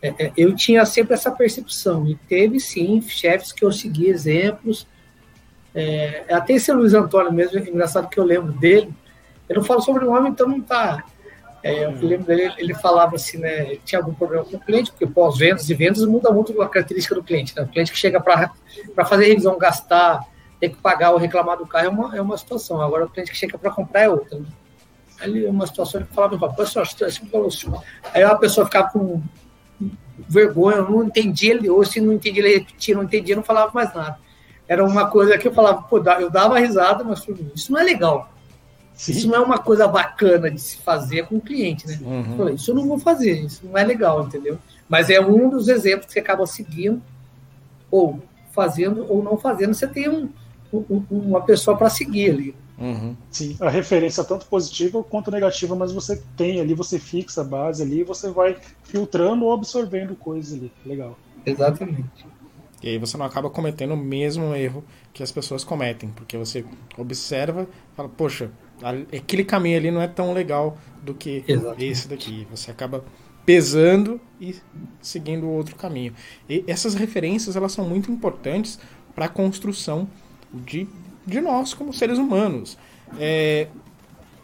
É, 0.02 0.26
é, 0.26 0.32
eu 0.36 0.56
tinha 0.56 0.86
sempre 0.86 1.14
essa 1.14 1.32
percepção, 1.32 2.08
e 2.08 2.16
teve 2.28 2.60
sim 2.60 3.02
chefes 3.02 3.52
que 3.52 3.64
eu 3.64 3.72
segui 3.72 4.08
exemplos. 4.08 4.88
É, 5.74 6.26
até 6.30 6.54
esse 6.54 6.72
Luiz 6.72 6.94
Antônio 6.94 7.32
mesmo, 7.32 7.58
é 7.58 7.62
engraçado 7.62 8.10
que 8.10 8.20
eu 8.20 8.24
lembro 8.24 8.52
dele. 8.54 8.94
Eu 9.48 9.58
não 9.58 9.64
falo 9.64 9.82
sobre 9.82 10.06
o 10.06 10.12
homem, 10.12 10.32
então 10.32 10.48
não 10.48 10.62
tá 10.62 11.04
é, 11.66 11.84
eu 11.84 11.92
lembro 12.00 12.28
dele, 12.28 12.54
ele 12.60 12.76
falava 12.76 13.16
assim, 13.16 13.40
né? 13.40 13.78
Tinha 13.84 13.98
algum 13.98 14.14
problema 14.14 14.46
com 14.46 14.56
o 14.56 14.60
cliente, 14.60 14.92
porque 14.92 15.08
pós-vendas 15.08 15.68
e 15.68 15.74
vendas 15.74 16.06
muda 16.06 16.30
muito 16.30 16.62
a 16.62 16.70
característica 16.70 17.16
do 17.16 17.24
cliente. 17.24 17.56
Né? 17.56 17.64
O 17.64 17.68
cliente 17.68 17.92
que 17.92 17.98
chega 17.98 18.22
para 18.22 19.04
fazer 19.04 19.26
revisão, 19.30 19.58
gastar, 19.58 20.24
ter 20.60 20.70
que 20.70 20.76
pagar 20.76 21.10
ou 21.10 21.18
reclamar 21.18 21.58
do 21.58 21.66
carro 21.66 21.88
é 21.88 21.90
uma, 21.90 22.18
é 22.18 22.22
uma 22.22 22.38
situação. 22.38 22.80
Agora, 22.80 23.06
o 23.06 23.10
cliente 23.10 23.32
que 23.32 23.38
chega 23.38 23.58
para 23.58 23.72
comprar 23.72 24.02
é 24.02 24.10
outra. 24.10 24.38
Né? 24.38 24.46
Ali 25.20 25.44
é 25.44 25.50
uma 25.50 25.66
situação 25.66 26.04
que 26.04 26.14
falava, 26.14 26.54
pessoal, 26.54 26.86
assim, 26.86 27.74
aí 28.14 28.22
a 28.22 28.36
pessoa 28.36 28.68
ficava 28.68 28.92
com 28.92 29.24
vergonha, 30.30 30.78
eu 30.78 30.88
não 30.88 31.04
entendia 31.04 31.56
ele, 31.56 31.68
ou 31.68 31.84
se 31.84 32.00
não 32.00 32.14
entendia, 32.14 32.44
ele 32.46 32.60
repetia, 32.60 32.94
não 32.94 33.04
entendia, 33.06 33.36
não 33.36 33.44
falava 33.44 33.72
mais 33.74 33.92
nada. 33.92 34.20
Era 34.68 34.86
uma 34.86 35.10
coisa 35.10 35.36
que 35.36 35.48
eu 35.48 35.54
falava, 35.54 35.82
pô, 35.82 35.98
eu 35.98 36.30
dava 36.30 36.60
risada, 36.60 37.04
mas 37.04 37.26
isso 37.56 37.72
não 37.72 37.80
é 37.80 37.84
legal. 37.84 38.30
Sim. 38.96 39.12
Isso 39.12 39.28
não 39.28 39.36
é 39.36 39.40
uma 39.40 39.58
coisa 39.58 39.88
bacana 39.88 40.50
de 40.50 40.60
se 40.60 40.78
fazer 40.78 41.28
com 41.28 41.36
o 41.36 41.42
cliente, 41.42 41.86
né? 41.86 42.00
Uhum. 42.02 42.38
Falei, 42.38 42.56
isso 42.56 42.72
eu 42.72 42.76
não 42.76 42.88
vou 42.88 42.98
fazer, 42.98 43.42
isso 43.42 43.66
não 43.66 43.78
é 43.78 43.84
legal, 43.84 44.26
entendeu? 44.26 44.58
Mas 44.88 45.10
é 45.10 45.20
um 45.20 45.50
dos 45.50 45.68
exemplos 45.68 46.08
que 46.08 46.14
você 46.14 46.20
acaba 46.20 46.48
seguindo, 46.48 47.02
ou 47.92 48.22
fazendo 48.52 49.06
ou 49.10 49.22
não 49.22 49.38
fazendo, 49.38 49.74
você 49.74 49.88
tem 49.88 50.10
um, 50.10 50.30
um, 50.72 51.04
uma 51.10 51.42
pessoa 51.42 51.78
para 51.78 51.90
seguir 51.90 52.32
ali. 52.32 52.56
Uhum. 52.78 53.16
Sim, 53.30 53.56
a 53.60 53.70
referência 53.70 54.24
tanto 54.24 54.46
positiva 54.48 55.04
quanto 55.04 55.32
negativa, 55.32 55.76
mas 55.76 55.92
você 55.92 56.22
tem 56.36 56.60
ali, 56.60 56.74
você 56.74 57.00
fixa 57.00 57.42
a 57.42 57.44
base 57.44 57.84
ali, 57.84 58.04
você 58.04 58.30
vai 58.30 58.58
filtrando 58.84 59.46
ou 59.46 59.54
absorvendo 59.54 60.16
coisas 60.16 60.54
ali. 60.54 60.72
Legal. 60.86 61.18
Exatamente. 61.46 62.26
E 62.82 62.90
aí 62.90 62.98
você 62.98 63.18
não 63.18 63.26
acaba 63.26 63.50
cometendo 63.50 63.94
o 63.94 63.98
mesmo 63.98 64.54
erro 64.54 64.84
que 65.14 65.24
as 65.24 65.32
pessoas 65.32 65.64
cometem, 65.64 66.10
porque 66.10 66.38
você 66.38 66.66
observa, 66.98 67.68
fala, 67.96 68.10
poxa, 68.10 68.52
aquele 69.12 69.44
caminho 69.44 69.78
ali 69.78 69.92
não 69.92 70.02
é 70.02 70.08
tão 70.08 70.34
legal 70.34 70.78
do 71.02 71.14
que 71.14 71.44
Exatamente. 71.48 71.86
esse 71.86 72.08
daqui. 72.08 72.48
Você 72.52 72.72
acaba 72.72 73.04
pesando 73.46 74.20
e 74.42 74.56
seguindo 75.02 75.48
outro 75.48 75.76
caminho. 75.76 76.14
E 76.50 76.64
essas 76.68 76.96
referências 76.96 77.56
elas 77.56 77.72
são 77.72 77.88
muito 77.88 78.12
importantes 78.12 78.80
para 79.14 79.26
a 79.26 79.30
construção 79.30 80.10
de, 80.52 80.88
de 81.26 81.40
nós 81.40 81.74
como 81.74 81.94
seres 81.94 82.18
humanos. 82.18 82.78
É, 83.20 83.68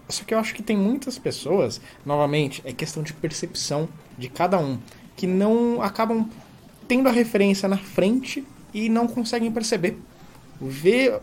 só 0.07 0.23
que 0.23 0.33
eu 0.33 0.39
acho 0.39 0.53
que 0.53 0.61
tem 0.61 0.77
muitas 0.77 1.17
pessoas, 1.17 1.81
novamente, 2.05 2.61
é 2.65 2.71
questão 2.71 3.01
de 3.01 3.13
percepção 3.13 3.89
de 4.17 4.29
cada 4.29 4.59
um, 4.59 4.77
que 5.15 5.25
não 5.25 5.81
acabam 5.81 6.29
tendo 6.87 7.07
a 7.07 7.11
referência 7.11 7.67
na 7.67 7.77
frente 7.77 8.45
e 8.73 8.89
não 8.89 9.07
conseguem 9.07 9.51
perceber. 9.51 9.97
Ver 10.59 11.19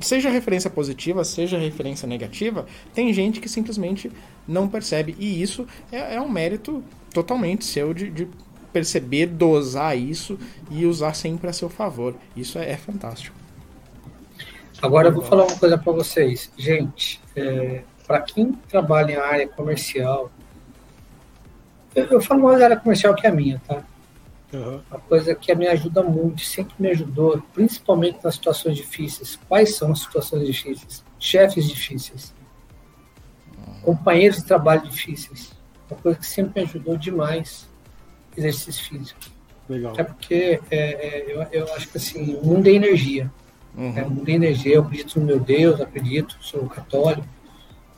seja 0.00 0.28
referência 0.28 0.68
positiva, 0.68 1.24
seja 1.24 1.58
referência 1.58 2.06
negativa, 2.06 2.66
tem 2.94 3.12
gente 3.12 3.40
que 3.40 3.48
simplesmente 3.48 4.10
não 4.46 4.68
percebe. 4.68 5.16
E 5.18 5.42
isso 5.42 5.66
é, 5.90 6.16
é 6.16 6.20
um 6.20 6.28
mérito 6.28 6.82
totalmente 7.12 7.64
seu 7.64 7.94
de, 7.94 8.10
de, 8.10 8.28
perceber, 8.72 9.26
dosar 9.26 9.96
isso 9.96 10.38
e 10.70 10.86
usar 10.86 11.14
sempre 11.14 11.48
a 11.48 11.52
seu 11.52 11.68
favor. 11.68 12.14
Isso 12.34 12.58
é, 12.58 12.70
é 12.70 12.76
fantástico. 12.76 13.36
Agora 14.80 15.08
eu 15.08 15.12
vou 15.12 15.22
falar 15.22 15.44
uma 15.44 15.58
coisa 15.58 15.76
para 15.76 15.92
vocês. 15.92 16.50
Gente, 16.56 17.20
é, 17.36 17.82
para 18.06 18.20
quem 18.20 18.52
trabalha 18.68 19.12
em 19.12 19.16
área 19.16 19.46
comercial, 19.46 20.30
eu, 21.94 22.06
eu 22.06 22.20
falo 22.20 22.42
mais 22.42 22.60
área 22.60 22.76
comercial 22.76 23.14
que 23.14 23.26
a 23.26 23.30
minha, 23.30 23.60
tá? 23.66 23.84
Uhum. 24.52 24.82
Uma 24.90 25.00
coisa 25.00 25.34
que 25.34 25.54
me 25.54 25.66
ajuda 25.66 26.02
muito, 26.02 26.42
sempre 26.42 26.74
me 26.78 26.88
ajudou, 26.88 27.42
principalmente 27.54 28.18
nas 28.22 28.34
situações 28.34 28.76
difíceis. 28.76 29.38
Quais 29.48 29.76
são 29.76 29.92
as 29.92 30.00
situações 30.00 30.46
difíceis? 30.46 31.02
Chefes 31.18 31.66
difíceis, 31.68 32.34
companheiros 33.82 34.38
de 34.38 34.44
trabalho 34.44 34.82
difíceis. 34.82 35.52
Uma 35.90 35.98
coisa 35.98 36.18
que 36.18 36.26
sempre 36.26 36.60
me 36.60 36.68
ajudou 36.68 36.96
demais, 36.96 37.68
exercício 38.36 38.84
físico. 38.84 39.20
Legal. 39.68 39.94
É 39.96 40.04
porque 40.04 40.60
é, 40.70 40.76
é, 40.76 41.24
eu, 41.28 41.42
eu, 41.50 41.74
acho 41.74 41.88
que 41.88 41.96
assim, 41.96 42.34
o 42.36 42.44
mundo 42.44 42.66
é 42.66 42.72
energia. 42.72 43.30
Uhum. 43.74 43.96
É, 43.96 44.02
o 44.02 44.10
mundo 44.10 44.28
é 44.28 44.32
energia. 44.32 44.74
Eu 44.74 44.82
acredito 44.82 45.18
no 45.18 45.24
meu 45.24 45.40
Deus, 45.40 45.80
acredito, 45.80 46.36
sou 46.40 46.68
católico, 46.68 47.26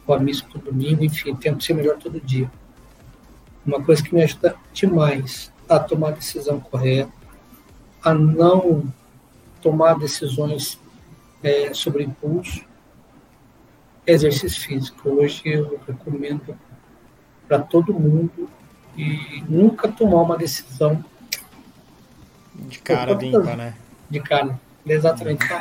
vou 0.06 0.14
à 0.14 0.20
missa 0.20 0.44
todo 0.52 0.66
domingo, 0.66 1.02
enfim, 1.02 1.34
tento 1.34 1.64
ser 1.64 1.74
melhor 1.74 1.96
todo 1.98 2.20
dia. 2.20 2.50
Uma 3.66 3.82
coisa 3.82 4.02
que 4.02 4.14
me 4.14 4.22
ajuda 4.22 4.54
demais 4.72 5.52
a 5.68 5.78
tomar 5.78 6.08
a 6.08 6.12
decisão 6.12 6.60
correta, 6.60 7.12
a 8.02 8.12
não 8.14 8.84
tomar 9.60 9.98
decisões 9.98 10.78
é, 11.42 11.72
sobre 11.72 12.04
impulso. 12.04 12.64
Exercício 14.06 14.60
físico. 14.60 15.08
Hoje 15.08 15.40
eu 15.46 15.80
recomendo 15.86 16.56
para 17.48 17.58
todo 17.60 17.94
mundo 17.94 18.50
e 18.96 19.42
nunca 19.48 19.88
tomar 19.88 20.22
uma 20.22 20.36
decisão 20.36 21.02
de 22.54 22.78
cara 22.78 23.14
limpa, 23.14 23.56
né? 23.56 23.74
De 24.10 24.20
cara, 24.20 24.60
exatamente. 24.86 25.50
Uhum. 25.52 25.60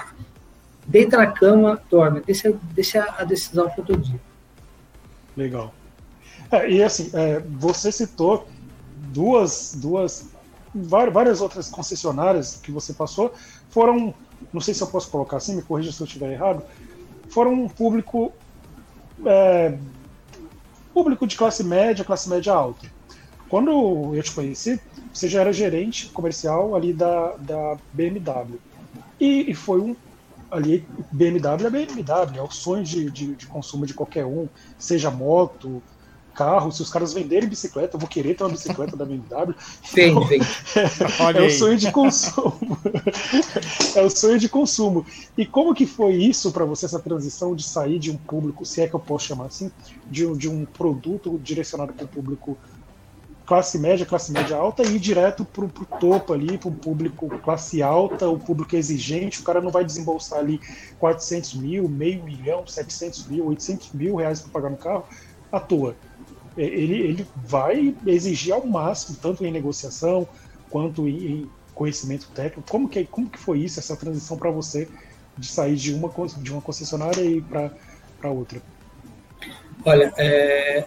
Deita 0.86 1.18
na 1.18 1.28
cama, 1.28 1.82
dorme. 1.89 2.22
Deixa, 2.22 2.54
deixa 2.74 3.16
a 3.18 3.24
decisão 3.24 3.70
para 3.70 3.80
outro 3.80 3.97
dia. 3.97 4.20
Legal. 5.36 5.74
É, 6.51 6.70
e 6.70 6.84
assim, 6.84 7.10
é, 7.14 7.39
você 7.39 7.91
citou 7.91 8.47
duas, 9.14 9.76
duas, 9.76 10.26
várias 10.74 11.39
outras 11.39 11.70
concessionárias 11.70 12.55
que 12.55 12.72
você 12.72 12.93
passou, 12.93 13.32
foram, 13.70 14.14
não 14.51 14.59
sei 14.59 14.74
se 14.74 14.82
eu 14.82 14.88
posso 14.88 15.09
colocar 15.09 15.38
assim, 15.38 15.55
me 15.55 15.61
corrija 15.61 15.91
se 15.91 16.01
eu 16.01 16.05
estiver 16.05 16.32
errado, 16.32 16.64
foram 17.30 17.53
um 17.53 17.70
público 17.70 18.34
é, 19.26 19.78
público 20.93 21.26
de 21.28 21.36
classe 21.36 21.64
média, 21.64 22.03
classe 22.03 22.30
média 22.30 22.53
alta. 22.53 22.91
Quando 23.49 24.16
eu 24.16 24.24
te 24.24 24.32
conheci, 24.32 24.80
você 25.14 25.28
já 25.28 25.41
era 25.41 25.53
gerente 25.53 26.07
comercial 26.09 26.76
ali 26.76 26.91
da, 26.91 27.36
da 27.38 27.78
BMW. 27.91 28.59
E, 29.20 29.51
e 29.51 29.53
foi 29.53 29.80
um. 29.80 29.95
Ali, 30.49 30.88
BMW 31.11 31.66
é 31.66 31.70
BMW, 31.70 32.38
é 32.38 32.41
o 32.41 32.51
sonho 32.51 32.84
de, 32.84 33.09
de, 33.09 33.36
de 33.36 33.47
consumo 33.47 33.88
de 33.88 33.93
qualquer 33.95 34.24
um, 34.24 34.47
seja 34.78 35.09
moto, 35.09 35.82
carro, 36.34 36.72
se 36.72 36.82
os 36.82 36.90
caras 36.90 37.14
venderem 37.14 37.48
bicicleta, 37.48 37.96
eu 37.96 38.00
vou 38.00 38.10
querer 38.10 38.36
ter 38.36 38.44
uma 38.44 38.50
bicicleta 38.50 38.96
da 38.96 39.06
BMW. 39.06 39.56
Vem, 39.94 40.12
então, 40.12 40.26
vem. 40.26 40.42
É, 40.42 41.38
é 41.40 41.48
o 41.48 41.52
sonho 41.52 41.78
de 41.78 41.92
consumo. 41.92 42.78
é 43.96 44.02
o 44.02 44.10
sonho 44.10 44.40
de 44.40 44.50
consumo. 44.50 45.06
E 45.38 45.46
como 45.46 45.74
que 45.74 45.86
foi 45.86 46.14
isso 46.16 46.52
para 46.52 46.66
você, 46.66 46.86
essa 46.86 47.00
transição 47.00 47.56
de 47.56 47.64
sair 47.64 48.00
de 48.00 48.12
um 48.12 48.18
público, 48.18 48.66
se 48.66 48.82
é 48.82 48.88
que 48.88 48.94
eu 48.94 49.00
posso 49.00 49.28
chamar 49.28 49.46
assim, 49.46 49.72
de, 50.10 50.26
de 50.36 50.50
um 50.50 50.66
produto 50.66 51.40
direcionado 51.44 51.94
para 51.94 52.06
o 52.06 52.08
público 52.08 52.58
classe 53.46 53.78
média, 53.78 54.06
classe 54.06 54.32
média 54.32 54.56
alta 54.58 54.84
e 54.84 54.96
ir 54.96 55.00
direto 55.00 55.46
para 55.46 55.66
o 55.66 55.70
topo 56.00 56.34
ali, 56.34 56.58
para 56.58 56.70
o 56.70 56.72
público 56.72 57.28
classe 57.40 57.82
alta, 57.82 58.28
o 58.28 58.40
público 58.40 58.76
exigente, 58.76 59.42
o 59.42 59.44
cara 59.44 59.62
não 59.62 59.70
vai 59.70 59.84
desembolsar 59.84 60.40
ali 60.40 60.60
400 61.00 61.56
mil, 61.56 61.90
meio 61.90 62.24
milhão, 62.24 62.66
700 62.66 63.28
mil, 63.28 63.46
800 63.48 63.92
mil 63.94 64.16
reais 64.16 64.42
para 64.42 64.52
pagar 64.52 64.70
no 64.70 64.78
carro 64.78 65.04
à 65.52 65.60
toa. 65.60 65.96
É, 66.58 66.64
ele, 66.64 66.95
ele 66.95 67.28
vai 67.36 67.95
exigir 68.06 68.54
ao 68.54 68.66
máximo, 68.66 69.18
tanto 69.22 69.45
em 69.45 69.51
negociação 69.51 70.28
quanto 70.70 71.08
em 71.08 71.49
conhecimento 71.74 72.30
técnico. 72.34 72.70
Como 72.70 72.88
que, 72.88 73.06
como 73.06 73.30
que 73.30 73.39
foi 73.39 73.60
isso, 73.60 73.80
essa 73.80 73.95
transição 73.95 74.38
para 74.38 74.51
você 74.51 74.88
de 75.38 75.47
sair 75.47 75.76
de 75.76 75.93
uma, 75.93 76.12
de 76.38 76.51
uma 76.51 76.62
concessionária 76.62 77.22
e 77.22 77.41
para 77.41 78.30
outra? 78.30 78.62
Olha, 79.86 80.14
é, 80.18 80.86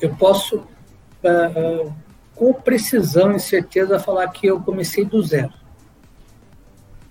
eu 0.00 0.14
posso 0.16 0.56
uh, 0.58 1.92
com 2.34 2.52
precisão 2.52 3.32
e 3.32 3.40
certeza 3.40 3.98
falar 3.98 4.28
que 4.28 4.46
eu 4.46 4.60
comecei 4.60 5.04
do 5.04 5.22
zero. 5.22 5.52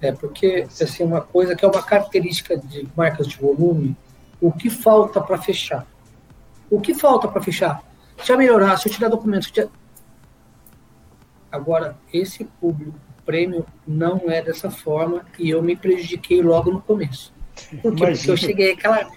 É, 0.01 0.11
porque 0.11 0.65
assim, 0.82 1.03
uma 1.03 1.21
coisa 1.21 1.55
que 1.55 1.65
é 1.65 1.67
uma 1.67 1.84
característica 1.84 2.57
de 2.57 2.88
marcas 2.95 3.27
de 3.27 3.38
volume, 3.38 3.97
o 4.39 4.51
que 4.51 4.69
falta 4.69 5.19
para 5.19 5.38
fechar? 5.38 5.86
O 6.70 6.80
que 6.80 6.93
falta 6.93 7.28
para 7.28 7.41
fechar? 7.41 7.84
Se 8.24 8.32
eu 8.32 8.38
melhorar, 8.38 8.78
se 8.78 8.88
eu 8.88 8.93
tirar 8.93 9.09
documentos. 9.09 9.51
Já... 9.53 9.67
Agora, 11.51 11.97
esse 12.13 12.43
público 12.43 12.97
prêmio 13.26 13.65
não 13.88 14.24
é 14.28 14.41
dessa 14.41 14.72
forma 14.72 15.24
e 15.38 15.51
eu 15.51 15.61
me 15.61 15.76
prejudiquei 15.76 16.41
logo 16.41 16.72
no 16.72 16.82
começo. 16.82 17.32
Por 17.82 17.95
quê? 17.95 18.05
Porque 18.07 18.32
eu 18.32 18.38
cheguei 18.38 18.72
aquela. 18.72 19.07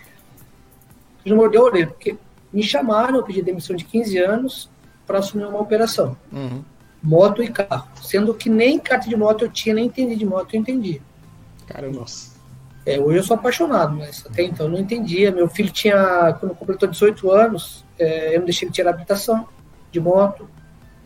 Eu 1.25 1.37
mordeu 1.37 1.63
a 1.63 1.65
orelha, 1.65 1.87
porque 1.87 2.19
me 2.53 2.63
chamaram, 2.63 3.17
eu 3.17 3.23
pedi 3.23 3.41
demissão 3.41 3.75
de 3.75 3.85
15 3.85 4.19
anos, 4.19 4.71
para 5.07 5.19
assumir 5.19 5.47
uma 5.47 5.61
operação. 5.61 6.17
Uhum. 6.31 6.63
Moto 7.03 7.43
e 7.43 7.49
carro. 7.49 7.89
Sendo 8.03 8.35
que 8.35 8.51
nem 8.51 8.79
carta 8.79 9.09
de 9.09 9.17
moto 9.17 9.45
eu 9.45 9.51
tinha, 9.51 9.75
nem 9.75 9.87
entendi 9.87 10.17
de 10.17 10.27
moto 10.27 10.55
eu 10.55 10.61
entendi. 10.61 11.01
Caramba. 11.67 12.01
Nossa. 12.01 12.32
É, 12.85 12.99
hoje 12.99 13.19
eu 13.19 13.23
sou 13.23 13.37
apaixonado, 13.37 13.95
mas 13.97 14.25
até 14.27 14.43
então 14.43 14.67
eu 14.67 14.73
não 14.73 14.79
entendia. 14.79 15.31
Meu 15.31 15.49
filho 15.49 15.71
tinha, 15.71 16.37
quando 16.41 16.55
completou 16.55 16.89
18 16.89 17.31
anos, 17.31 17.85
é, 17.99 18.35
eu 18.35 18.41
não 18.41 18.47
deixei 18.47 18.67
ele 18.67 18.75
tirar 18.75 18.91
habilitação 18.91 19.47
de 19.91 20.01
moto, 20.01 20.49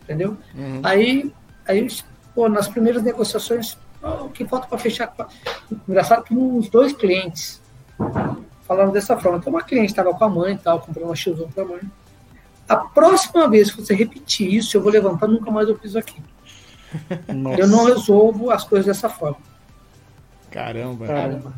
entendeu? 0.03 0.37
Uhum. 0.55 0.81
Aí, 0.83 1.31
aí 1.67 1.87
pô, 2.33 2.49
nas 2.49 2.67
primeiras 2.67 3.03
negociações, 3.03 3.77
o 4.01 4.29
que 4.29 4.45
falta 4.45 4.67
para 4.67 4.77
fechar? 4.77 5.13
Engraçado 5.87 6.23
que 6.23 6.33
uns 6.33 6.69
dois 6.69 6.93
clientes 6.93 7.61
falaram 8.67 8.91
dessa 8.91 9.17
forma. 9.17 9.37
Então, 9.37 9.51
uma 9.51 9.63
cliente 9.63 9.91
estava 9.91 10.13
com 10.13 10.23
a 10.23 10.29
mãe 10.29 10.55
e 10.55 10.57
tal, 10.57 10.79
comprou 10.79 11.05
uma 11.05 11.13
X1 11.13 11.51
para 11.53 11.63
a 11.63 11.67
mãe. 11.67 11.81
A 12.67 12.75
próxima 12.75 13.47
vez 13.47 13.71
que 13.71 13.81
você 13.81 13.93
repetir 13.95 14.53
isso, 14.53 14.75
eu 14.75 14.81
vou 14.81 14.91
levantar, 14.91 15.27
nunca 15.27 15.49
mais 15.49 15.69
eu 15.69 15.77
piso 15.77 15.97
aqui. 15.97 16.21
Nossa. 17.33 17.59
Eu 17.61 17.67
não 17.67 17.85
resolvo 17.85 18.49
as 18.49 18.63
coisas 18.63 18.85
dessa 18.85 19.09
forma. 19.09 19.37
Caramba. 20.57 21.05
Caramba. 21.05 21.53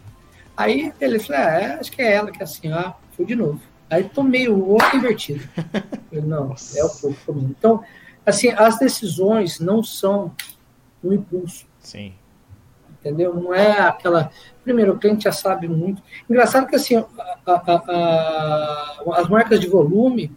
Aí 0.58 0.94
ele 1.00 1.20
falou, 1.20 1.42
ah, 1.42 1.52
é, 1.52 1.66
acho 1.76 1.90
que 1.90 2.02
é 2.02 2.14
ela 2.16 2.32
que 2.32 2.42
é 2.42 2.44
assim, 2.44 2.70
ah, 2.70 2.94
fui 3.16 3.26
de 3.26 3.34
novo. 3.34 3.62
Aí 3.90 4.04
tomei 4.04 4.50
o 4.50 4.68
outro 4.68 4.98
invertido. 4.98 5.48
Eu, 6.12 6.22
não, 6.24 6.54
é 6.76 6.84
o 6.84 6.90
pouco. 6.90 7.40
Então, 7.50 7.82
assim, 8.26 8.50
as 8.50 8.78
decisões 8.78 9.60
não 9.62 9.82
são 9.82 10.34
no 11.02 11.14
impulso. 11.14 11.66
Sim. 11.80 12.14
Entendeu? 13.00 13.34
Não 13.34 13.54
é 13.54 13.80
aquela. 13.80 14.32
Primeiro, 14.66 14.94
o 14.94 15.00
cliente 15.00 15.24
já 15.24 15.32
sabe 15.32 15.70
muito. 15.70 16.04
Engraçado 16.30 16.68
que 16.68 16.76
assim, 16.76 16.98
a, 16.98 17.06
a, 17.46 17.56
a, 17.56 19.22
as 19.22 19.30
marcas 19.30 19.62
de 19.62 19.68
volume, 19.68 20.30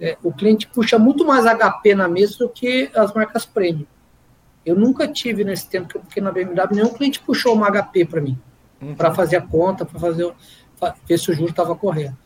é, 0.00 0.16
o 0.22 0.32
cliente 0.32 0.66
puxa 0.66 0.98
muito 0.98 1.22
mais 1.26 1.44
HP 1.44 1.94
na 1.94 2.08
mesa 2.08 2.38
do 2.38 2.48
que 2.48 2.90
as 2.94 3.12
marcas 3.12 3.44
premium. 3.44 3.86
Eu 4.64 4.76
nunca 4.76 5.08
tive 5.08 5.44
nesse 5.44 5.68
tempo 5.68 5.88
que 5.88 5.96
eu 5.96 6.02
fiquei 6.02 6.22
na 6.22 6.30
BMW, 6.30 6.68
nenhum 6.72 6.92
cliente 6.92 7.20
puxou 7.20 7.54
uma 7.54 7.70
HP 7.70 8.04
para 8.04 8.20
mim, 8.20 8.38
uhum. 8.80 8.94
para 8.94 9.12
fazer 9.12 9.36
a 9.36 9.40
conta, 9.40 9.84
para 9.84 9.98
fazer 9.98 10.32
ver 11.06 11.18
se 11.18 11.30
o 11.30 11.34
juro 11.34 11.50
estava 11.50 11.74
correto. 11.74 12.16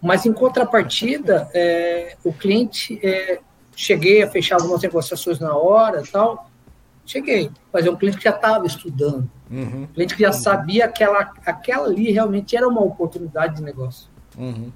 Mas 0.00 0.26
em 0.26 0.32
contrapartida, 0.32 1.48
é, 1.54 2.16
o 2.24 2.32
cliente 2.32 2.98
é, 3.02 3.40
cheguei 3.74 4.22
a 4.22 4.30
fechar 4.30 4.56
algumas 4.56 4.82
negociações 4.82 5.38
na 5.38 5.56
hora, 5.56 6.02
tal. 6.10 6.50
Cheguei, 7.06 7.50
mas 7.72 7.84
é 7.86 7.90
um 7.90 7.96
cliente 7.96 8.18
que 8.18 8.24
já 8.24 8.30
estava 8.30 8.66
estudando, 8.66 9.30
uhum. 9.50 9.82
um 9.82 9.86
cliente 9.88 10.14
que 10.14 10.22
já 10.22 10.32
sabia 10.32 10.88
que 10.88 11.04
aquela, 11.04 11.32
aquela 11.44 11.86
ali 11.86 12.10
realmente 12.10 12.56
era 12.56 12.66
uma 12.66 12.82
oportunidade 12.82 13.56
de 13.56 13.62
negócio. 13.62 14.08
Uhum. 14.38 14.72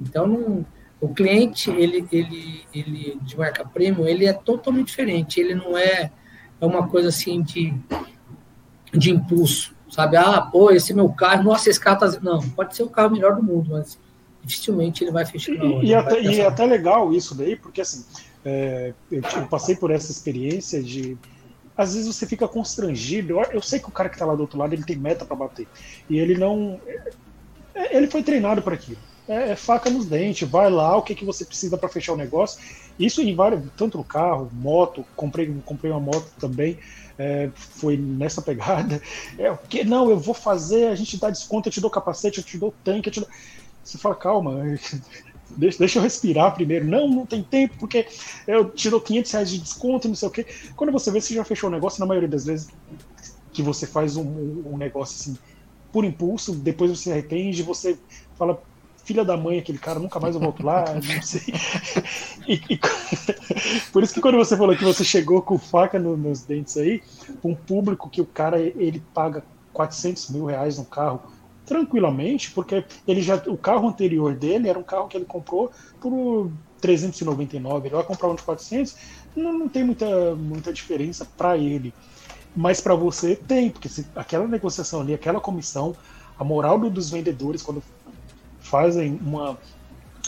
Então 0.00 0.26
não 0.26 0.64
o 1.00 1.08
cliente, 1.08 1.70
ele, 1.70 2.06
ele, 2.12 2.64
ele 2.74 3.18
de 3.22 3.36
marca 3.36 3.64
premium, 3.64 4.06
ele 4.06 4.26
é 4.26 4.32
totalmente 4.32 4.88
diferente. 4.88 5.40
Ele 5.40 5.54
não 5.54 5.76
é, 5.76 6.12
é 6.60 6.66
uma 6.66 6.88
coisa 6.88 7.08
assim 7.08 7.42
de, 7.42 7.74
de 8.92 9.10
impulso, 9.10 9.74
sabe? 9.88 10.16
Ah, 10.16 10.40
pô, 10.40 10.70
esse 10.70 10.92
meu 10.92 11.08
carro, 11.08 11.42
nossa, 11.42 11.70
esse 11.70 11.80
carro 11.80 11.98
tá... 11.98 12.18
Não, 12.20 12.40
pode 12.50 12.76
ser 12.76 12.82
o 12.82 12.90
carro 12.90 13.10
melhor 13.10 13.36
do 13.36 13.42
mundo, 13.42 13.70
mas 13.70 13.98
dificilmente 14.42 15.04
ele 15.04 15.10
vai 15.10 15.24
fechar 15.24 15.52
hora. 15.52 15.84
E, 15.84 15.94
até, 15.94 16.22
e 16.22 16.40
é 16.40 16.46
até 16.46 16.66
legal 16.66 17.12
isso 17.12 17.34
daí, 17.34 17.56
porque 17.56 17.80
assim, 17.80 18.04
é, 18.44 18.92
eu, 19.10 19.22
eu, 19.22 19.46
passei 19.46 19.76
por 19.76 19.90
essa 19.90 20.10
experiência 20.10 20.82
de. 20.82 21.16
Às 21.76 21.94
vezes 21.94 22.14
você 22.14 22.26
fica 22.26 22.46
constrangido. 22.46 23.32
Eu, 23.32 23.42
eu 23.52 23.62
sei 23.62 23.78
que 23.78 23.88
o 23.88 23.92
cara 23.92 24.08
que 24.08 24.14
está 24.14 24.26
lá 24.26 24.34
do 24.34 24.42
outro 24.42 24.58
lado 24.58 24.74
ele 24.74 24.84
tem 24.84 24.96
meta 24.96 25.24
para 25.24 25.36
bater. 25.36 25.66
E 26.08 26.18
ele 26.18 26.36
não. 26.36 26.80
É, 27.74 27.96
ele 27.96 28.06
foi 28.06 28.22
treinado 28.22 28.60
para 28.62 28.74
aquilo 28.74 28.98
é, 29.30 29.52
é, 29.52 29.56
faca 29.56 29.88
nos 29.88 30.06
dentes, 30.06 30.48
vai 30.48 30.68
lá, 30.68 30.96
o 30.96 31.02
que, 31.02 31.14
que 31.14 31.24
você 31.24 31.44
precisa 31.44 31.78
para 31.78 31.88
fechar 31.88 32.14
o 32.14 32.16
negócio. 32.16 32.60
Isso 32.98 33.22
em 33.22 33.32
vários, 33.32 33.62
tanto 33.76 33.96
no 33.96 34.02
carro, 34.02 34.50
moto, 34.52 35.06
comprei, 35.14 35.54
comprei 35.64 35.92
uma 35.92 36.00
moto 36.00 36.28
também, 36.40 36.76
é, 37.16 37.48
foi 37.54 37.96
nessa 37.96 38.42
pegada. 38.42 39.00
É 39.38 39.48
o 39.48 39.56
que 39.56 39.84
não, 39.84 40.10
eu 40.10 40.18
vou 40.18 40.34
fazer, 40.34 40.88
a 40.88 40.96
gente 40.96 41.16
dá 41.16 41.30
desconto, 41.30 41.68
eu 41.68 41.72
te 41.72 41.80
dou 41.80 41.88
capacete, 41.88 42.38
eu 42.38 42.44
te 42.44 42.58
dou 42.58 42.74
tanque, 42.82 43.08
eu 43.08 43.12
te 43.12 43.20
dou... 43.20 43.28
Você 43.84 43.98
fala, 43.98 44.16
calma, 44.16 44.62
deixa, 45.56 45.78
deixa 45.78 45.98
eu 46.00 46.02
respirar 46.02 46.52
primeiro. 46.52 46.84
Não, 46.84 47.06
não 47.06 47.24
tem 47.24 47.40
tempo, 47.40 47.76
porque 47.78 48.08
eu 48.48 48.68
te 48.68 48.90
dou 48.90 49.00
500 49.00 49.30
reais 49.30 49.50
de 49.50 49.58
desconto, 49.58 50.08
não 50.08 50.16
sei 50.16 50.28
o 50.28 50.32
quê. 50.32 50.44
Quando 50.74 50.92
você 50.92 51.08
vê, 51.12 51.20
você 51.20 51.34
já 51.34 51.44
fechou 51.44 51.70
o 51.70 51.72
negócio, 51.72 52.00
na 52.00 52.06
maioria 52.06 52.28
das 52.28 52.46
vezes 52.46 52.68
que 53.52 53.62
você 53.62 53.86
faz 53.86 54.16
um, 54.16 54.62
um 54.66 54.76
negócio 54.76 55.14
assim, 55.14 55.38
por 55.92 56.04
impulso, 56.04 56.52
depois 56.52 56.90
você 56.90 57.12
arrepende, 57.12 57.62
você 57.62 57.96
fala, 58.36 58.60
filha 59.10 59.24
da 59.24 59.36
mãe 59.36 59.58
aquele 59.58 59.78
cara, 59.78 59.98
nunca 59.98 60.20
mais 60.20 60.36
eu 60.36 60.40
volto 60.40 60.64
lá, 60.64 60.84
não 60.94 61.22
sei. 61.22 61.42
E, 62.46 62.54
e, 62.70 62.80
por 63.92 64.04
isso 64.04 64.14
que 64.14 64.20
quando 64.20 64.36
você 64.36 64.56
falou 64.56 64.76
que 64.76 64.84
você 64.84 65.02
chegou 65.02 65.42
com 65.42 65.58
faca 65.58 65.98
no, 65.98 66.16
nos 66.16 66.42
dentes 66.42 66.76
aí, 66.76 67.02
um 67.42 67.52
público 67.52 68.08
que 68.08 68.20
o 68.20 68.26
cara 68.26 68.60
ele 68.60 69.02
paga 69.12 69.42
400 69.72 70.30
mil 70.30 70.44
reais 70.44 70.78
no 70.78 70.84
carro 70.84 71.22
tranquilamente, 71.66 72.52
porque 72.52 72.84
ele 73.06 73.20
já 73.20 73.34
o 73.48 73.56
carro 73.56 73.88
anterior 73.88 74.34
dele 74.34 74.68
era 74.68 74.78
um 74.78 74.82
carro 74.84 75.08
que 75.08 75.16
ele 75.16 75.24
comprou 75.24 75.72
por 76.00 76.48
399, 76.80 77.88
ele 77.88 77.94
vai 77.96 78.04
comprar 78.04 78.28
um 78.28 78.36
de 78.36 78.42
400, 78.42 78.96
não, 79.34 79.52
não 79.52 79.68
tem 79.68 79.82
muita, 79.82 80.36
muita 80.36 80.72
diferença 80.72 81.26
para 81.36 81.58
ele. 81.58 81.92
Mas 82.54 82.80
para 82.80 82.94
você 82.94 83.34
tem, 83.34 83.70
porque 83.70 83.88
se, 83.88 84.06
aquela 84.14 84.46
negociação 84.46 85.00
ali, 85.00 85.14
aquela 85.14 85.40
comissão, 85.40 85.96
a 86.40 86.44
moral 86.44 86.78
do, 86.78 86.88
dos 86.88 87.10
vendedores 87.10 87.62
quando 87.62 87.82
fazem 88.70 89.18
uma, 89.20 89.58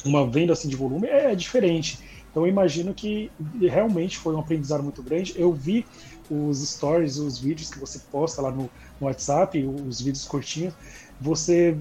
uma 0.05 0.27
venda 0.27 0.53
assim 0.53 0.69
de 0.69 0.77
volume 0.77 1.07
é, 1.07 1.33
é 1.33 1.35
diferente. 1.35 1.99
Então 2.31 2.45
eu 2.45 2.49
imagino 2.49 2.93
que 2.93 3.31
realmente 3.61 4.19
foi 4.19 4.35
um 4.35 4.41
aprendizado 4.41 4.83
muito 4.83 5.03
grande. 5.03 5.35
Eu 5.37 5.53
vi 5.53 5.87
os 6.31 6.67
stories, 6.67 7.19
os 7.19 7.39
vídeos 7.39 7.71
que 7.71 7.79
você 7.79 8.01
posta 8.11 8.41
lá 8.43 8.51
no, 8.51 8.71
no 9.01 9.07
WhatsApp, 9.07 9.65
os 9.65 10.01
vídeos 10.01 10.25
curtinhos. 10.25 10.75
Você 11.21 11.77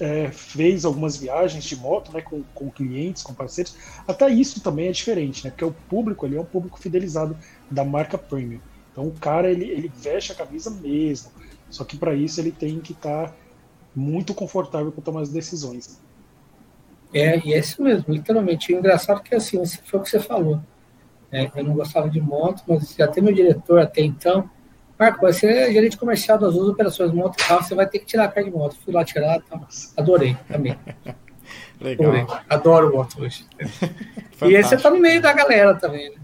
é, 0.00 0.30
fez 0.30 0.84
algumas 0.84 1.16
viagens 1.16 1.64
de 1.64 1.76
moto 1.76 2.12
né, 2.12 2.20
com, 2.20 2.42
com 2.54 2.70
clientes, 2.70 3.22
com 3.22 3.32
parceiros, 3.32 3.76
até 4.06 4.28
isso 4.28 4.60
também 4.60 4.88
é 4.88 4.92
diferente, 4.92 5.44
né? 5.44 5.50
Porque 5.50 5.64
o 5.64 5.72
público 5.88 6.26
ali 6.26 6.36
é 6.36 6.40
um 6.40 6.44
público 6.44 6.78
fidelizado 6.78 7.36
da 7.70 7.84
marca 7.84 8.18
premium. 8.18 8.60
Então 8.90 9.06
o 9.06 9.12
cara 9.12 9.50
ele, 9.50 9.64
ele 9.66 9.90
veste 9.94 10.32
a 10.32 10.34
camisa 10.34 10.70
mesmo. 10.70 11.30
Só 11.70 11.84
que 11.84 11.96
para 11.96 12.14
isso 12.14 12.40
ele 12.40 12.52
tem 12.52 12.80
que 12.80 12.92
estar 12.92 13.28
tá 13.28 13.34
muito 13.94 14.34
confortável 14.34 14.90
para 14.90 15.02
tomar 15.02 15.20
as 15.20 15.30
decisões. 15.30 16.00
É, 17.12 17.38
e 17.46 17.54
é 17.54 17.58
isso 17.58 17.80
mesmo, 17.82 18.12
literalmente. 18.12 18.74
O 18.74 18.78
engraçado 18.78 19.20
é 19.20 19.28
que 19.28 19.34
assim, 19.34 19.64
foi 19.84 20.00
o 20.00 20.02
que 20.02 20.10
você 20.10 20.18
falou. 20.18 20.60
É, 21.30 21.50
eu 21.54 21.64
não 21.64 21.74
gostava 21.74 22.08
de 22.10 22.20
moto, 22.20 22.62
mas 22.66 22.94
já 22.96 23.06
tem 23.06 23.22
meu 23.22 23.32
diretor 23.32 23.80
até 23.80 24.02
então. 24.02 24.50
Marco, 24.98 25.22
vai 25.22 25.32
ser 25.32 25.72
gerente 25.72 25.96
comercial 25.96 26.38
das 26.38 26.54
duas 26.54 26.68
operações 26.68 27.12
moto 27.12 27.38
e 27.38 27.44
carro, 27.44 27.62
você 27.62 27.74
vai 27.74 27.86
ter 27.86 27.98
que 27.98 28.06
tirar 28.06 28.24
a 28.24 28.28
carga 28.28 28.50
de 28.50 28.56
moto. 28.56 28.76
Fui 28.84 28.92
lá 28.92 29.04
tirar, 29.04 29.40
tá? 29.40 29.60
adorei, 29.96 30.36
também. 30.48 30.76
Legal. 31.80 32.08
Adorei. 32.08 32.26
Adoro 32.48 32.96
moto 32.96 33.22
hoje. 33.22 33.46
e 34.42 34.54
esse 34.54 34.70
você 34.70 34.76
tá 34.76 34.90
no 34.90 34.98
meio 34.98 35.20
da 35.20 35.32
galera 35.32 35.74
também, 35.74 36.10
né? 36.10 36.16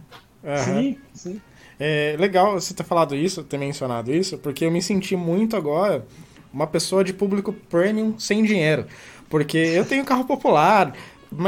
Uhum. 0.43 0.57
Sim, 0.57 0.99
sim. 1.13 1.41
É 1.79 2.15
legal 2.19 2.53
você 2.53 2.75
ter 2.75 2.85
falado 2.85 3.17
isso, 3.17 3.43
ter 3.43 3.59
mencionado 3.59 4.13
isso, 4.13 4.39
porque 4.39 4.65
eu 4.65 4.71
me 4.71 4.83
senti 4.83 5.17
muito 5.17 5.57
agora 5.57 6.05
uma 6.53 6.67
pessoa 6.67 7.05
de 7.05 7.13
público 7.13 7.53
premium 7.53 8.19
sem 8.19 8.43
dinheiro. 8.45 8.87
Porque 9.29 9.59
eu 9.59 9.85
tenho 9.85 10.05
carro 10.05 10.25
popular, 10.25 10.93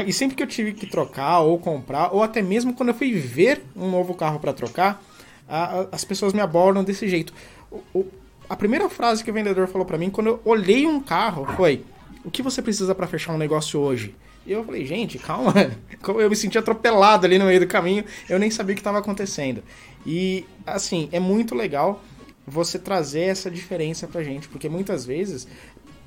e 0.06 0.12
sempre 0.12 0.36
que 0.36 0.42
eu 0.42 0.46
tive 0.46 0.72
que 0.72 0.86
trocar 0.86 1.40
ou 1.40 1.58
comprar, 1.58 2.14
ou 2.14 2.22
até 2.22 2.40
mesmo 2.40 2.72
quando 2.72 2.90
eu 2.90 2.94
fui 2.94 3.12
ver 3.12 3.62
um 3.74 3.90
novo 3.90 4.14
carro 4.14 4.38
para 4.38 4.52
trocar, 4.52 5.02
a, 5.48 5.80
a, 5.80 5.86
as 5.92 6.04
pessoas 6.04 6.32
me 6.32 6.40
abordam 6.40 6.84
desse 6.84 7.08
jeito. 7.08 7.32
O, 7.70 7.82
o, 7.92 8.06
a 8.48 8.54
primeira 8.54 8.88
frase 8.88 9.24
que 9.24 9.30
o 9.30 9.34
vendedor 9.34 9.66
falou 9.66 9.86
para 9.86 9.98
mim 9.98 10.10
quando 10.10 10.28
eu 10.28 10.40
olhei 10.44 10.86
um 10.86 11.00
carro 11.00 11.46
foi: 11.56 11.84
O 12.24 12.30
que 12.30 12.42
você 12.42 12.62
precisa 12.62 12.94
para 12.94 13.06
fechar 13.06 13.32
um 13.32 13.38
negócio 13.38 13.80
hoje? 13.80 14.14
E 14.46 14.52
eu 14.52 14.64
falei, 14.64 14.84
gente, 14.84 15.18
calma. 15.18 15.54
Eu 16.04 16.28
me 16.28 16.34
senti 16.34 16.58
atropelado 16.58 17.24
ali 17.24 17.38
no 17.38 17.44
meio 17.44 17.60
do 17.60 17.66
caminho, 17.68 18.04
eu 18.28 18.40
nem 18.40 18.50
sabia 18.50 18.72
o 18.72 18.74
que 18.74 18.80
estava 18.80 18.98
acontecendo. 18.98 19.62
E, 20.04 20.44
assim, 20.66 21.08
é 21.12 21.20
muito 21.20 21.54
legal 21.54 22.02
você 22.46 22.78
trazer 22.78 23.22
essa 23.22 23.50
diferença 23.50 24.06
pra 24.06 24.22
gente, 24.22 24.48
porque 24.48 24.68
muitas 24.68 25.06
vezes 25.06 25.46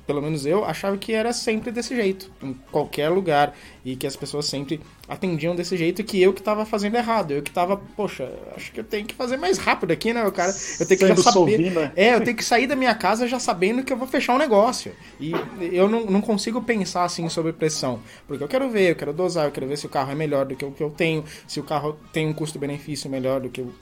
pelo 0.06 0.22
menos 0.22 0.46
eu, 0.46 0.64
achava 0.64 0.96
que 0.96 1.12
era 1.12 1.32
sempre 1.32 1.72
desse 1.72 1.94
jeito, 1.94 2.30
em 2.40 2.54
qualquer 2.70 3.08
lugar, 3.08 3.54
e 3.84 3.96
que 3.96 4.06
as 4.06 4.14
pessoas 4.14 4.46
sempre 4.46 4.80
atendiam 5.08 5.56
desse 5.56 5.76
jeito, 5.76 6.00
e 6.00 6.04
que 6.04 6.22
eu 6.22 6.32
que 6.32 6.40
estava 6.40 6.64
fazendo 6.64 6.94
errado, 6.94 7.32
eu 7.32 7.42
que 7.42 7.50
estava, 7.50 7.76
poxa, 7.76 8.32
acho 8.54 8.70
que 8.72 8.80
eu 8.80 8.84
tenho 8.84 9.04
que 9.04 9.14
fazer 9.14 9.36
mais 9.36 9.58
rápido 9.58 9.90
aqui, 9.90 10.14
né, 10.14 10.28
cara? 10.30 10.54
Eu 10.78 10.86
tenho 10.86 11.00
que 11.00 11.06
já 11.08 11.16
saber. 11.16 11.72
né? 11.72 11.92
É, 11.96 12.14
eu 12.14 12.20
tenho 12.20 12.36
que 12.36 12.44
sair 12.44 12.68
da 12.68 12.76
minha 12.76 12.94
casa 12.94 13.26
já 13.26 13.40
sabendo 13.40 13.82
que 13.82 13.92
eu 13.92 13.96
vou 13.96 14.06
fechar 14.06 14.34
um 14.34 14.38
negócio. 14.38 14.92
E 15.18 15.32
eu 15.72 15.88
não, 15.88 16.06
não 16.06 16.20
consigo 16.20 16.62
pensar 16.62 17.04
assim 17.04 17.28
sobre 17.28 17.52
pressão, 17.52 18.00
porque 18.28 18.44
eu 18.44 18.48
quero 18.48 18.70
ver, 18.70 18.92
eu 18.92 18.96
quero 18.96 19.12
dosar, 19.12 19.46
eu 19.46 19.50
quero 19.50 19.66
ver 19.66 19.76
se 19.76 19.86
o 19.86 19.88
carro 19.88 20.12
é 20.12 20.14
melhor 20.14 20.46
do 20.46 20.54
que 20.54 20.64
o 20.64 20.70
que 20.70 20.82
eu 20.82 20.90
tenho, 20.90 21.24
se 21.48 21.58
o 21.58 21.64
carro 21.64 21.98
tem 22.12 22.28
um 22.28 22.32
custo-benefício 22.32 23.10
melhor 23.10 23.40
do 23.40 23.48
que 23.48 23.60
o 23.60 23.74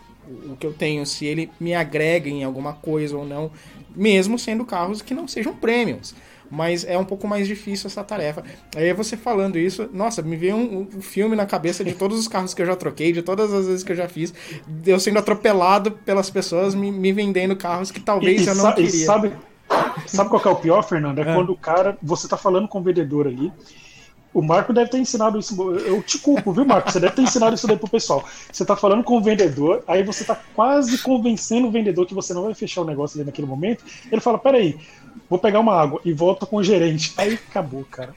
o 0.51 0.57
que 0.57 0.67
eu 0.67 0.73
tenho, 0.73 1.05
se 1.05 1.25
ele 1.27 1.51
me 1.59 1.75
agrega 1.75 2.29
em 2.29 2.45
alguma 2.45 2.73
coisa 2.73 3.17
ou 3.17 3.25
não, 3.25 3.51
mesmo 3.95 4.39
sendo 4.39 4.65
carros 4.65 5.03
que 5.03 5.15
não 5.15 5.29
sejam 5.29 5.55
premiums. 5.55 6.15
Mas 6.51 6.85
é 6.85 6.97
um 6.99 7.05
pouco 7.05 7.27
mais 7.27 7.47
difícil 7.47 7.89
essa 7.89 8.05
tarefa. 8.05 8.45
Aí 8.77 8.93
você 8.93 9.17
falando 9.17 9.59
isso, 9.59 9.89
nossa, 9.93 10.23
me 10.23 10.37
veio 10.37 10.57
um, 10.57 10.89
um, 10.97 11.03
filme 11.03 11.35
na 11.35 11.47
cabeça 11.47 11.83
de 11.83 11.95
todos 11.95 12.19
os 12.19 12.29
carros 12.29 12.53
que 12.53 12.63
eu 12.63 12.67
já 12.67 12.77
troquei, 12.77 13.13
de 13.13 13.23
todas 13.23 13.53
as 13.53 13.67
vezes 13.67 13.83
que 13.83 13.93
eu 13.93 13.97
já 13.97 14.09
fiz, 14.09 14.33
eu 14.87 15.01
sendo 15.01 15.19
atropelado 15.19 15.91
pelas 15.91 16.31
pessoas 16.31 16.75
me, 16.75 16.93
me 16.93 17.13
vendendo 17.13 17.57
carros 17.57 17.91
que 17.91 18.01
talvez 18.01 18.47
e, 18.47 18.49
eu 18.49 18.55
não 18.55 18.73
queria. 18.73 19.07
Sabe, 19.07 19.33
sabe 20.07 20.31
qual 20.31 20.43
é 20.45 20.49
o 20.49 20.57
pior, 20.57 20.83
Fernando? 20.83 21.19
É, 21.19 21.23
é 21.23 21.35
quando 21.35 21.51
o 21.51 21.57
cara, 21.57 21.97
você 22.03 22.29
tá 22.29 22.37
falando 22.37 22.69
com 22.69 22.79
o 22.79 22.83
vendedor 22.83 23.27
ali, 23.27 23.51
o 24.35 24.43
Marco 24.43 24.73
deve 24.73 24.91
ter 24.91 24.99
ensinado 24.99 25.39
isso. 25.39 25.57
Eu 25.79 26.03
te 26.03 26.19
culpo, 26.19 26.53
viu, 26.53 26.65
Marco? 26.65 26.91
Você 26.91 26.99
deve 26.99 27.15
ter 27.15 27.23
ensinado 27.23 27.55
isso 27.55 27.69
daí 27.69 27.77
pro 27.77 27.89
pessoal. 27.89 28.25
Você 28.53 28.65
tá 28.65 28.75
falando 28.75 29.05
com 29.05 29.17
o 29.17 29.23
vendedor, 29.23 29.85
aí 29.87 30.03
você 30.03 30.25
tá 30.25 30.35
quase 30.55 30.99
convencendo 30.99 31.69
o 31.69 31.71
vendedor 31.71 32.05
que 32.05 32.15
você 32.15 32.35
não 32.35 32.43
vai 32.43 32.55
fechar 32.55 32.83
o 32.83 32.85
negócio 32.85 33.17
ali 33.17 33.25
naquele 33.25 33.47
momento. 33.47 33.85
Ele 34.11 34.21
fala: 34.21 34.37
peraí, 34.37 34.77
vou 35.31 35.39
pegar 35.39 35.61
uma 35.61 35.81
água 35.81 36.01
e 36.05 36.13
volta 36.13 36.45
com 36.45 36.57
o 36.57 36.65
gerente. 36.65 37.15
Aí 37.17 37.35
acabou, 37.35 37.85
cara. 37.85 38.13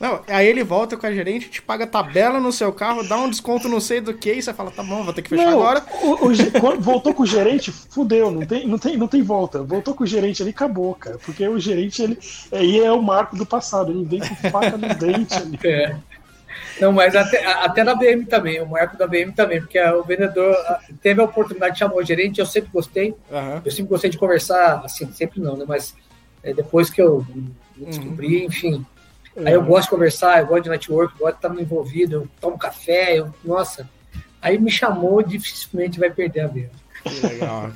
Não, 0.00 0.22
aí 0.28 0.46
ele 0.48 0.64
volta 0.64 0.96
com 0.96 1.06
a 1.06 1.12
gerente, 1.12 1.50
te 1.50 1.60
paga 1.60 1.86
tabela 1.86 2.40
no 2.40 2.50
seu 2.50 2.72
carro, 2.72 3.06
dá 3.06 3.18
um 3.18 3.28
desconto 3.28 3.68
não 3.68 3.80
sei 3.80 4.00
do 4.00 4.14
que, 4.14 4.32
e 4.32 4.42
você 4.42 4.54
fala, 4.54 4.70
tá 4.70 4.82
bom, 4.82 5.04
vou 5.04 5.12
ter 5.12 5.20
que 5.20 5.28
fechar 5.28 5.44
não, 5.44 5.52
agora. 5.52 5.84
O, 6.02 6.28
o, 6.28 6.80
voltou 6.80 7.12
com 7.12 7.22
o 7.22 7.26
gerente, 7.26 7.70
fudeu, 7.70 8.30
não 8.30 8.46
tem, 8.46 8.66
não, 8.66 8.78
tem, 8.78 8.96
não 8.96 9.06
tem 9.06 9.22
volta. 9.22 9.62
Voltou 9.62 9.92
com 9.94 10.04
o 10.04 10.06
gerente 10.06 10.40
ali, 10.40 10.52
acabou, 10.52 10.94
cara. 10.94 11.18
Porque 11.18 11.46
o 11.46 11.60
gerente, 11.60 12.02
ele 12.02 12.18
aí 12.50 12.80
é 12.80 12.90
o 12.90 13.02
marco 13.02 13.36
do 13.36 13.44
passado, 13.44 13.92
ele 13.92 14.04
vem 14.06 14.20
com 14.20 14.34
faca 14.50 14.78
no 14.78 14.88
dente 14.94 15.34
ali. 15.34 15.60
É. 15.70 15.94
Não, 16.80 16.92
mas 16.92 17.14
até, 17.14 17.44
até 17.44 17.84
na 17.84 17.94
BM 17.94 18.24
também, 18.24 18.60
o 18.60 18.66
marco 18.66 18.96
da 18.96 19.06
BM 19.06 19.32
também, 19.32 19.60
porque 19.60 19.78
o 19.78 20.02
vendedor 20.02 20.56
teve 21.02 21.20
a 21.20 21.24
oportunidade 21.24 21.74
de 21.74 21.78
chamar 21.78 21.94
o 21.94 22.02
gerente, 22.02 22.40
eu 22.40 22.46
sempre 22.46 22.70
gostei, 22.72 23.10
uhum. 23.30 23.60
eu 23.62 23.70
sempre 23.70 23.90
gostei 23.90 24.08
de 24.08 24.18
conversar, 24.18 24.80
assim, 24.84 25.10
sempre 25.12 25.40
não, 25.40 25.56
né? 25.56 25.64
Mas 25.68 25.94
é, 26.42 26.54
depois 26.54 26.88
que 26.88 27.02
eu 27.02 27.24
descobri, 27.76 28.38
uhum. 28.38 28.44
enfim, 28.46 28.86
Aí 29.36 29.52
eu 29.52 29.62
gosto 29.62 29.84
de 29.84 29.90
conversar, 29.90 30.40
eu 30.40 30.46
gosto 30.46 30.64
de 30.64 30.70
network, 30.70 31.14
eu 31.14 31.26
gosto 31.26 31.40
de 31.40 31.46
estar 31.46 31.62
envolvido, 31.62 32.14
eu 32.14 32.28
tomo 32.40 32.58
café, 32.58 33.18
eu, 33.18 33.32
nossa. 33.44 33.88
Aí 34.42 34.58
me 34.58 34.70
chamou, 34.70 35.22
dificilmente 35.22 36.00
vai 36.00 36.10
perder 36.10 36.40
a 36.40 36.46
venda. 36.48 36.80
Legal, 37.22 37.70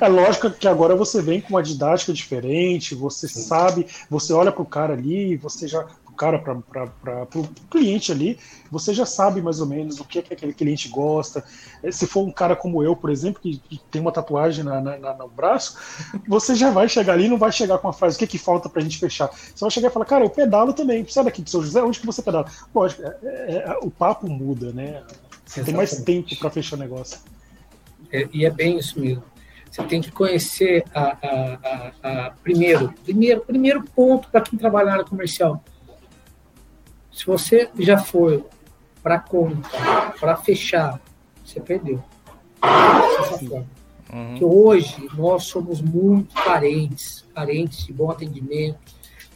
é 0.00 0.08
lógico 0.08 0.50
que 0.50 0.68
agora 0.68 0.94
você 0.94 1.20
vem 1.20 1.40
com 1.40 1.50
uma 1.50 1.62
didática 1.62 2.12
diferente, 2.12 2.94
você 2.94 3.26
Sim. 3.26 3.42
sabe, 3.42 3.86
você 4.08 4.32
olha 4.32 4.52
para 4.52 4.62
o 4.62 4.66
cara 4.66 4.92
ali, 4.92 5.36
você 5.36 5.66
já 5.66 5.84
cara, 6.14 6.38
para 6.38 7.28
o 7.34 7.48
cliente 7.70 8.10
ali, 8.10 8.38
você 8.70 8.94
já 8.94 9.04
sabe 9.04 9.42
mais 9.42 9.60
ou 9.60 9.66
menos 9.66 10.00
o 10.00 10.04
que, 10.04 10.18
é 10.18 10.22
que 10.22 10.32
aquele 10.32 10.52
cliente 10.52 10.88
gosta. 10.88 11.44
Eh, 11.82 11.92
se 11.92 12.06
for 12.06 12.26
um 12.26 12.30
cara 12.30 12.56
como 12.56 12.82
eu, 12.82 12.96
por 12.96 13.10
exemplo, 13.10 13.40
que, 13.40 13.58
que 13.58 13.80
tem 13.90 14.00
uma 14.00 14.12
tatuagem 14.12 14.64
na, 14.64 14.80
na, 14.80 15.14
no 15.14 15.28
braço, 15.28 15.76
você 16.26 16.54
já 16.54 16.70
vai 16.70 16.88
chegar 16.88 17.12
ali 17.12 17.28
não 17.28 17.38
vai 17.38 17.52
chegar 17.52 17.78
com 17.78 17.88
a 17.88 17.92
frase 17.92 18.16
o 18.16 18.18
que, 18.18 18.26
que 18.26 18.38
falta 18.38 18.68
para 18.68 18.80
a 18.80 18.82
gente 18.82 18.98
fechar. 18.98 19.28
Você 19.28 19.60
vai 19.60 19.70
chegar 19.70 19.88
e 19.88 19.92
falar, 19.92 20.04
cara, 20.06 20.24
eu 20.24 20.30
pedalo 20.30 20.72
também. 20.72 21.06
Sai 21.08 21.24
daqui 21.24 21.42
de 21.42 21.50
São 21.50 21.62
José, 21.62 21.82
onde 21.82 22.00
que 22.00 22.06
você 22.06 22.22
pedala? 22.22 22.46
Lógico, 22.74 23.02
é, 23.02 23.16
é, 23.22 23.64
é, 23.66 23.78
o 23.82 23.90
papo 23.90 24.28
muda, 24.28 24.72
né? 24.72 25.02
Você 25.44 25.60
Exatamente. 25.60 25.64
tem 25.64 25.74
mais 25.74 25.96
tempo 26.02 26.36
para 26.38 26.50
fechar 26.50 26.76
o 26.76 26.78
negócio. 26.78 27.18
É, 28.12 28.28
e 28.32 28.44
é 28.44 28.50
bem 28.50 28.78
isso 28.78 28.98
mesmo. 28.98 29.22
Você 29.70 29.82
tem 29.84 30.00
que 30.00 30.12
conhecer 30.12 30.84
a, 30.94 31.16
a, 31.20 31.92
a, 32.02 32.26
a 32.26 32.30
primeiro, 32.30 32.94
primeiro, 33.04 33.40
primeiro 33.40 33.84
ponto 33.84 34.28
para 34.28 34.40
quem 34.40 34.56
trabalha 34.56 34.86
na 34.86 34.92
área 34.92 35.04
comercial 35.04 35.62
se 37.14 37.24
você 37.26 37.70
já 37.78 37.96
foi 37.96 38.44
para 39.02 39.20
conta, 39.20 39.68
para 40.18 40.36
fechar, 40.36 41.00
você 41.44 41.60
perdeu. 41.60 42.02
Dessa 42.60 43.38
forma. 43.38 43.66
Uhum. 44.12 44.34
Que 44.36 44.44
hoje 44.44 45.08
nós 45.14 45.44
somos 45.44 45.80
muito 45.80 46.34
carentes, 46.34 47.24
carentes 47.34 47.86
de 47.86 47.92
bom 47.92 48.10
atendimento, 48.10 48.78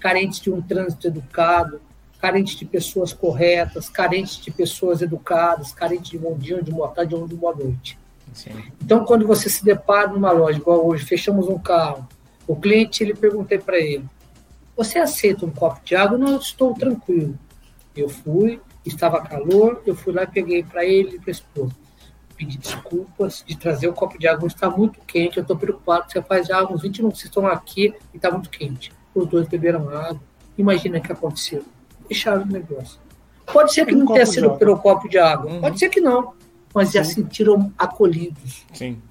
carentes 0.00 0.40
de 0.40 0.50
um 0.50 0.60
trânsito 0.60 1.06
educado, 1.06 1.80
carentes 2.20 2.56
de 2.56 2.64
pessoas 2.64 3.12
corretas, 3.12 3.88
carentes 3.88 4.38
de 4.38 4.50
pessoas 4.50 5.00
educadas, 5.00 5.72
carentes 5.72 6.10
de 6.10 6.18
bom 6.18 6.36
dia, 6.36 6.62
de 6.62 6.72
boa 6.72 6.88
tarde, 6.88 7.14
de 7.14 7.34
boa 7.34 7.54
noite. 7.54 7.98
Sim. 8.32 8.50
Então, 8.82 9.04
quando 9.04 9.26
você 9.26 9.48
se 9.48 9.64
depara 9.64 10.08
numa 10.08 10.32
loja, 10.32 10.58
igual 10.58 10.86
hoje, 10.86 11.04
fechamos 11.04 11.48
um 11.48 11.58
carro, 11.58 12.06
o 12.46 12.56
cliente, 12.56 13.02
ele 13.02 13.14
perguntei 13.14 13.58
para 13.58 13.78
ele, 13.78 14.04
você 14.76 14.98
aceita 14.98 15.44
um 15.44 15.50
copo 15.50 15.80
de 15.84 15.94
água? 15.96 16.18
Não, 16.18 16.28
eu 16.28 16.38
estou 16.38 16.74
tranquilo. 16.74 17.38
Eu 17.98 18.08
fui, 18.08 18.60
estava 18.86 19.20
calor, 19.20 19.82
eu 19.84 19.94
fui 19.94 20.12
lá 20.12 20.22
e 20.22 20.26
peguei 20.28 20.62
para 20.62 20.84
ele 20.84 21.16
e 21.16 21.18
para 21.18 21.30
a 21.30 21.32
esposa. 21.32 21.74
Pedi 22.36 22.56
desculpas 22.56 23.42
de 23.44 23.58
trazer 23.58 23.88
o 23.88 23.92
copo 23.92 24.16
de 24.16 24.28
água, 24.28 24.46
está 24.46 24.70
muito 24.70 25.00
quente, 25.00 25.38
eu 25.38 25.42
estou 25.42 25.56
preocupado, 25.56 26.04
você 26.08 26.22
faz 26.22 26.46
já 26.46 26.64
uns 26.64 26.82
20 26.82 26.98
minutos 26.98 27.18
vocês 27.18 27.28
estão 27.28 27.46
aqui 27.48 27.92
e 28.14 28.16
está 28.16 28.30
muito 28.30 28.48
quente. 28.48 28.92
Os 29.12 29.26
dois 29.26 29.48
beberam 29.48 29.88
água. 29.88 30.20
Imagina 30.56 30.98
o 30.98 31.02
que 31.02 31.10
aconteceu. 31.10 31.64
Fecharam 32.06 32.42
o 32.42 32.46
negócio. 32.46 33.00
Pode 33.52 33.74
ser 33.74 33.84
que 33.84 33.94
um 33.96 33.98
não 33.98 34.06
tenha 34.12 34.26
sido 34.26 34.56
pelo 34.56 34.78
copo 34.78 35.08
de 35.08 35.18
água, 35.18 35.50
uhum. 35.50 35.60
pode 35.60 35.78
ser 35.78 35.88
que 35.88 36.00
não, 36.00 36.34
mas 36.72 36.88
Sim. 36.88 36.98
já 36.98 37.04
sentiram 37.04 37.72
acolhidos. 37.76 38.64
Sim. 38.72 39.02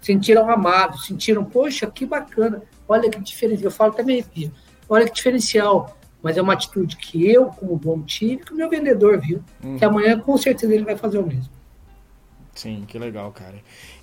Sentiram 0.00 0.48
amados, 0.48 1.06
sentiram, 1.06 1.44
poxa, 1.44 1.90
que 1.90 2.06
bacana. 2.06 2.62
Olha 2.86 3.10
que 3.10 3.18
diferencial. 3.20 3.64
Eu 3.64 3.70
falo 3.70 3.92
também, 3.92 4.22
filho, 4.22 4.52
olha 4.88 5.06
que 5.06 5.14
diferencial 5.14 5.96
mas 6.22 6.36
é 6.36 6.42
uma 6.42 6.52
atitude 6.52 6.96
que 6.96 7.26
eu, 7.30 7.46
como 7.46 7.78
dono, 7.78 8.04
tive, 8.04 8.44
que 8.44 8.52
o 8.52 8.56
meu 8.56 8.68
vendedor 8.68 9.18
viu, 9.20 9.42
uhum. 9.62 9.78
que 9.78 9.84
amanhã 9.84 10.18
com 10.18 10.36
certeza 10.36 10.74
ele 10.74 10.84
vai 10.84 10.96
fazer 10.96 11.18
o 11.18 11.26
mesmo. 11.26 11.48
Sim, 12.54 12.84
que 12.86 12.98
legal, 12.98 13.30
cara. 13.32 13.54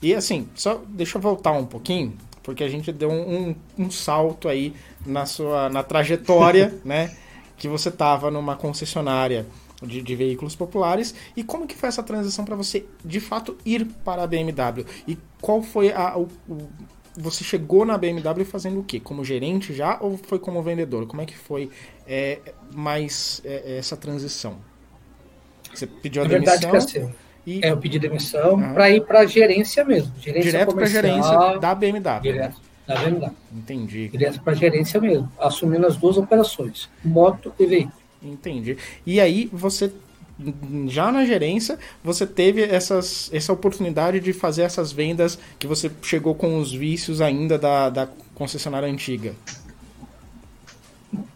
E 0.01 0.15
assim, 0.15 0.47
só 0.55 0.81
deixa 0.87 1.17
eu 1.17 1.21
voltar 1.21 1.51
um 1.51 1.65
pouquinho, 1.65 2.13
porque 2.41 2.63
a 2.63 2.69
gente 2.69 2.91
deu 2.91 3.09
um, 3.09 3.49
um, 3.49 3.55
um 3.77 3.91
salto 3.91 4.47
aí 4.47 4.73
na 5.05 5.25
sua 5.25 5.69
na 5.69 5.83
trajetória, 5.83 6.73
né? 6.83 7.15
Que 7.57 7.67
você 7.67 7.91
tava 7.91 8.31
numa 8.31 8.55
concessionária 8.55 9.45
de, 9.81 10.01
de, 10.01 10.15
veículos 10.15 10.55
populares 10.55 11.13
e 11.35 11.43
como 11.43 11.67
que 11.67 11.75
foi 11.75 11.89
essa 11.89 12.01
transição 12.01 12.43
para 12.43 12.55
você 12.55 12.85
de 13.05 13.19
fato 13.19 13.55
ir 13.63 13.85
para 14.03 14.23
a 14.23 14.27
BMW 14.27 14.85
e 15.07 15.17
qual 15.39 15.61
foi 15.61 15.91
a, 15.91 16.17
o, 16.17 16.27
você 17.17 17.43
chegou 17.43 17.83
na 17.83 17.97
BMW 17.97 18.45
fazendo 18.45 18.79
o 18.79 18.83
quê? 18.83 18.99
Como 18.99 19.25
gerente 19.25 19.73
já 19.73 19.97
ou 19.99 20.17
foi 20.17 20.37
como 20.37 20.61
vendedor? 20.61 21.07
Como 21.07 21.21
é 21.21 21.25
que 21.25 21.35
foi 21.35 21.69
é, 22.07 22.39
mais 22.73 23.41
é, 23.43 23.77
essa 23.77 23.97
transição? 23.97 24.57
Você 25.73 25.87
pediu 25.87 26.21
a 26.21 26.25
é 26.25 26.29
demissão? 26.29 26.71
Verdade 26.71 26.77
assim, 26.77 27.13
e... 27.45 27.65
É, 27.65 27.71
eu 27.71 27.77
pedi 27.77 27.97
demissão 27.97 28.55
uhum. 28.55 28.73
para 28.73 28.89
ir 28.89 29.01
para 29.05 29.25
gerência 29.25 29.83
mesmo. 29.83 30.13
Gerência 30.19 30.51
Direto 30.51 30.75
para 30.75 30.85
gerência 30.85 31.57
da 31.59 31.73
BMW. 31.73 32.21
Direto 32.21 32.61
da 32.85 32.95
BMW. 32.95 33.31
Entendi. 33.51 34.07
Direto 34.09 34.41
para 34.41 34.53
gerência 34.53 35.01
mesmo, 35.01 35.31
assumindo 35.39 35.87
as 35.87 35.97
duas 35.97 36.17
operações, 36.17 36.89
moto 37.03 37.53
e 37.59 37.65
veículo. 37.65 37.95
Entendi. 38.21 38.77
E 39.05 39.19
aí 39.19 39.49
você 39.51 39.91
já 40.87 41.11
na 41.11 41.25
gerência, 41.25 41.79
você 42.03 42.27
teve 42.27 42.61
essas, 42.61 43.29
essa 43.33 43.51
oportunidade 43.51 44.19
de 44.19 44.33
fazer 44.33 44.61
essas 44.61 44.91
vendas 44.91 45.39
que 45.57 45.65
você 45.65 45.91
chegou 46.01 46.35
com 46.35 46.59
os 46.59 46.71
vícios 46.71 47.21
ainda 47.21 47.57
da, 47.57 47.89
da 47.89 48.07
concessionária 48.35 48.87
antiga? 48.87 49.33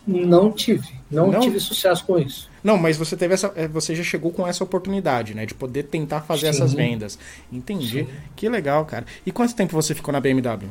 Não 0.05 0.51
tive. 0.51 0.87
Não, 1.09 1.31
não, 1.31 1.39
tive 1.39 1.59
sucesso 1.59 2.05
com 2.05 2.17
isso. 2.17 2.49
Não, 2.63 2.77
mas 2.77 2.97
você 2.97 3.15
teve 3.17 3.33
essa. 3.33 3.51
É, 3.55 3.67
você 3.67 3.95
já 3.95 4.03
chegou 4.03 4.31
com 4.31 4.47
essa 4.47 4.63
oportunidade, 4.63 5.33
né? 5.33 5.45
De 5.45 5.53
poder 5.53 5.83
tentar 5.83 6.21
fazer 6.21 6.41
Sim. 6.41 6.47
essas 6.47 6.73
vendas. 6.73 7.19
Entendi. 7.51 8.05
Sim. 8.05 8.07
Que 8.35 8.49
legal, 8.49 8.85
cara. 8.85 9.05
E 9.25 9.31
quanto 9.31 9.55
tempo 9.55 9.73
você 9.73 9.93
ficou 9.93 10.11
na 10.11 10.19
BMW? 10.19 10.69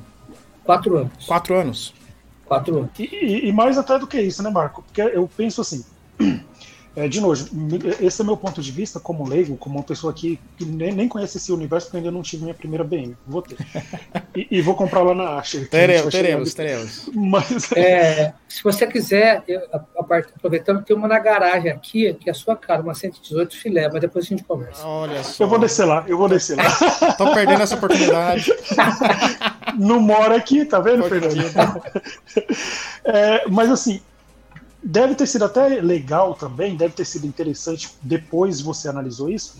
Quatro 0.64 0.96
anos. 0.96 1.26
Quatro 1.26 1.54
anos. 1.54 1.94
Quatro 2.46 2.78
anos. 2.78 2.90
E, 2.98 3.48
e 3.48 3.52
mais 3.52 3.78
até 3.78 3.98
do 3.98 4.06
que 4.06 4.20
isso, 4.20 4.42
né, 4.42 4.50
Marco? 4.50 4.82
Porque 4.82 5.00
eu 5.00 5.28
penso 5.36 5.60
assim. 5.60 5.84
É, 6.96 7.06
de 7.06 7.20
novo, 7.20 7.34
esse 8.00 8.20
é 8.20 8.24
meu 8.24 8.36
ponto 8.36 8.60
de 8.60 8.72
vista 8.72 8.98
como 8.98 9.28
leigo, 9.28 9.56
como 9.56 9.76
uma 9.76 9.84
pessoa 9.84 10.12
que, 10.12 10.40
que 10.56 10.64
nem, 10.64 10.92
nem 10.92 11.08
conhece 11.08 11.36
esse 11.36 11.52
universo, 11.52 11.86
porque 11.86 11.98
ainda 11.98 12.10
não 12.10 12.22
tive 12.22 12.42
minha 12.42 12.54
primeira 12.54 12.82
BM. 12.82 13.16
Vou 13.26 13.42
ter. 13.42 13.56
E, 14.32 14.46
e 14.48 14.62
vou 14.62 14.76
comprar 14.76 15.02
lá 15.02 15.12
na 15.12 15.38
Asher. 15.38 15.68
Teremos, 15.68 16.12
teremos, 16.12 16.54
teremos. 16.54 17.10
Mas... 17.14 17.72
É, 17.72 18.32
se 18.48 18.62
você 18.62 18.86
quiser, 18.86 19.42
eu, 19.48 19.60
a, 19.72 20.04
parte, 20.04 20.32
aproveitando, 20.36 20.84
tem 20.84 20.94
uma 20.94 21.08
na 21.08 21.18
garagem 21.18 21.68
aqui, 21.68 22.14
que 22.14 22.28
é 22.28 22.32
a 22.32 22.34
sua 22.34 22.54
cara, 22.54 22.80
uma 22.80 22.94
118 22.94 23.56
filé, 23.56 23.88
mas 23.88 24.00
depois 24.00 24.26
a 24.26 24.28
gente 24.28 24.44
conversa. 24.44 24.86
Olha 24.86 25.24
só. 25.24 25.42
Eu 25.42 25.48
vou 25.48 25.58
descer 25.58 25.84
lá, 25.84 26.04
eu 26.06 26.16
vou 26.16 26.28
descer 26.28 26.56
lá. 26.56 26.64
Tô 27.18 27.32
perdendo 27.34 27.62
essa 27.62 27.74
oportunidade. 27.74 28.52
Não 29.76 29.98
mora 29.98 30.36
aqui, 30.36 30.64
tá 30.64 30.78
vendo, 30.78 31.02
Fernando? 31.04 31.82
É, 33.04 33.48
mas 33.48 33.68
assim, 33.68 34.00
Deve 34.82 35.14
ter 35.14 35.26
sido 35.26 35.44
até 35.44 35.68
legal 35.80 36.34
também, 36.34 36.76
deve 36.76 36.94
ter 36.94 37.04
sido 37.04 37.26
interessante 37.26 37.90
depois 38.00 38.60
você 38.60 38.88
analisou 38.88 39.28
isso, 39.28 39.58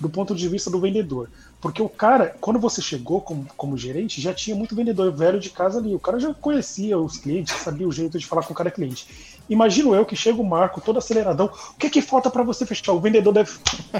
do 0.00 0.08
ponto 0.08 0.34
de 0.34 0.48
vista 0.48 0.70
do 0.70 0.80
vendedor. 0.80 1.28
Porque 1.60 1.80
o 1.80 1.88
cara, 1.88 2.34
quando 2.40 2.58
você 2.58 2.82
chegou 2.82 3.20
como, 3.20 3.46
como 3.56 3.78
gerente, 3.78 4.20
já 4.20 4.34
tinha 4.34 4.56
muito 4.56 4.74
vendedor 4.74 5.12
velho 5.12 5.38
de 5.38 5.50
casa 5.50 5.78
ali. 5.78 5.94
O 5.94 6.00
cara 6.00 6.18
já 6.18 6.34
conhecia 6.34 6.98
os 6.98 7.18
clientes, 7.18 7.54
sabia 7.54 7.86
o 7.86 7.92
jeito 7.92 8.18
de 8.18 8.26
falar 8.26 8.44
com 8.44 8.52
o 8.52 8.56
cara 8.56 8.70
cliente. 8.70 9.31
Imagino 9.52 9.94
eu 9.94 10.06
que 10.06 10.16
chega 10.16 10.40
o 10.40 10.44
Marco 10.44 10.80
todo 10.80 10.98
aceleradão. 10.98 11.46
O 11.46 11.78
que, 11.78 11.90
que 11.90 12.00
falta 12.00 12.30
para 12.30 12.42
você 12.42 12.64
fechar? 12.64 12.92
O 12.92 13.00
vendedor 13.00 13.34
deve 13.34 13.50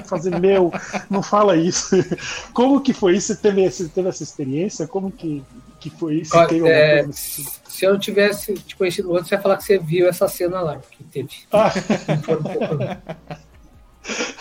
fazer 0.05 0.39
meu, 0.39 0.71
não 1.09 1.21
fala 1.21 1.55
isso. 1.55 1.95
Como 2.53 2.81
que 2.81 2.91
foi 2.91 3.15
isso? 3.17 3.27
Você 3.27 3.39
teve, 3.39 3.69
você 3.69 3.87
teve 3.87 4.09
essa 4.09 4.23
experiência? 4.23 4.87
Como 4.87 5.11
que, 5.11 5.43
que 5.79 5.91
foi 5.91 6.15
isso? 6.21 6.35
É, 6.65 7.07
se 7.11 7.85
eu 7.85 7.99
tivesse 7.99 8.55
te 8.55 8.75
conhecido 8.75 9.15
antes, 9.15 9.29
você 9.29 9.35
ia 9.35 9.41
falar 9.41 9.57
que 9.57 9.63
você 9.63 9.77
viu 9.77 10.07
essa 10.07 10.27
cena 10.27 10.59
lá 10.59 10.79
que 10.79 11.03
teve. 11.03 11.29
Ah. 11.51 11.71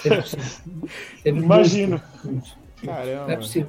teve, 0.02 0.22
teve 1.22 1.38
Imagino. 1.38 2.02
Muito. 2.24 2.56
Caramba. 2.84 3.26
Não 3.26 3.30
é 3.30 3.36
possível. 3.36 3.68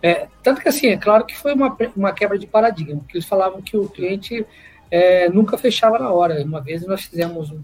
É, 0.00 0.28
tanto 0.42 0.60
que 0.60 0.68
assim, 0.68 0.88
é 0.88 0.96
claro 0.96 1.24
que 1.24 1.36
foi 1.36 1.54
uma, 1.54 1.76
uma 1.96 2.12
quebra 2.12 2.38
de 2.38 2.46
paradigma, 2.46 3.00
porque 3.00 3.16
eles 3.16 3.26
falavam 3.26 3.62
que 3.62 3.76
o 3.76 3.88
cliente 3.88 4.46
é, 4.94 5.28
nunca 5.28 5.58
fechava 5.58 5.98
na 5.98 6.08
hora. 6.08 6.40
Uma 6.44 6.60
vez 6.60 6.86
nós 6.86 7.02
fizemos 7.02 7.50
um, 7.50 7.60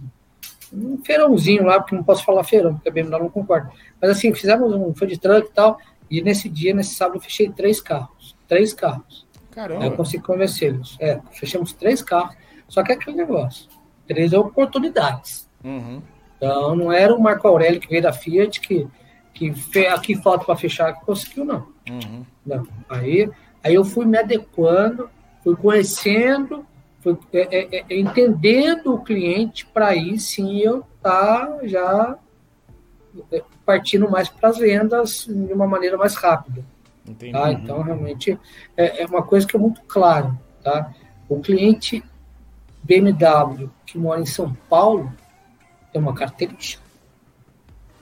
um 0.72 0.98
feirãozinho 1.04 1.62
lá, 1.62 1.78
porque 1.78 1.94
não 1.94 2.02
posso 2.02 2.24
falar 2.24 2.42
feirão, 2.42 2.74
porque 2.74 2.88
a 2.88 2.92
BMW 2.92 3.20
não 3.20 3.30
concorda. 3.30 3.70
Mas 4.02 4.10
assim, 4.10 4.34
fizemos 4.34 4.74
um 4.74 4.92
food 4.92 5.16
truck 5.16 5.48
e 5.48 5.52
tal, 5.52 5.78
e 6.10 6.20
nesse 6.20 6.48
dia, 6.48 6.74
nesse 6.74 6.96
sábado, 6.96 7.18
eu 7.18 7.20
fechei 7.20 7.48
três 7.48 7.80
carros. 7.80 8.36
Três 8.48 8.74
carros. 8.74 9.28
Caramba. 9.52 9.84
Eu 9.84 9.92
consegui 9.92 10.24
convencê-los. 10.24 10.96
É, 10.98 11.20
fechamos 11.30 11.72
três 11.72 12.02
carros, 12.02 12.34
só 12.66 12.82
que 12.82 12.90
é 12.90 12.96
aquele 12.96 13.16
negócio. 13.16 13.68
Três 14.08 14.32
oportunidades. 14.32 15.48
Uhum. 15.62 16.02
Então, 16.36 16.74
não 16.74 16.92
era 16.92 17.14
o 17.14 17.22
Marco 17.22 17.46
Aurélio 17.46 17.78
que 17.78 17.88
veio 17.88 18.02
da 18.02 18.12
Fiat 18.12 18.60
que, 18.60 18.88
que 19.32 19.54
aqui 19.86 20.16
falta 20.16 20.44
para 20.44 20.56
fechar, 20.56 20.94
que 20.94 21.06
conseguiu, 21.06 21.44
não. 21.44 21.68
Uhum. 21.88 22.26
não. 22.44 22.66
Aí, 22.88 23.30
aí 23.62 23.74
eu 23.74 23.84
fui 23.84 24.04
me 24.04 24.18
adequando, 24.18 25.08
fui 25.44 25.54
conhecendo 25.54 26.66
foi, 27.01 27.18
é, 27.32 27.78
é, 27.78 27.84
é, 27.88 27.98
entendendo 27.98 28.94
o 28.94 29.03
cliente 29.03 29.66
para 29.66 29.88
aí 29.88 30.18
sim 30.18 30.59
eu 30.59 30.84
tá 31.03 31.59
já 31.64 32.18
é, 33.32 33.42
partindo 33.64 34.09
mais 34.09 34.28
para 34.28 34.51
as 34.51 34.59
vendas 34.59 35.26
de 35.26 35.53
uma 35.53 35.66
maneira 35.66 35.96
mais 35.96 36.14
rápida. 36.14 36.64
Entendi. 37.07 37.32
Tá? 37.32 37.53
Então, 37.53 37.82
realmente, 37.82 38.38
é, 38.76 39.03
é, 39.03 39.07
uma 39.07 39.22
coisa 39.22 39.46
que 39.46 39.57
é 39.57 39.59
muito 39.59 39.80
claro. 39.88 40.38
Tá? 40.62 40.92
O 41.28 41.40
cliente 41.40 42.05
BMW 42.82 43.70
que 43.86 43.98
mora 43.98 44.20
em 44.20 44.26
São 44.26 44.53
Paulo 44.68 45.12
tem 45.92 46.01
uma 46.01 46.14
característica. 46.14 46.82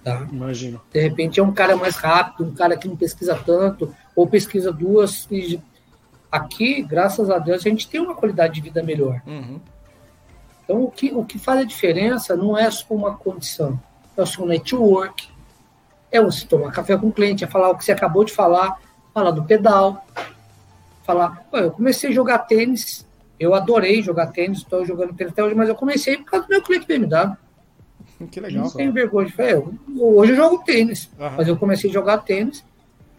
Tá? 0.04 0.26
Imagino. 0.30 0.80
De 0.92 1.00
repente 1.00 1.40
é 1.40 1.42
um 1.42 1.52
cara 1.52 1.76
mais 1.76 1.96
rápido, 1.96 2.48
um 2.48 2.54
cara 2.54 2.76
que 2.76 2.88
não 2.88 2.96
pesquisa 2.96 3.34
tanto, 3.34 3.94
ou 4.14 4.26
pesquisa 4.26 4.72
duas 4.72 5.26
e 5.30 5.60
Aqui, 6.30 6.82
graças 6.82 7.30
a 7.30 7.38
Deus, 7.38 7.64
a 7.64 7.68
gente 7.68 7.88
tem 7.88 8.00
uma 8.00 8.14
qualidade 8.14 8.54
de 8.54 8.60
vida 8.60 8.82
melhor. 8.82 9.22
Uhum. 9.26 9.60
Então, 10.62 10.82
o 10.82 10.90
que, 10.90 11.10
o 11.14 11.24
que 11.24 11.38
faz 11.38 11.60
a 11.60 11.64
diferença 11.64 12.36
não 12.36 12.56
é 12.56 12.70
só 12.70 12.92
uma 12.94 13.16
condição, 13.16 13.80
é 14.16 14.22
o 14.22 14.26
seu 14.26 14.44
network, 14.44 15.28
é 16.12 16.20
você 16.20 16.46
tomar 16.46 16.70
café 16.72 16.96
com 16.96 17.08
o 17.08 17.12
cliente, 17.12 17.44
é 17.44 17.46
falar 17.46 17.70
o 17.70 17.76
que 17.78 17.84
você 17.84 17.92
acabou 17.92 18.24
de 18.24 18.32
falar, 18.32 18.78
falar 19.14 19.30
do 19.30 19.44
pedal, 19.44 20.06
falar, 21.04 21.46
eu 21.54 21.70
comecei 21.70 22.10
a 22.10 22.12
jogar 22.12 22.40
tênis, 22.40 23.06
eu 23.40 23.54
adorei 23.54 24.02
jogar 24.02 24.26
tênis, 24.26 24.58
estou 24.58 24.84
jogando 24.84 25.14
tênis 25.14 25.32
até 25.32 25.42
hoje, 25.42 25.54
mas 25.54 25.70
eu 25.70 25.74
comecei 25.74 26.18
por 26.18 26.26
causa 26.26 26.46
do 26.46 26.50
meu 26.50 26.62
cliente 26.62 26.86
BMW. 26.86 27.36
Que 28.30 28.40
legal. 28.40 28.64
Não 28.64 28.70
tenho 28.70 28.92
vergonha 28.92 29.26
de 29.26 29.32
falar. 29.32 29.62
Hoje 29.96 30.32
eu 30.32 30.36
jogo 30.36 30.64
tênis, 30.64 31.08
uhum. 31.18 31.30
mas 31.36 31.48
eu 31.48 31.56
comecei 31.56 31.88
a 31.88 31.92
jogar 31.92 32.18
tênis 32.18 32.62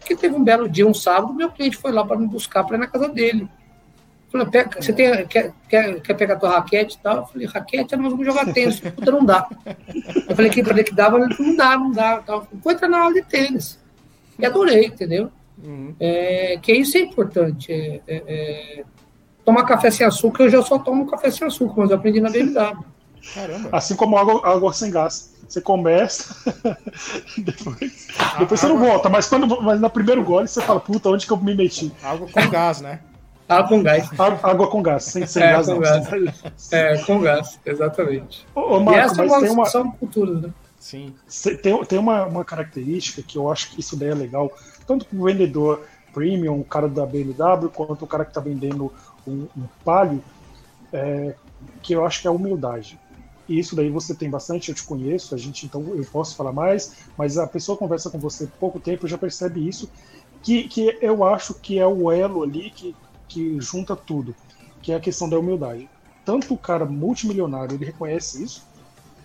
que 0.05 0.15
teve 0.15 0.35
um 0.35 0.43
belo 0.43 0.67
dia, 0.67 0.87
um 0.87 0.93
sábado, 0.93 1.33
meu 1.33 1.51
cliente 1.51 1.77
foi 1.77 1.91
lá 1.91 2.05
para 2.05 2.17
me 2.17 2.27
buscar 2.27 2.63
para 2.63 2.77
ir 2.77 2.79
na 2.79 2.87
casa 2.87 3.09
dele. 3.09 3.47
Falei, 4.31 4.47
você 4.79 4.93
tem, 4.93 5.25
quer, 5.25 5.51
quer, 5.67 6.01
quer 6.01 6.13
pegar 6.13 6.35
tua 6.35 6.51
raquete 6.51 6.97
e 6.97 6.99
tal? 6.99 7.17
Eu 7.17 7.25
falei, 7.25 7.47
raquete, 7.47 7.95
nós 7.95 8.11
vamos 8.11 8.25
jogar 8.25 8.53
tênis. 8.53 8.79
Puta, 8.79 9.11
não 9.11 9.25
dá. 9.25 9.49
Eu 10.29 10.35
falei 10.35 10.51
que 10.51 10.61
para 10.61 10.73
ele 10.73 10.83
que 10.83 10.93
dava, 10.93 11.19
ele 11.19 11.33
falou, 11.33 11.51
não 11.51 11.57
dá, 11.57 11.77
não 11.77 11.91
dá. 11.91 12.17
Tal. 12.19 12.47
Foi 12.61 12.73
entrar 12.73 12.87
na 12.87 12.99
aula 12.99 13.13
de 13.13 13.23
tênis. 13.23 13.79
E 14.37 14.45
adorei, 14.45 14.85
entendeu? 14.85 15.31
Uhum. 15.63 15.95
É, 15.99 16.59
que 16.61 16.71
isso 16.73 16.95
é 16.97 17.01
importante. 17.01 17.71
É, 17.71 18.01
é, 18.07 18.23
é, 18.27 18.83
tomar 19.43 19.63
café 19.63 19.89
sem 19.89 20.05
açúcar, 20.05 20.43
eu 20.43 20.49
já 20.49 20.61
só 20.61 20.77
tomo 20.77 21.07
café 21.07 21.31
sem 21.31 21.47
açúcar, 21.47 21.81
mas 21.81 21.89
eu 21.89 21.97
aprendi 21.97 22.21
na 22.21 22.29
BMW. 22.29 22.85
Caramba. 23.33 23.69
Assim 23.71 23.95
como 23.95 24.15
água, 24.15 24.47
água 24.47 24.71
sem 24.73 24.91
gás. 24.91 25.33
Você 25.49 25.61
começa, 25.61 26.53
depois, 27.39 28.07
depois 28.37 28.59
você 28.59 28.67
não 28.67 28.77
volta, 28.77 29.09
mas, 29.09 29.27
quando, 29.27 29.59
mas 29.63 29.81
no 29.81 29.89
primeiro 29.89 30.23
gole 30.23 30.47
você 30.47 30.61
fala, 30.61 30.79
puta, 30.79 31.09
onde 31.09 31.25
que 31.25 31.33
eu 31.33 31.37
me 31.37 31.55
meti? 31.55 31.91
Água 32.03 32.27
com 32.31 32.49
gás, 32.51 32.81
né? 32.81 32.99
Água 33.47 33.67
com 33.67 33.81
gás. 33.81 34.09
Água 34.43 34.67
com 34.69 34.83
gás, 34.83 35.05
sem, 35.05 35.25
sem 35.25 35.41
é, 35.41 35.53
gás 35.53 35.65
com 35.65 35.73
não. 35.73 35.81
Gás. 35.81 36.71
É, 36.71 36.97
com 36.99 37.19
gás, 37.19 37.59
exatamente. 37.65 38.45
Ô, 38.53 38.75
ô 38.75 38.79
Marco, 38.79 39.17
mas 39.17 39.31
é 39.31 39.39
tem 39.39 39.49
uma... 39.49 39.65
são 39.65 39.91
culturas, 39.91 40.39
né? 40.39 40.49
Sim. 40.77 41.15
Tem, 41.63 41.83
tem 41.83 41.97
uma, 41.97 42.27
uma 42.27 42.45
característica 42.45 43.23
que 43.23 43.35
eu 43.35 43.51
acho 43.51 43.71
que 43.71 43.79
isso 43.79 43.97
daí 43.97 44.09
é 44.09 44.13
legal, 44.13 44.51
tanto 44.85 45.03
para 45.03 45.17
o 45.17 45.23
vendedor 45.23 45.83
premium, 46.13 46.59
o 46.59 46.63
cara 46.63 46.87
da 46.87 47.07
BMW, 47.07 47.69
quanto 47.73 48.05
o 48.05 48.07
cara 48.07 48.23
que 48.23 48.29
está 48.29 48.39
vendendo 48.39 48.93
um, 49.27 49.47
um 49.57 49.63
palio, 49.83 50.23
é, 50.93 51.33
que 51.81 51.93
eu 51.93 52.05
acho 52.05 52.21
que 52.21 52.27
é 52.27 52.29
a 52.29 52.33
humildade. 52.33 52.99
Isso 53.49 53.75
daí 53.75 53.89
você 53.89 54.13
tem 54.13 54.29
bastante, 54.29 54.69
eu 54.69 54.75
te 54.75 54.83
conheço, 54.83 55.33
a 55.33 55.37
gente 55.37 55.65
então 55.65 55.81
eu 55.95 56.05
posso 56.05 56.35
falar 56.35 56.51
mais, 56.51 56.93
mas 57.17 57.37
a 57.37 57.47
pessoa 57.47 57.77
conversa 57.77 58.09
com 58.09 58.19
você 58.19 58.47
pouco 58.59 58.79
tempo 58.79 59.07
já 59.07 59.17
percebe 59.17 59.67
isso, 59.67 59.89
que, 60.43 60.67
que 60.67 60.97
eu 61.01 61.23
acho 61.23 61.55
que 61.55 61.79
é 61.79 61.87
o 61.87 62.11
elo 62.11 62.43
ali 62.43 62.69
que, 62.69 62.95
que 63.27 63.59
junta 63.59 63.95
tudo, 63.95 64.35
que 64.81 64.91
é 64.91 64.95
a 64.95 64.99
questão 64.99 65.27
da 65.27 65.39
humildade. 65.39 65.89
Tanto 66.23 66.53
o 66.53 66.57
cara 66.57 66.85
multimilionário, 66.85 67.75
ele 67.75 67.85
reconhece 67.85 68.43
isso, 68.43 68.67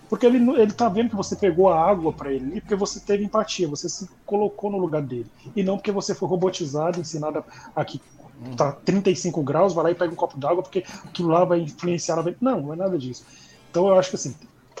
porque 0.09 0.25
ele, 0.25 0.37
ele 0.59 0.73
tá 0.73 0.89
vendo 0.89 1.09
que 1.09 1.15
você 1.15 1.35
pegou 1.35 1.69
a 1.69 1.79
água 1.79 2.11
para 2.11 2.31
ele, 2.33 2.59
porque 2.61 2.75
você 2.75 2.99
teve 2.99 3.23
empatia, 3.23 3.67
você 3.67 3.87
se 3.87 4.09
colocou 4.25 4.71
no 4.71 4.77
lugar 4.77 5.01
dele, 5.01 5.27
e 5.55 5.63
não 5.63 5.77
porque 5.77 5.91
você 5.91 6.15
foi 6.15 6.27
robotizado, 6.27 6.99
ensinado 6.99 7.43
a 7.75 7.85
que 7.85 8.01
tá 8.57 8.71
35 8.71 9.41
graus, 9.43 9.73
vai 9.73 9.85
lá 9.85 9.91
e 9.91 9.95
pega 9.95 10.11
um 10.11 10.15
copo 10.15 10.37
d'água, 10.37 10.63
porque 10.63 10.83
aquilo 11.03 11.29
lá 11.29 11.45
vai 11.45 11.61
influenciar. 11.61 12.17
Não, 12.41 12.61
não 12.61 12.73
é 12.73 12.75
nada 12.75 12.97
disso. 12.97 13.25
Então 13.75 13.89
eu 13.89 13.99
acho 13.99 14.09
que 14.09 14.15
assim, 14.15 14.33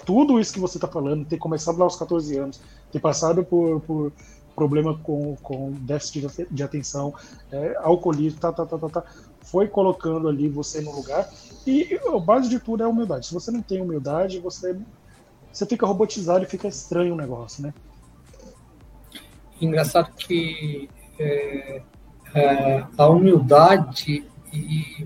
tudo 0.05 0.39
isso 0.39 0.53
que 0.53 0.59
você 0.59 0.77
está 0.77 0.87
falando, 0.87 1.25
ter 1.25 1.37
começado 1.37 1.77
lá 1.77 1.83
aos 1.83 1.97
14 1.97 2.37
anos, 2.37 2.61
ter 2.93 2.99
passado 2.99 3.43
por, 3.43 3.81
por 3.81 4.13
problema 4.55 4.97
com, 4.99 5.35
com 5.43 5.73
déficit 5.81 6.47
de, 6.49 6.63
atenção, 6.63 7.13
é, 7.51 7.75
alcoolismo, 7.81 8.39
tá, 8.39 8.53
tá, 8.53 8.65
tá, 8.65 8.77
tá, 8.77 8.87
tá, 8.87 9.03
foi 9.41 9.67
colocando 9.67 10.29
ali 10.29 10.47
você 10.47 10.79
no 10.79 10.95
lugar. 10.95 11.29
E 11.67 11.99
a 12.07 12.17
base 12.19 12.47
de 12.47 12.57
tudo 12.57 12.83
é 12.83 12.85
a 12.85 12.89
humildade. 12.89 13.27
Se 13.27 13.33
você 13.33 13.51
não 13.51 13.61
tem 13.61 13.81
humildade, 13.81 14.39
você, 14.39 14.77
você 15.51 15.65
fica 15.65 15.85
robotizado 15.85 16.45
e 16.45 16.47
fica 16.47 16.69
estranho 16.69 17.15
o 17.15 17.17
negócio, 17.17 17.63
né? 17.63 17.73
Engraçado 19.59 20.13
que 20.15 20.89
é, 21.19 21.81
é, 22.33 22.85
a 22.97 23.09
humildade 23.09 24.23
e 24.53 25.05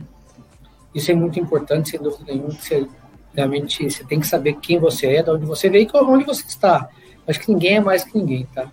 isso 0.93 1.11
é 1.11 1.15
muito 1.15 1.39
importante, 1.39 1.89
sem 1.89 1.99
dúvida 1.99 2.31
nenhuma. 2.31 2.51
Você, 2.51 2.87
realmente 3.33 3.89
você 3.89 4.03
tem 4.03 4.19
que 4.19 4.27
saber 4.27 4.55
quem 4.55 4.79
você 4.79 5.07
é, 5.07 5.23
de 5.23 5.29
onde 5.29 5.45
você 5.45 5.69
veio 5.69 5.89
e 5.91 5.97
onde 5.97 6.25
você 6.25 6.45
está. 6.45 6.89
Acho 7.27 7.39
que 7.39 7.51
ninguém 7.51 7.77
é 7.77 7.79
mais 7.79 8.03
que 8.03 8.17
ninguém, 8.17 8.45
tá? 8.47 8.71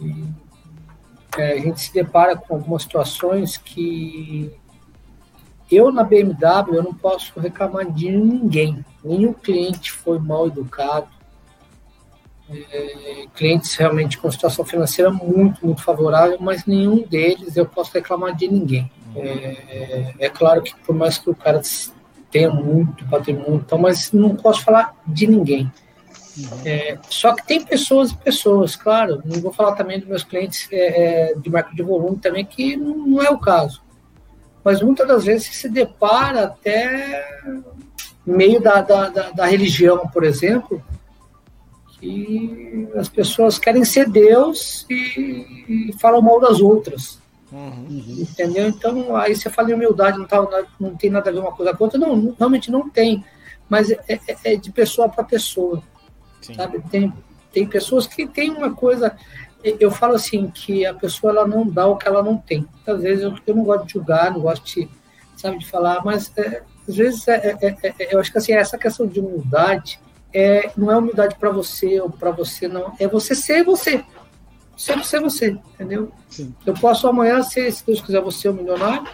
E, 0.00 0.24
é, 1.38 1.52
a 1.52 1.58
gente 1.58 1.80
se 1.80 1.94
depara 1.94 2.36
com 2.36 2.54
algumas 2.54 2.82
situações 2.82 3.56
que 3.56 4.52
eu 5.70 5.90
na 5.90 6.04
BMW 6.04 6.74
eu 6.74 6.82
não 6.82 6.92
posso 6.92 7.38
reclamar 7.40 7.90
de 7.90 8.10
ninguém. 8.10 8.84
Nenhum 9.02 9.32
cliente 9.32 9.90
foi 9.90 10.18
mal 10.18 10.46
educado. 10.46 11.08
É, 12.50 13.26
clientes 13.34 13.74
realmente 13.76 14.18
com 14.18 14.30
situação 14.30 14.64
financeira 14.64 15.10
muito, 15.10 15.64
muito 15.64 15.82
favorável, 15.82 16.36
mas 16.38 16.66
nenhum 16.66 17.02
deles 17.02 17.56
eu 17.56 17.64
posso 17.64 17.92
reclamar 17.94 18.36
de 18.36 18.46
ninguém. 18.46 18.90
É, 19.16 20.14
é 20.18 20.28
claro 20.28 20.62
que 20.62 20.74
por 20.84 20.94
mais 20.94 21.16
que 21.16 21.30
o 21.30 21.34
cara 21.34 21.62
tenha 22.32 22.50
muito 22.50 23.06
patrimônio, 23.06 23.62
então, 23.64 23.78
mas 23.78 24.10
não 24.10 24.34
posso 24.34 24.64
falar 24.64 24.96
de 25.06 25.26
ninguém. 25.26 25.70
É, 26.64 26.98
só 27.10 27.34
que 27.34 27.46
tem 27.46 27.62
pessoas 27.62 28.10
e 28.10 28.16
pessoas, 28.16 28.74
claro. 28.74 29.22
Não 29.24 29.40
vou 29.40 29.52
falar 29.52 29.72
também 29.72 30.00
dos 30.00 30.08
meus 30.08 30.24
clientes 30.24 30.66
é, 30.72 31.32
é 31.32 31.34
de 31.34 31.50
marca 31.50 31.74
de 31.74 31.82
volume 31.82 32.16
também, 32.16 32.44
que 32.44 32.74
não 32.74 33.22
é 33.22 33.30
o 33.30 33.38
caso. 33.38 33.82
Mas 34.64 34.80
muitas 34.80 35.06
das 35.06 35.24
vezes 35.24 35.54
se 35.54 35.68
depara 35.68 36.44
até 36.44 37.22
meio 38.24 38.60
da, 38.60 38.80
da, 38.80 39.08
da, 39.08 39.30
da 39.30 39.46
religião, 39.46 40.08
por 40.08 40.24
exemplo, 40.24 40.82
que 42.00 42.88
as 42.96 43.08
pessoas 43.08 43.58
querem 43.58 43.84
ser 43.84 44.08
Deus 44.08 44.86
e, 44.88 45.90
e 45.90 45.92
falam 46.00 46.22
mal 46.22 46.40
das 46.40 46.60
outras. 46.60 47.21
Uhum. 47.52 47.86
Entendeu? 48.20 48.66
Então, 48.68 49.14
aí 49.14 49.36
você 49.36 49.50
fala 49.50 49.70
em 49.70 49.74
humildade, 49.74 50.18
não, 50.18 50.26
tá, 50.26 50.64
não 50.80 50.96
tem 50.96 51.10
nada 51.10 51.28
a 51.28 51.32
ver 51.32 51.38
uma 51.38 51.52
coisa 51.52 51.76
com 51.76 51.84
outra. 51.84 51.98
Não, 51.98 52.34
realmente 52.38 52.70
não 52.70 52.88
tem. 52.88 53.24
Mas 53.68 53.90
é, 53.90 53.98
é, 54.08 54.20
é 54.44 54.56
de 54.56 54.72
pessoa 54.72 55.08
para 55.08 55.22
pessoa. 55.22 55.82
Sim. 56.40 56.54
Sabe? 56.54 56.82
Tem, 56.90 57.12
tem 57.52 57.66
pessoas 57.66 58.06
que 58.06 58.26
têm 58.26 58.50
uma 58.50 58.74
coisa. 58.74 59.14
Eu 59.62 59.90
falo 59.90 60.14
assim, 60.14 60.50
que 60.50 60.86
a 60.86 60.94
pessoa 60.94 61.32
ela 61.32 61.46
não 61.46 61.68
dá 61.68 61.86
o 61.86 61.96
que 61.96 62.08
ela 62.08 62.22
não 62.22 62.36
tem. 62.36 62.66
Às 62.86 63.02
vezes 63.02 63.22
eu, 63.22 63.34
eu 63.46 63.54
não 63.54 63.64
gosto 63.64 63.86
de 63.86 63.92
julgar, 63.92 64.32
não 64.32 64.40
gosto 64.40 64.64
de, 64.64 64.88
sabe, 65.36 65.58
de 65.58 65.66
falar, 65.68 66.04
mas 66.04 66.32
é, 66.36 66.62
às 66.88 66.96
vezes 66.96 67.28
é, 67.28 67.56
é, 67.60 67.68
é, 67.68 67.94
é 68.00 68.14
eu 68.14 68.18
acho 68.18 68.32
que 68.32 68.38
assim, 68.38 68.52
essa 68.52 68.76
questão 68.76 69.06
de 69.06 69.20
humildade 69.20 70.00
é, 70.34 70.72
não 70.76 70.90
é 70.90 70.96
humildade 70.96 71.36
para 71.36 71.50
você 71.50 72.00
ou 72.00 72.10
para 72.10 72.32
você, 72.32 72.66
não. 72.66 72.92
É 72.98 73.06
você 73.06 73.36
ser 73.36 73.62
você 73.62 74.04
sempre 74.82 75.06
ser 75.06 75.20
você, 75.20 75.50
entendeu? 75.74 76.10
Sim. 76.28 76.52
Eu 76.66 76.74
posso 76.74 77.06
amanhã 77.06 77.40
ser, 77.40 77.70
se 77.70 77.86
Deus 77.86 78.00
quiser, 78.00 78.20
você 78.20 78.48
um 78.48 78.54
milionário, 78.54 79.08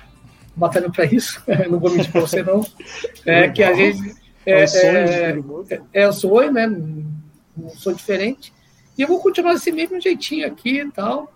batalhando 0.56 0.92
para 0.92 1.04
isso, 1.04 1.42
não 1.68 1.78
vou 1.78 1.90
mentir 1.90 2.10
para 2.10 2.22
você 2.22 2.42
não, 2.42 2.64
é 3.26 3.48
que 3.48 3.62
a 3.62 3.74
gente 3.74 4.16
é, 4.46 4.64
é, 4.64 5.38
é, 5.38 5.80
é 5.92 6.08
o 6.08 6.12
sonho, 6.12 6.50
né? 6.50 6.66
Não 6.66 7.68
sou 7.68 7.92
diferente. 7.92 8.50
E 8.96 9.02
eu 9.02 9.08
vou 9.08 9.20
continuar 9.20 9.52
desse 9.52 9.70
mesmo 9.70 10.00
jeitinho 10.00 10.46
aqui 10.46 10.80
e 10.80 10.90
tal. 10.90 11.30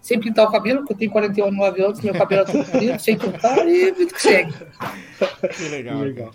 Sem 0.00 0.18
pintar 0.18 0.46
o 0.46 0.50
cabelo, 0.50 0.80
porque 0.80 0.92
eu 0.94 0.98
tenho 0.98 1.10
49 1.10 1.82
anos, 1.82 2.00
meu 2.00 2.14
cabelo 2.14 2.42
é 2.42 2.44
todo 2.44 2.64
comprido, 2.64 2.98
sem 3.00 3.16
pintar, 3.16 3.68
e 3.68 3.92
vida 3.92 4.12
que 4.12 4.22
segue. 4.22 4.52
Que 5.56 5.68
legal, 5.68 5.98
legal. 6.00 6.30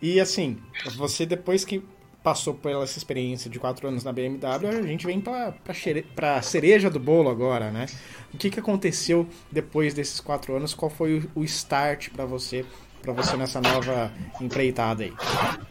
E 0.00 0.20
assim, 0.20 0.58
você 0.96 1.26
depois 1.26 1.64
que 1.64 1.82
passou 2.22 2.54
pela 2.54 2.84
essa 2.84 2.98
experiência 2.98 3.48
de 3.48 3.58
quatro 3.58 3.88
anos 3.88 4.04
na 4.04 4.12
BMW, 4.12 4.68
a 4.68 4.82
gente 4.82 5.06
vem 5.06 5.20
para 5.20 6.36
a 6.36 6.42
cereja 6.42 6.90
do 6.90 6.98
bolo 6.98 7.30
agora, 7.30 7.70
né? 7.70 7.86
O 8.32 8.36
que, 8.36 8.50
que 8.50 8.60
aconteceu 8.60 9.26
depois 9.50 9.94
desses 9.94 10.20
quatro 10.20 10.56
anos? 10.56 10.74
Qual 10.74 10.90
foi 10.90 11.28
o 11.34 11.44
start 11.44 12.10
para 12.10 12.26
você, 12.26 12.66
para 13.00 13.12
você 13.12 13.36
nessa 13.36 13.60
nova 13.60 14.12
empreitada 14.40 15.04
aí? 15.04 15.12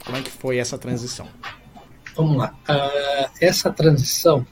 Como 0.06 0.18
é 0.18 0.22
que 0.22 0.32
foi 0.32 0.58
essa 0.58 0.78
transição? 0.78 1.28
Vamos 2.16 2.38
lá. 2.38 2.56
Uh, 2.68 3.30
essa 3.40 3.72
transição, 3.72 4.46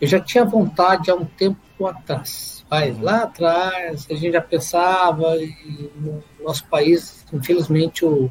eu 0.00 0.06
já 0.06 0.20
tinha 0.20 0.44
vontade 0.44 1.10
há 1.10 1.14
um 1.14 1.24
tempo 1.24 1.86
atrás. 1.86 2.64
Mas 2.70 2.96
uhum. 2.96 3.02
lá 3.02 3.22
atrás 3.22 4.06
a 4.10 4.14
gente 4.14 4.32
já 4.32 4.40
pensava, 4.40 5.36
e 5.36 5.90
no 5.96 6.22
nosso 6.40 6.64
país, 6.66 7.24
infelizmente, 7.32 8.04
o 8.04 8.30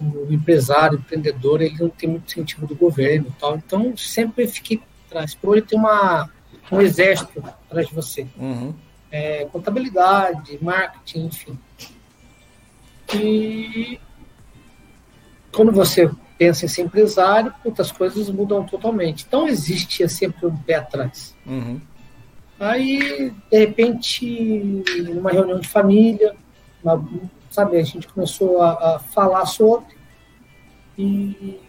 o 0.00 0.32
empresário, 0.32 0.98
o 0.98 1.00
empreendedor, 1.00 1.60
ele 1.60 1.76
não 1.78 1.88
tem 1.88 2.08
muito 2.08 2.26
incentivo 2.26 2.66
do 2.66 2.74
governo 2.74 3.34
tal. 3.38 3.56
Então, 3.56 3.96
sempre 3.96 4.46
fiquei 4.46 4.80
atrás. 5.06 5.34
Por 5.34 5.56
ele 5.56 5.66
tem 5.66 5.78
uma, 5.78 6.30
um 6.70 6.80
exército 6.80 7.40
atrás 7.40 7.88
de 7.88 7.94
você. 7.94 8.26
Uhum. 8.36 8.74
É, 9.10 9.46
contabilidade, 9.46 10.58
marketing, 10.62 11.26
enfim. 11.26 11.58
E 13.14 13.98
quando 15.52 15.72
você 15.72 16.10
pensa 16.38 16.64
em 16.64 16.68
ser 16.68 16.82
empresário, 16.82 17.52
outras 17.64 17.90
coisas 17.90 18.28
mudam 18.30 18.64
totalmente. 18.64 19.24
Então, 19.26 19.48
existia 19.48 20.08
sempre 20.08 20.46
um 20.46 20.56
pé 20.56 20.74
atrás. 20.76 21.34
Uhum. 21.44 21.80
Aí, 22.60 23.32
de 23.50 23.58
repente, 23.58 24.84
numa 25.08 25.30
reunião 25.30 25.58
de 25.58 25.68
família, 25.68 26.34
uma, 26.82 27.04
sabe? 27.50 27.76
A 27.76 27.82
gente 27.82 28.08
começou 28.08 28.60
a, 28.62 28.96
a 28.96 28.98
falar 28.98 29.46
sobre 29.46 29.96
e 30.96 31.60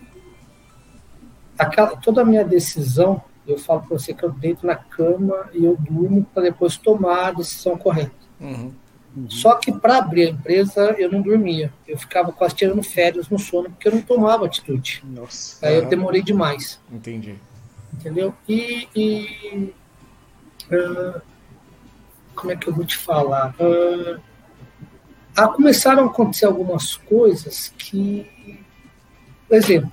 aquela, 1.58 1.96
toda 1.98 2.22
a 2.22 2.26
minha 2.26 2.44
decisão, 2.44 3.22
eu 3.48 3.58
falo 3.60 3.82
para 3.82 3.98
você 3.98 4.14
que 4.14 4.24
eu 4.24 4.32
deito 4.32 4.66
na 4.66 4.76
cama 4.76 5.50
e 5.54 5.64
eu 5.64 5.78
durmo 5.80 6.26
para 6.34 6.44
depois 6.44 6.78
tomar 6.78 7.28
a 7.28 7.32
decisão 7.32 7.78
correta. 7.78 8.12
Uhum. 8.40 8.74
Uhum. 9.16 9.30
Só 9.30 9.56
que 9.56 9.72
para 9.72 9.98
abrir 9.98 10.28
a 10.28 10.30
empresa 10.30 10.96
eu 10.98 11.12
não 11.12 11.22
dormia, 11.22 11.74
eu 11.88 11.98
ficava 11.98 12.32
quase 12.32 12.56
tirando 12.56 12.84
férias 12.84 13.28
no 13.30 13.40
sono 13.40 13.70
porque 13.70 13.88
eu 13.88 13.94
não 13.94 14.02
tomava 14.02 14.46
atitude. 14.46 15.04
Nossa. 15.04 15.66
Aí 15.66 15.76
eu 15.76 15.86
demorei 15.86 16.22
demais. 16.22 16.80
Entendi. 16.92 17.36
Entendeu? 17.94 18.34
E, 18.48 18.88
e 18.96 19.74
uh, 20.72 21.22
como 22.36 22.52
é 22.52 22.56
que 22.56 22.68
eu 22.68 22.74
vou 22.74 22.86
te 22.86 22.98
falar? 22.98 23.56
Uh, 23.60 24.20
ah, 25.40 25.48
começaram 25.48 26.04
a 26.04 26.08
acontecer 26.08 26.46
algumas 26.46 26.98
coisas 26.98 27.74
que, 27.78 28.30
por 29.48 29.56
exemplo, 29.56 29.92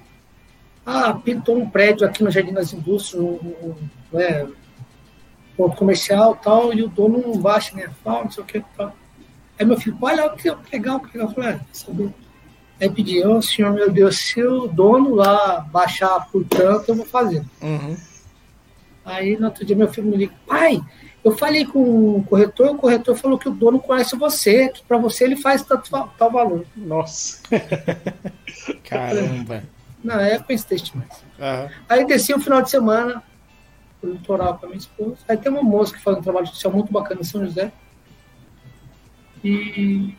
ah, 0.85 1.15
pintou 1.15 1.57
um 1.57 1.69
prédio 1.69 2.07
aqui 2.07 2.23
no 2.23 2.31
Jardim 2.31 2.53
das 2.53 2.73
Indústrias, 2.73 3.23
um, 3.23 3.35
um, 3.37 3.75
né, 4.13 4.47
ponto 5.57 5.77
comercial 5.77 6.37
tal, 6.37 6.73
e 6.73 6.83
o 6.83 6.89
dono 6.89 7.23
não 7.23 7.39
baixa 7.39 7.75
minha 7.75 7.91
falta, 8.05 8.25
não 8.25 8.31
sei 8.31 8.43
o 8.43 8.47
que 8.47 8.65
tal. 8.77 8.95
Aí 9.59 9.65
meu 9.65 9.79
filho, 9.79 9.97
olha 10.01 10.29
que 10.31 10.49
legal, 10.73 11.01
que 11.01 11.17
legal. 11.17 11.29
Eu 11.29 11.35
falei, 11.35 11.51
ah, 11.51 11.61
sabe? 11.73 12.15
Aí 12.81 12.91
pedi, 12.91 13.27
oh, 13.27 13.41
senhor, 13.41 13.73
meu 13.73 13.91
Deus, 13.91 14.19
se 14.19 14.43
o 14.43 14.67
dono 14.67 15.15
lá 15.15 15.61
baixar 15.61 16.29
por 16.31 16.45
tanto, 16.45 16.91
eu 16.91 16.97
vou 16.97 17.07
fazer. 17.07 17.43
Uhum. 17.63 17.97
Aí 19.05 19.39
no 19.39 19.47
outro 19.47 19.65
dia 19.65 19.77
meu 19.77 19.89
filho 19.89 20.09
me 20.09 20.17
liga, 20.17 20.35
pai, 20.47 20.83
eu 21.27 21.37
falei 21.37 21.65
com 21.65 22.19
o 22.19 22.23
corretor, 22.23 22.69
o 22.69 22.79
corretor 22.79 23.17
falou 23.17 23.37
que 23.37 23.49
o 23.49 23.53
dono 23.53 23.81
conhece 23.81 24.15
você, 24.15 24.69
que 24.69 24.85
para 24.85 24.97
você 24.97 25.25
ele 25.25 25.35
faz 25.35 25.61
tanto, 25.65 25.91
tal 26.17 26.31
valor. 26.31 26.65
Nossa. 26.77 27.43
Caramba. 28.89 29.65
Na 30.05 30.23
época 30.23 30.55
insistente 30.55 30.97
mais. 30.97 31.11
Uhum. 31.37 31.69
Aí 31.89 32.07
desci 32.07 32.33
um 32.33 32.39
final 32.39 32.63
de 32.63 32.71
semana 32.71 33.25
pro 34.01 34.13
litoral 34.13 34.57
com 34.57 34.67
a 34.67 34.69
minha 34.69 34.79
esposa. 34.79 35.17
Aí 35.27 35.37
tem 35.37 35.51
uma 35.51 35.65
moça 35.65 35.93
que 35.93 36.01
faz 36.01 36.17
um 36.17 36.23
trabalho 36.23 36.47
social 36.47 36.73
muito 36.73 36.93
bacana 36.93 37.21
em 37.21 37.25
São 37.25 37.45
José. 37.45 37.73
E, 39.43 40.15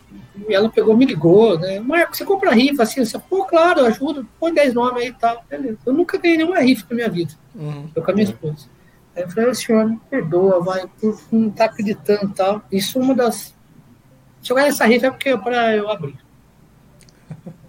e 0.50 0.54
ela 0.54 0.70
pegou, 0.70 0.98
me 0.98 1.06
ligou, 1.06 1.58
né? 1.58 1.80
Marco, 1.80 2.18
você 2.18 2.26
compra 2.26 2.52
rifa 2.52 2.84
assim? 2.84 3.06
Você, 3.06 3.18
Pô, 3.18 3.46
claro, 3.46 3.86
ajuda, 3.86 4.26
põe 4.38 4.54
10 4.54 4.74
nomes 4.74 5.04
aí 5.04 5.08
e 5.08 5.14
tal. 5.14 5.42
Beleza. 5.50 5.78
Eu 5.86 5.94
nunca 5.94 6.18
ganhei 6.18 6.36
nenhuma 6.36 6.60
rifa 6.60 6.86
na 6.90 6.96
minha 6.98 7.10
vida. 7.10 7.34
Uhum. 7.56 7.90
Eu 7.96 8.04
com 8.04 8.12
a 8.12 8.14
minha 8.14 8.26
esposa. 8.26 8.68
Aí 9.18 9.24
eu 9.24 9.30
falei, 9.30 9.56
senhor, 9.56 9.84
me 9.90 10.00
perdoa, 10.12 10.64
vai, 10.64 10.86
por 11.02 11.20
não 11.32 11.50
tá 11.50 11.66
acreditando 11.66 12.26
e 12.26 12.36
tal. 12.36 12.62
Isso 12.72 13.00
é 13.00 13.02
uma 13.02 13.16
das. 13.16 13.56
Se 14.44 14.52
eu 14.52 14.56
ganhar 14.56 14.68
essa 14.68 14.86
rifa 14.86 15.08
é 15.08 15.10
porque 15.10 15.30
é 15.30 15.38
para 15.38 15.76
eu 15.76 15.90
abrir. 15.90 16.16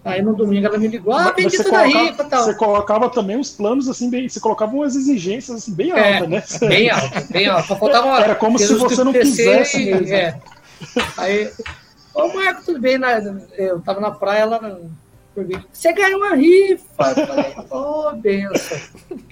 Aí 0.05 0.21
no 0.21 0.35
domingo 0.35 0.67
ela 0.67 0.77
me 0.77 0.87
ligou, 0.87 1.11
ah, 1.11 1.31
vendi 1.35 1.57
toda 1.57 1.69
colocava, 1.69 1.99
a 1.99 2.03
rifa 2.03 2.23
tal. 2.23 2.43
Você 2.43 2.53
colocava 2.53 3.09
também 3.09 3.39
os 3.39 3.49
planos 3.49 3.89
assim, 3.89 4.11
bem, 4.11 4.29
você 4.29 4.39
colocava 4.39 4.75
umas 4.75 4.95
exigências 4.95 5.57
assim, 5.57 5.73
bem 5.73 5.91
é, 5.91 6.17
altas, 6.19 6.29
né? 6.29 6.69
Bem 6.69 6.89
alta, 6.91 7.27
bem 7.31 7.47
alta. 7.47 7.75
Faltava, 7.75 8.21
Era 8.21 8.35
como 8.35 8.59
se 8.59 8.71
você 8.75 9.03
não 9.03 9.11
quisesse 9.11 9.85
mesmo. 9.85 10.13
É. 10.13 10.39
Aí, 11.17 11.51
ô 12.13 12.27
Marco, 12.27 12.63
tudo 12.63 12.79
bem? 12.79 12.99
Eu 13.57 13.81
tava 13.81 13.99
na 13.99 14.11
praia, 14.11 14.41
ela 14.41 14.79
você 15.71 15.93
ganhou 15.93 16.19
uma 16.19 16.35
rifa. 16.35 17.03
Eu 17.03 17.27
falei, 17.27 17.55
ô, 17.69 18.09
oh, 18.09 18.15
benção. 18.15 18.77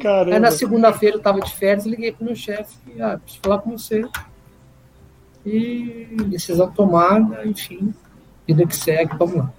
Caramba. 0.01 0.35
Aí 0.35 0.39
na 0.39 0.51
segunda-feira 0.51 1.17
eu 1.17 1.21
tava 1.21 1.39
de 1.41 1.53
férias, 1.55 1.85
liguei 1.85 2.11
pro 2.11 2.25
meu 2.25 2.35
chefe, 2.35 2.75
ah, 2.99 3.17
preciso 3.17 3.41
falar 3.43 3.59
com 3.59 3.77
você. 3.77 4.05
e 5.45 6.07
decisão 6.27 6.71
tomada, 6.71 7.45
enfim, 7.45 7.93
vida 8.45 8.65
que 8.65 8.75
segue, 8.75 9.15
vamos 9.17 9.37
lá. 9.37 9.53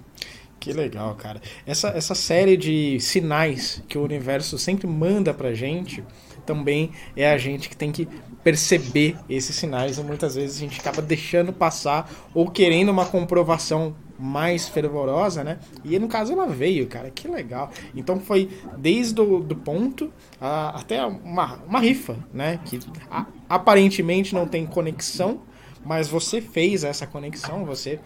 Que 0.59 0.73
legal, 0.73 1.15
cara. 1.15 1.41
Essa, 1.65 1.89
essa 1.89 2.13
série 2.13 2.57
de 2.57 2.99
sinais 2.99 3.81
que 3.87 3.97
o 3.97 4.03
universo 4.03 4.57
sempre 4.57 4.87
manda 4.87 5.33
pra 5.33 5.53
gente, 5.53 6.03
também 6.45 6.91
é 7.15 7.31
a 7.31 7.37
gente 7.37 7.69
que 7.69 7.77
tem 7.77 7.91
que 7.91 8.07
perceber 8.43 9.15
esses 9.29 9.55
sinais 9.55 9.97
e 9.97 10.03
muitas 10.03 10.35
vezes 10.35 10.57
a 10.57 10.59
gente 10.59 10.79
acaba 10.79 11.01
deixando 11.01 11.53
passar 11.53 12.11
ou 12.33 12.49
querendo 12.49 12.89
uma 12.89 13.05
comprovação 13.05 13.95
mais 14.19 14.67
fervorosa, 14.67 15.43
né? 15.43 15.59
E 15.83 15.97
no 15.97 16.07
caso 16.07 16.33
ela 16.33 16.45
veio, 16.45 16.85
cara, 16.87 17.09
que 17.09 17.27
legal. 17.27 17.71
Então 17.95 18.19
foi 18.19 18.49
desde 18.77 19.19
o 19.21 19.39
do 19.39 19.55
ponto 19.55 20.11
a, 20.41 20.79
até 20.79 21.05
uma, 21.05 21.55
uma 21.67 21.79
rifa, 21.79 22.17
né? 22.33 22.59
Que 22.65 22.79
a, 23.09 23.25
aparentemente 23.47 24.35
não 24.35 24.45
tem 24.45 24.65
conexão, 24.65 25.41
mas 25.85 26.07
você 26.07 26.41
fez 26.41 26.83
essa 26.83 27.07
conexão, 27.07 27.63
você 27.63 27.99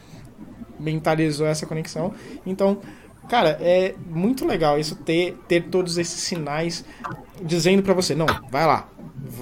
mentalizou 0.79 1.47
essa 1.47 1.65
conexão. 1.65 2.13
Então, 2.45 2.79
cara, 3.27 3.57
é 3.61 3.95
muito 4.07 4.45
legal 4.45 4.77
isso 4.77 4.95
ter, 4.95 5.37
ter 5.47 5.63
todos 5.69 5.97
esses 5.97 6.21
sinais 6.21 6.85
dizendo 7.41 7.81
para 7.81 7.93
você, 7.93 8.13
não, 8.13 8.27
vai 8.51 8.65
lá, 8.65 8.87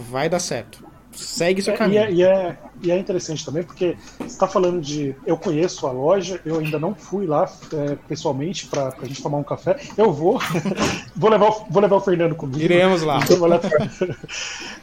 vai 0.10 0.30
dar 0.30 0.40
certo. 0.40 0.91
Segue 1.14 1.62
seu 1.62 1.74
caminho. 1.74 2.02
E 2.02 2.04
é, 2.04 2.12
e 2.12 2.24
é, 2.24 2.58
e 2.84 2.92
é 2.92 2.98
interessante 2.98 3.46
também, 3.46 3.64
porque 3.64 3.98
você 4.18 4.26
está 4.26 4.48
falando 4.48 4.82
de. 4.82 5.16
Eu 5.26 5.38
conheço 5.38 5.86
a 5.86 5.92
loja, 5.92 6.40
eu 6.46 6.60
ainda 6.60 6.80
não 6.80 6.96
fui 6.96 7.28
lá 7.28 7.52
é, 7.74 7.96
pessoalmente 8.08 8.68
para 8.68 8.94
a 9.00 9.06
gente 9.06 9.22
tomar 9.22 9.38
um 9.38 9.44
café. 9.44 9.80
Eu 9.98 10.12
vou. 10.12 10.40
vou, 11.16 11.30
levar, 11.30 11.50
o, 11.50 11.66
vou 11.70 11.82
levar 11.82 11.98
o 11.98 12.02
Fernando 12.02 12.36
comigo. 12.36 12.60
Iremos 12.60 13.02
lá. 13.02 13.20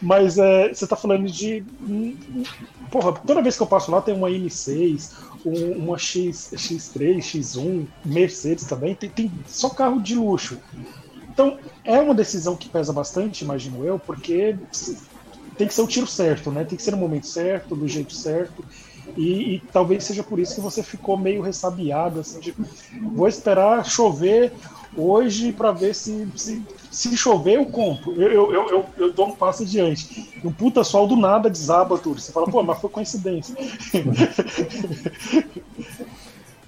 Mas 0.00 0.38
é, 0.38 0.68
você 0.68 0.84
está 0.84 0.96
falando 0.96 1.26
de. 1.26 1.64
Porra, 2.90 3.12
toda 3.12 3.42
vez 3.42 3.56
que 3.56 3.62
eu 3.62 3.66
passo 3.66 3.90
lá 3.90 4.00
tem 4.00 4.14
uma 4.14 4.28
M6, 4.28 5.12
uma 5.44 5.98
X, 5.98 6.52
X3, 6.54 7.18
X1, 7.18 7.86
Mercedes 8.04 8.64
também, 8.64 8.94
tem, 8.94 9.08
tem 9.10 9.32
só 9.46 9.70
carro 9.70 10.00
de 10.00 10.14
luxo. 10.14 10.58
Então, 11.30 11.56
é 11.84 12.00
uma 12.00 12.14
decisão 12.14 12.56
que 12.56 12.68
pesa 12.68 12.92
bastante, 12.92 13.44
imagino 13.44 13.84
eu, 13.84 13.96
porque 13.96 14.56
tem 15.58 15.66
que 15.66 15.74
ser 15.74 15.82
o 15.82 15.86
tiro 15.86 16.06
certo, 16.06 16.50
né? 16.50 16.64
Tem 16.64 16.76
que 16.76 16.82
ser 16.82 16.92
no 16.92 16.96
momento 16.96 17.26
certo, 17.26 17.74
do 17.74 17.88
jeito 17.88 18.14
certo. 18.14 18.64
E, 19.16 19.56
e, 19.56 19.62
talvez 19.72 20.04
seja 20.04 20.22
por 20.22 20.38
isso 20.38 20.54
que 20.54 20.60
você 20.60 20.82
ficou 20.82 21.16
meio 21.16 21.42
ressabiado, 21.42 22.20
assim, 22.20 22.38
de 22.38 22.54
vou 23.14 23.26
esperar 23.26 23.84
chover 23.84 24.52
hoje 24.96 25.52
para 25.52 25.72
ver 25.72 25.94
se, 25.94 26.28
se, 26.36 26.62
se 26.90 27.16
chover 27.16 27.56
eu 27.56 27.66
compro. 27.66 28.12
Eu, 28.20 28.52
eu, 28.52 28.68
eu, 28.70 28.86
eu, 28.96 29.12
dou 29.12 29.28
um 29.28 29.34
passo 29.34 29.64
adiante. 29.64 30.30
Um 30.44 30.52
puta 30.52 30.84
sol 30.84 31.08
do 31.08 31.16
nada 31.16 31.50
desaba 31.50 31.98
tudo. 31.98 32.20
Você 32.20 32.30
fala, 32.30 32.46
pô, 32.46 32.62
mas 32.62 32.78
foi 32.80 32.90
coincidência. 32.90 33.56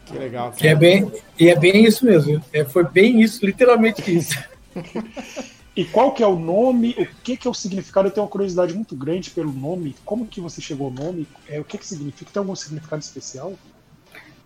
que 0.06 0.18
legal. 0.18 0.50
Que 0.52 0.66
é 0.68 0.74
bem, 0.74 1.12
e 1.38 1.48
é 1.48 1.56
bem 1.56 1.84
isso 1.84 2.04
mesmo. 2.04 2.42
É, 2.52 2.64
foi 2.64 2.84
bem 2.84 3.20
isso, 3.22 3.44
literalmente 3.46 4.16
isso. 4.16 4.34
E 5.76 5.84
qual 5.84 6.12
que 6.12 6.22
é 6.22 6.26
o 6.26 6.38
nome? 6.38 6.96
O 6.98 7.06
que 7.22 7.36
que 7.36 7.46
é 7.46 7.50
o 7.50 7.54
significado? 7.54 8.08
Eu 8.08 8.12
tenho 8.12 8.24
uma 8.24 8.30
curiosidade 8.30 8.74
muito 8.74 8.96
grande 8.96 9.30
pelo 9.30 9.52
nome. 9.52 9.94
Como 10.04 10.26
que 10.26 10.40
você 10.40 10.60
chegou 10.60 10.88
ao 10.88 10.92
nome? 10.92 11.28
É, 11.48 11.60
o 11.60 11.64
que 11.64 11.78
que 11.78 11.86
significa? 11.86 12.30
Tem 12.32 12.40
algum 12.40 12.56
significado 12.56 13.00
especial? 13.00 13.54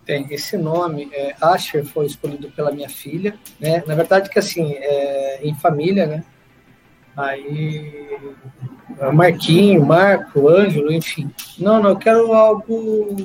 Tem. 0.05 0.27
Esse 0.29 0.55
nome, 0.55 1.09
é, 1.11 1.35
Asher, 1.41 1.83
foi 1.83 2.05
escolhido 2.05 2.51
pela 2.51 2.71
minha 2.71 2.89
filha. 2.89 3.37
Né? 3.59 3.83
Na 3.87 3.95
verdade 3.95 4.29
que 4.29 4.37
assim, 4.37 4.73
é, 4.73 5.39
em 5.43 5.55
família, 5.55 6.05
né? 6.05 6.23
Aí 7.17 8.19
Marquinho, 9.13 9.85
Marco, 9.85 10.47
Ângelo, 10.47 10.91
enfim. 10.91 11.31
Não, 11.57 11.81
não, 11.81 11.91
eu 11.91 11.97
quero 11.97 12.33
algo 12.33 13.15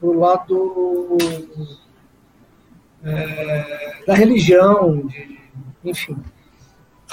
do 0.00 0.18
lado 0.18 1.18
é, 3.04 4.04
da 4.06 4.14
religião, 4.14 5.06
de, 5.06 5.38
enfim. 5.84 6.16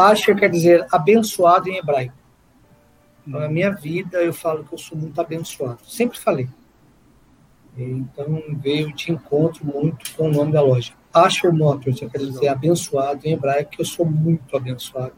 Asher 0.09 0.35
quer 0.35 0.49
dizer 0.49 0.85
abençoado 0.91 1.69
em 1.69 1.77
hebraico. 1.77 2.15
Na 3.25 3.47
minha 3.47 3.71
vida, 3.71 4.17
eu 4.19 4.33
falo 4.33 4.63
que 4.63 4.73
eu 4.73 4.77
sou 4.77 4.97
muito 4.97 5.19
abençoado. 5.21 5.79
Sempre 5.85 6.17
falei. 6.17 6.47
Então, 7.77 8.43
veio 8.57 8.93
de 8.93 9.11
encontro 9.11 9.65
muito 9.65 10.13
com 10.15 10.27
o 10.27 10.31
nome 10.31 10.51
da 10.51 10.61
loja. 10.61 10.93
Asher 11.13 11.53
Motors, 11.53 11.99
quer 11.99 12.17
dizer 12.17 12.47
abençoado 12.47 13.25
em 13.25 13.33
hebraico, 13.33 13.71
que 13.71 13.81
eu 13.81 13.85
sou 13.85 14.05
muito 14.05 14.55
abençoado 14.55 15.13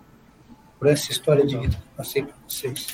por 0.77 0.87
essa 0.87 1.11
história 1.11 1.45
de 1.45 1.57
vida 1.57 1.75
que 1.75 1.81
eu 1.81 1.95
passei 1.95 2.23
para 2.23 2.35
vocês. 2.47 2.87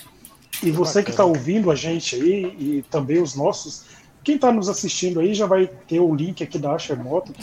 E 0.62 0.72
você 0.72 1.02
que 1.02 1.12
está 1.12 1.24
ouvindo 1.24 1.72
a 1.72 1.76
gente 1.76 2.16
aí, 2.16 2.56
e 2.60 2.86
também 2.90 3.22
os 3.22 3.36
nossos, 3.36 3.86
quem 4.24 4.36
está 4.36 4.52
nos 4.52 4.68
assistindo 4.68 5.20
aí 5.20 5.34
já 5.34 5.46
vai 5.46 5.68
ter 5.68 6.00
o 6.00 6.14
link 6.14 6.44
aqui 6.44 6.60
da 6.60 6.76
Asher 6.76 7.02
Moto, 7.02 7.34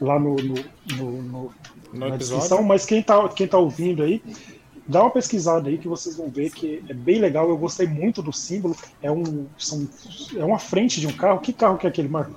lá 0.00 0.18
no, 0.18 0.36
no, 0.36 0.54
no, 0.96 1.22
no 1.22 1.54
na 1.92 2.08
episódio. 2.08 2.18
descrição, 2.18 2.62
mas 2.62 2.86
quem 2.86 3.00
está 3.00 3.28
quem 3.28 3.46
tá 3.46 3.58
ouvindo 3.58 4.02
aí, 4.02 4.22
dá 4.86 5.02
uma 5.02 5.10
pesquisada 5.10 5.68
aí 5.68 5.78
que 5.78 5.88
vocês 5.88 6.16
vão 6.16 6.28
ver 6.28 6.50
que 6.50 6.82
é 6.88 6.94
bem 6.94 7.20
legal. 7.20 7.48
Eu 7.48 7.56
gostei 7.56 7.86
muito 7.86 8.22
do 8.22 8.32
símbolo. 8.32 8.76
É, 9.02 9.10
um, 9.10 9.46
são, 9.56 9.88
é 10.36 10.44
uma 10.44 10.58
frente 10.58 11.00
de 11.00 11.06
um 11.06 11.12
carro. 11.12 11.40
Que 11.40 11.52
carro 11.52 11.78
que 11.78 11.86
é 11.86 11.90
aquele, 11.90 12.08
Marco? 12.08 12.34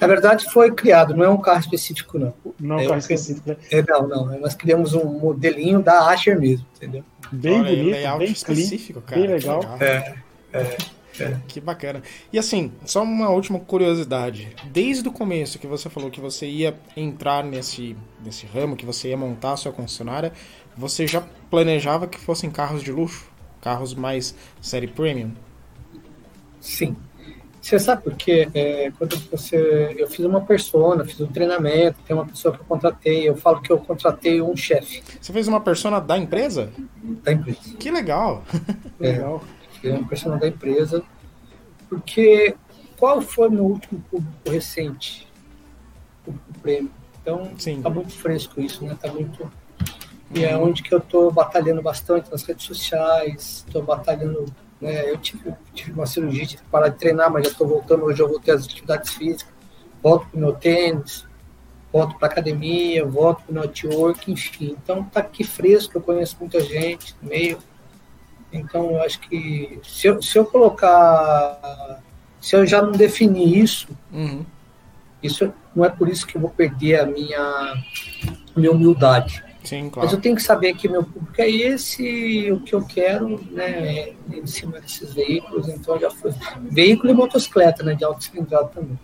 Na 0.00 0.06
verdade, 0.06 0.50
foi 0.50 0.70
criado, 0.72 1.16
não 1.16 1.24
é 1.24 1.28
um 1.28 1.36
carro 1.36 1.60
específico, 1.60 2.18
não. 2.18 2.34
Não 2.60 2.78
é 2.78 2.82
um 2.82 2.86
carro 2.88 2.98
específico, 2.98 3.48
né? 3.48 3.56
É, 3.70 3.82
não, 3.82 4.08
não. 4.08 4.40
Nós 4.40 4.54
criamos 4.54 4.94
um 4.94 5.04
modelinho 5.04 5.82
da 5.82 6.10
Asher 6.10 6.38
mesmo, 6.38 6.66
entendeu? 6.76 7.04
Bem 7.32 7.60
Olha, 7.60 7.76
bonito, 7.76 8.18
bem 8.18 8.32
específico, 8.32 9.00
clean, 9.00 9.06
cara. 9.06 9.20
Bem 9.20 9.30
legal. 9.36 9.60
legal. 9.60 9.78
É, 9.80 10.14
é. 10.52 10.76
É. 11.20 11.38
Que 11.46 11.60
bacana. 11.60 12.02
E 12.32 12.38
assim, 12.38 12.72
só 12.84 13.02
uma 13.02 13.28
última 13.30 13.58
curiosidade. 13.58 14.54
Desde 14.64 15.08
o 15.08 15.12
começo 15.12 15.58
que 15.58 15.66
você 15.66 15.88
falou 15.88 16.10
que 16.10 16.20
você 16.20 16.46
ia 16.46 16.74
entrar 16.96 17.44
nesse, 17.44 17.96
nesse 18.24 18.46
ramo, 18.46 18.76
que 18.76 18.86
você 18.86 19.10
ia 19.10 19.16
montar 19.16 19.52
a 19.52 19.56
sua 19.56 19.72
concessionária, 19.72 20.32
você 20.76 21.06
já 21.06 21.22
planejava 21.50 22.06
que 22.06 22.18
fossem 22.18 22.50
carros 22.50 22.82
de 22.82 22.90
luxo? 22.90 23.30
Carros 23.60 23.94
mais 23.94 24.34
série 24.60 24.86
premium? 24.86 25.32
Sim. 26.60 26.96
Você 27.60 27.78
sabe 27.78 28.02
porque 28.02 28.46
é, 28.52 28.92
quando 28.98 29.16
você. 29.30 29.94
Eu 29.96 30.06
fiz 30.06 30.22
uma 30.26 30.42
persona, 30.42 31.02
fiz 31.02 31.18
um 31.20 31.26
treinamento, 31.26 31.96
tem 32.06 32.14
uma 32.14 32.26
pessoa 32.26 32.54
que 32.54 32.60
eu 32.60 32.64
contratei, 32.66 33.26
eu 33.26 33.36
falo 33.36 33.62
que 33.62 33.72
eu 33.72 33.78
contratei 33.78 34.42
um 34.42 34.54
chefe. 34.54 35.02
Você 35.18 35.32
fez 35.32 35.48
uma 35.48 35.60
persona 35.60 35.98
da 35.98 36.18
empresa? 36.18 36.70
Da 37.22 37.32
empresa. 37.32 37.60
Que 37.78 37.90
legal! 37.90 38.44
É, 39.00 39.10
legal 39.10 39.42
é 39.88 39.94
um 39.94 40.04
personagem 40.04 40.40
da 40.40 40.48
empresa, 40.48 41.02
porque 41.88 42.56
qual 42.98 43.20
foi 43.20 43.48
meu 43.48 43.64
último 43.64 44.00
público 44.10 44.50
recente? 44.50 45.28
O, 46.26 46.30
o 46.30 46.58
prêmio. 46.62 46.90
Então, 47.20 47.50
Sim. 47.58 47.82
tá 47.82 47.90
muito 47.90 48.12
fresco 48.12 48.60
isso, 48.60 48.84
né? 48.84 48.96
Tá 49.00 49.12
muito. 49.12 49.50
E 50.34 50.44
é 50.44 50.56
onde 50.56 50.82
que 50.82 50.94
eu 50.94 51.00
tô 51.00 51.30
batalhando 51.30 51.80
bastante 51.82 52.30
nas 52.30 52.42
redes 52.42 52.64
sociais, 52.64 53.64
tô 53.70 53.82
batalhando. 53.82 54.46
Né? 54.80 55.10
Eu 55.10 55.16
tive, 55.18 55.54
tive 55.72 55.92
uma 55.92 56.06
cirurgia, 56.06 56.46
tive 56.46 56.62
que 56.62 56.68
parar 56.68 56.88
de 56.88 56.98
treinar, 56.98 57.30
mas 57.30 57.48
já 57.48 57.54
tô 57.54 57.66
voltando. 57.66 58.04
Hoje 58.04 58.22
eu 58.22 58.28
voltei 58.28 58.52
às 58.52 58.64
atividades 58.64 59.12
físicas, 59.12 59.52
volto 60.02 60.26
pro 60.28 60.40
meu 60.40 60.52
tênis, 60.52 61.26
volto 61.92 62.18
para 62.18 62.28
academia, 62.28 63.04
volto 63.06 63.42
pro 63.44 63.54
network, 63.54 64.30
enfim. 64.30 64.76
Então 64.82 65.04
tá 65.04 65.20
aqui 65.20 65.44
fresco, 65.44 65.96
eu 65.96 66.02
conheço 66.02 66.36
muita 66.40 66.60
gente 66.60 67.14
no 67.22 67.28
meio 67.28 67.58
então, 68.54 68.92
eu 68.92 69.02
acho 69.02 69.20
que 69.20 69.80
se 69.82 70.06
eu, 70.06 70.22
se 70.22 70.38
eu 70.38 70.44
colocar. 70.44 72.00
Se 72.40 72.54
eu 72.54 72.66
já 72.66 72.82
não 72.82 72.92
definir 72.92 73.58
isso, 73.58 73.88
uhum. 74.12 74.44
isso 75.22 75.52
não 75.74 75.82
é 75.84 75.88
por 75.88 76.08
isso 76.08 76.26
que 76.26 76.36
eu 76.36 76.40
vou 76.40 76.50
perder 76.50 77.00
a 77.00 77.06
minha, 77.06 77.74
minha 78.54 78.70
humildade. 78.70 79.42
Sim, 79.64 79.88
claro. 79.88 80.06
Mas 80.06 80.14
eu 80.14 80.20
tenho 80.20 80.36
que 80.36 80.42
saber 80.42 80.74
que 80.74 80.86
meu 80.86 81.02
público 81.02 81.40
é 81.40 81.50
esse, 81.50 82.52
o 82.52 82.60
que 82.60 82.74
eu 82.74 82.84
quero, 82.84 83.42
né, 83.50 84.10
em 84.30 84.46
cima 84.46 84.78
desses 84.78 85.14
veículos. 85.14 85.68
Então, 85.68 85.98
já 85.98 86.10
foi. 86.10 86.32
Veículo 86.70 87.10
e 87.10 87.14
motocicleta, 87.14 87.82
né, 87.82 87.94
de 87.94 88.04
alto 88.04 88.22
cilindrado 88.22 88.68
também. 88.68 88.98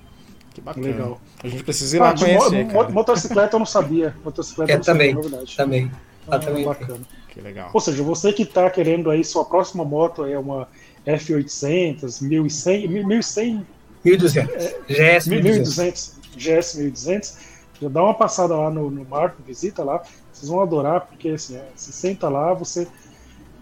Que 0.53 0.61
bacana. 0.61 0.87
Legal. 0.87 1.21
A 1.43 1.49
gente 1.49 1.65
precisa 1.65 1.97
ir 1.97 2.01
lá 2.01 2.11
ah, 2.11 2.19
conhecer, 2.19 2.65
mo 2.67 2.91
Motocicleta 2.91 3.57
eu 3.57 3.59
não 3.59 3.67
sabia. 3.67 4.15
Motocicleta 4.23 4.71
é, 4.71 4.75
eu 4.75 4.79
não 4.79 4.85
também, 4.85 5.15
sabia, 5.15 5.31
verdade. 5.31 5.57
Também. 5.57 5.91
Ah, 6.29 6.39
também. 6.39 6.65
Bacana. 6.65 7.01
Que 7.31 7.41
legal. 7.41 7.71
Ou 7.73 7.81
seja, 7.81 8.03
você 8.03 8.33
que 8.33 8.43
está 8.43 8.69
querendo 8.69 9.11
aí, 9.11 9.25
sua 9.25 9.45
próxima 9.45 9.85
moto 9.85 10.25
é 10.25 10.39
uma 10.39 10.69
F800, 11.07 12.21
1100, 12.23 12.89
1100 12.89 13.67
1200, 14.03 14.75
GS 14.89 15.27
1200, 15.27 16.15
GS 16.37 16.75
1200, 16.79 17.39
já 17.81 17.89
dá 17.89 18.03
uma 18.03 18.15
passada 18.15 18.57
lá 18.57 18.71
no, 18.71 18.91
no 18.91 19.05
Marco, 19.05 19.43
visita 19.47 19.85
lá, 19.85 20.03
vocês 20.33 20.49
vão 20.49 20.63
adorar, 20.63 21.03
porque 21.03 21.29
assim, 21.29 21.57
é, 21.57 21.65
você 21.75 21.93
senta 21.93 22.29
lá, 22.29 22.55
você 22.55 22.89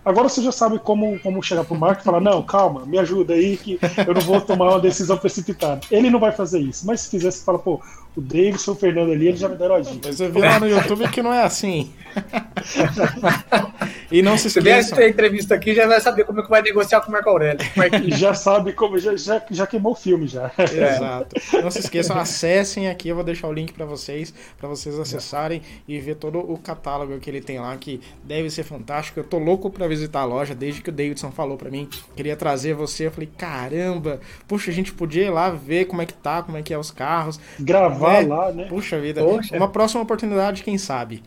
Agora 0.05 0.27
você 0.27 0.41
já 0.41 0.51
sabe 0.53 0.79
como, 0.79 1.19
como 1.21 1.43
chegar 1.43 1.65
pro 1.65 1.77
Marco 1.77 2.01
e 2.01 2.05
falar: 2.05 2.21
não, 2.21 2.43
calma, 2.43 2.87
me 2.87 2.99
ajuda 2.99 3.35
aí, 3.35 3.59
que 3.59 3.79
eu 4.07 4.15
não 4.15 4.23
vou 4.23 4.41
tomar 4.41 4.71
uma 4.71 4.81
decisão 4.81 5.19
precipitada. 5.19 5.83
Ele 5.91 6.09
não 6.09 6.19
vai 6.19 6.33
fazer 6.33 6.61
isso, 6.61 6.87
mas 6.87 7.03
se 7.03 7.11
fizer, 7.11 7.31
você 7.31 7.45
fala: 7.45 7.59
pô, 7.59 7.79
o 8.17 8.21
Davidson, 8.21 8.73
o 8.73 8.75
Fernando 8.75 9.13
ali, 9.13 9.29
eles 9.29 9.39
já 9.39 9.49
me 9.49 9.57
deram 9.57 9.77
a 9.77 9.81
dica. 9.81 10.13
Você 10.13 10.29
viu 10.29 10.41
lá 10.41 10.59
no 10.59 10.69
YouTube 10.69 11.09
que 11.09 11.23
não 11.23 11.33
é 11.33 11.45
assim. 11.45 11.93
e 14.11 14.23
não 14.23 14.37
se 14.37 14.51
Se 14.51 14.59
esqueçam. 14.59 14.97
vier 14.97 15.07
a 15.07 15.11
entrevista 15.11 15.55
aqui, 15.55 15.75
já 15.75 15.87
vai 15.87 16.01
saber 16.01 16.25
como 16.25 16.41
é 16.41 16.43
que 16.43 16.51
vai 16.51 16.63
negociar 16.63 17.01
com 17.01 17.11
o 17.11 17.13
Marco 17.13 17.29
Aurélio. 17.29 17.61
E 18.05 18.11
já 18.17 18.35
sabe 18.35 18.73
como, 18.73 18.99
já, 18.99 19.15
já, 19.17 19.41
já 19.51 19.67
queimou 19.67 19.93
o 19.93 19.95
filme 19.95 20.27
já. 20.27 20.51
Exato. 20.59 21.37
Não 21.63 21.71
se 21.71 21.79
esqueçam, 21.79 22.19
acessem 22.19 22.89
aqui, 22.89 23.09
eu 23.09 23.15
vou 23.15 23.23
deixar 23.23 23.47
o 23.47 23.53
link 23.53 23.73
para 23.73 23.85
vocês, 23.85 24.35
para 24.59 24.69
vocês 24.69 24.99
acessarem 24.99 25.63
e 25.87 26.01
ver 26.01 26.17
todo 26.17 26.39
o 26.39 26.59
catálogo 26.59 27.19
que 27.21 27.31
ele 27.31 27.41
tem 27.41 27.61
lá, 27.61 27.77
que 27.77 28.01
deve 28.25 28.51
ser 28.51 28.65
fantástico. 28.65 29.21
Eu 29.21 29.25
tô 29.25 29.39
louco 29.39 29.71
para 29.71 29.87
visitar 29.87 30.23
a 30.23 30.25
loja, 30.25 30.55
desde 30.55 30.83
que 30.83 30.91
o 30.91 30.93
Davidson 30.93 31.31
falou 31.31 31.57
para 31.57 31.71
mim, 31.71 31.89
queria 32.17 32.37
trazer 32.37 32.75
você, 32.75 33.07
eu 33.07 33.13
falei, 33.13 33.31
caramba, 33.39 34.21
puxa, 34.49 34.71
a 34.71 34.75
gente 34.75 34.93
podia 34.93 35.27
ir 35.27 35.31
lá 35.31 35.51
ver 35.51 35.85
como 35.85 36.03
é 36.03 36.07
que 36.07 36.15
tá, 36.15 36.43
como 36.43 36.57
é 36.59 36.63
que 36.63 36.75
é 36.75 36.79
os 36.79 36.91
carros. 36.91 37.39
Gravar 37.61 37.98
É, 38.07 38.27
lá, 38.27 38.53
né? 38.53 38.65
Puxa 38.67 39.01
vida, 39.01 39.23
Poxa. 39.23 39.57
uma 39.57 39.69
próxima 39.69 40.03
oportunidade, 40.03 40.63
quem 40.63 40.79
sabe. 40.79 41.23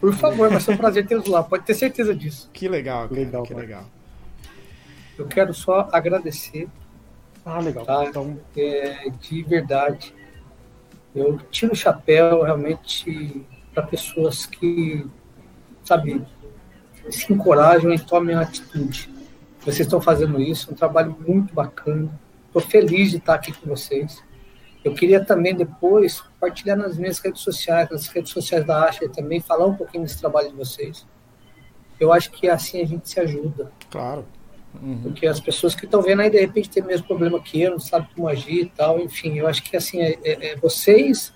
Por 0.00 0.12
favor, 0.14 0.50
vai 0.50 0.60
ser 0.60 0.72
um 0.72 0.76
prazer 0.76 1.06
tê-los 1.06 1.26
lá, 1.26 1.42
pode 1.42 1.64
ter 1.64 1.74
certeza 1.74 2.14
disso. 2.14 2.50
Que 2.52 2.68
legal, 2.68 3.08
cara, 3.08 3.20
Legal, 3.20 3.42
que 3.44 3.54
legal. 3.54 3.84
Eu 5.16 5.26
quero 5.26 5.52
só 5.54 5.88
agradecer 5.92 6.66
Ah, 7.44 7.60
legal. 7.60 7.84
Tá. 7.84 8.04
Então, 8.04 8.38
é, 8.56 9.08
de 9.20 9.42
verdade. 9.42 10.14
Eu 11.14 11.38
tiro 11.50 11.72
o 11.72 11.76
chapéu 11.76 12.42
realmente 12.42 13.44
para 13.74 13.82
pessoas 13.84 14.46
que, 14.46 15.06
sabe, 15.84 16.24
se 17.08 17.32
encorajam 17.32 17.92
e 17.92 17.98
tomem 17.98 18.34
a 18.36 18.40
atitude. 18.42 19.08
Vocês 19.60 19.80
estão 19.80 20.00
fazendo 20.00 20.40
isso, 20.40 20.70
é 20.70 20.72
um 20.72 20.76
trabalho 20.76 21.16
muito 21.26 21.52
bacana. 21.54 22.10
Estou 22.46 22.62
feliz 22.62 23.10
de 23.10 23.18
estar 23.18 23.34
aqui 23.34 23.52
com 23.52 23.68
vocês. 23.68 24.22
Eu 24.84 24.94
queria 24.94 25.22
também 25.24 25.54
depois 25.54 26.20
compartilhar 26.20 26.76
nas 26.76 26.96
minhas 26.96 27.18
redes 27.18 27.42
sociais, 27.42 27.88
nas 27.90 28.06
redes 28.08 28.32
sociais 28.32 28.64
da 28.64 28.84
Asher 28.84 29.10
também, 29.10 29.40
falar 29.40 29.66
um 29.66 29.74
pouquinho 29.74 30.04
desse 30.04 30.18
trabalho 30.18 30.50
de 30.50 30.56
vocês. 30.56 31.06
Eu 31.98 32.12
acho 32.12 32.30
que 32.30 32.48
assim 32.48 32.80
a 32.80 32.86
gente 32.86 33.08
se 33.08 33.20
ajuda. 33.20 33.70
Claro. 33.90 34.24
Uhum. 34.80 35.00
Porque 35.02 35.26
as 35.26 35.40
pessoas 35.40 35.74
que 35.74 35.84
estão 35.84 36.00
vendo 36.00 36.20
aí, 36.20 36.30
de 36.30 36.38
repente, 36.40 36.70
tem 36.70 36.82
o 36.82 36.86
mesmo 36.86 37.06
problema 37.06 37.40
que 37.40 37.60
eu, 37.60 37.72
não 37.72 37.78
sabe 37.80 38.08
como 38.14 38.28
agir 38.28 38.62
e 38.62 38.68
tal. 38.70 38.98
Enfim, 39.00 39.38
eu 39.38 39.46
acho 39.46 39.62
que 39.62 39.76
assim, 39.76 40.00
é, 40.00 40.18
é- 40.24 40.52
é 40.52 40.56
vocês 40.56 41.32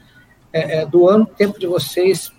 é, 0.53 0.79
é, 0.79 0.87
doando 0.87 1.25
o 1.25 1.35
tempo 1.35 1.59
de 1.59 1.67
vocês, 1.67 2.33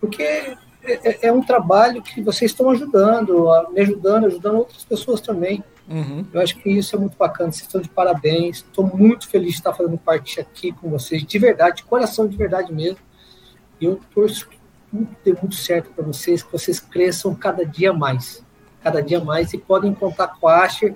porque 0.00 0.22
é, 0.22 1.26
é- 1.26 1.32
um 1.32 1.42
trabalho 1.42 2.00
que 2.00 2.22
vocês 2.22 2.52
estão 2.52 2.70
ajudando, 2.70 3.44
me 3.72 3.80
ajudando, 3.80 4.26
ajudando 4.26 4.58
outras 4.58 4.84
pessoas 4.84 5.20
também. 5.20 5.62
Uhum. 5.90 6.24
Eu 6.32 6.40
acho 6.40 6.56
que 6.56 6.70
isso 6.70 6.94
é 6.94 6.98
muito 6.98 7.16
bacana. 7.18 7.50
Vocês 7.50 7.66
estão 7.66 7.80
de 7.80 7.88
parabéns. 7.88 8.58
Estou 8.58 8.86
muito 8.86 9.28
feliz 9.28 9.50
de 9.50 9.56
estar 9.56 9.74
fazendo 9.74 9.98
parte 9.98 10.40
aqui 10.40 10.70
com 10.72 10.88
vocês, 10.88 11.24
de 11.24 11.38
verdade, 11.38 11.78
de 11.78 11.82
coração, 11.82 12.28
de 12.28 12.36
verdade 12.36 12.72
mesmo. 12.72 13.00
E 13.80 13.86
eu 13.86 14.00
torço 14.14 14.48
que 14.48 14.56
tudo 14.90 15.08
dê 15.24 15.32
muito 15.32 15.56
certo 15.56 15.90
para 15.90 16.04
vocês, 16.04 16.42
que 16.42 16.52
vocês 16.52 16.78
cresçam 16.78 17.34
cada 17.34 17.66
dia 17.66 17.92
mais. 17.92 18.44
Cada 18.82 19.02
dia 19.02 19.22
mais. 19.22 19.52
E 19.52 19.58
podem 19.58 19.92
contar 19.92 20.28
com 20.28 20.46
a 20.46 20.64
Asher, 20.64 20.94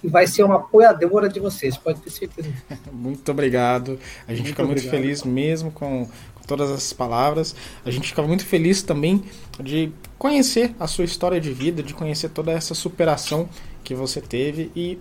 que 0.00 0.06
vai 0.06 0.26
ser 0.28 0.44
uma 0.44 0.56
apoiadora 0.56 1.28
de 1.28 1.40
vocês, 1.40 1.76
pode 1.76 2.00
ter 2.00 2.10
certeza. 2.10 2.48
Muito 2.92 3.28
obrigado. 3.32 3.98
A 4.26 4.30
gente 4.30 4.42
Muito 4.42 4.48
fica 4.50 4.62
muito 4.62 4.78
obrigado. 4.78 4.90
feliz 4.90 5.24
mesmo 5.24 5.72
com, 5.72 6.06
com 6.06 6.42
todas 6.46 6.70
essas 6.70 6.92
palavras. 6.92 7.56
A 7.84 7.90
gente 7.90 8.08
fica 8.08 8.22
muito 8.22 8.46
feliz 8.46 8.82
também 8.82 9.24
de 9.60 9.92
conhecer 10.16 10.74
a 10.78 10.86
sua 10.86 11.04
história 11.04 11.40
de 11.40 11.52
vida, 11.52 11.82
de 11.82 11.94
conhecer 11.94 12.28
toda 12.28 12.52
essa 12.52 12.74
superação 12.74 13.48
que 13.88 13.94
você 13.94 14.20
teve 14.20 14.70
e 14.76 14.98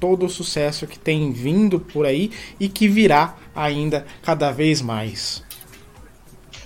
todo 0.00 0.24
o 0.24 0.28
sucesso 0.30 0.86
que 0.86 0.98
tem 0.98 1.30
vindo 1.30 1.78
por 1.78 2.06
aí 2.06 2.30
e 2.58 2.70
que 2.70 2.88
virá 2.88 3.36
ainda 3.54 4.06
cada 4.22 4.50
vez 4.50 4.80
mais. 4.80 5.44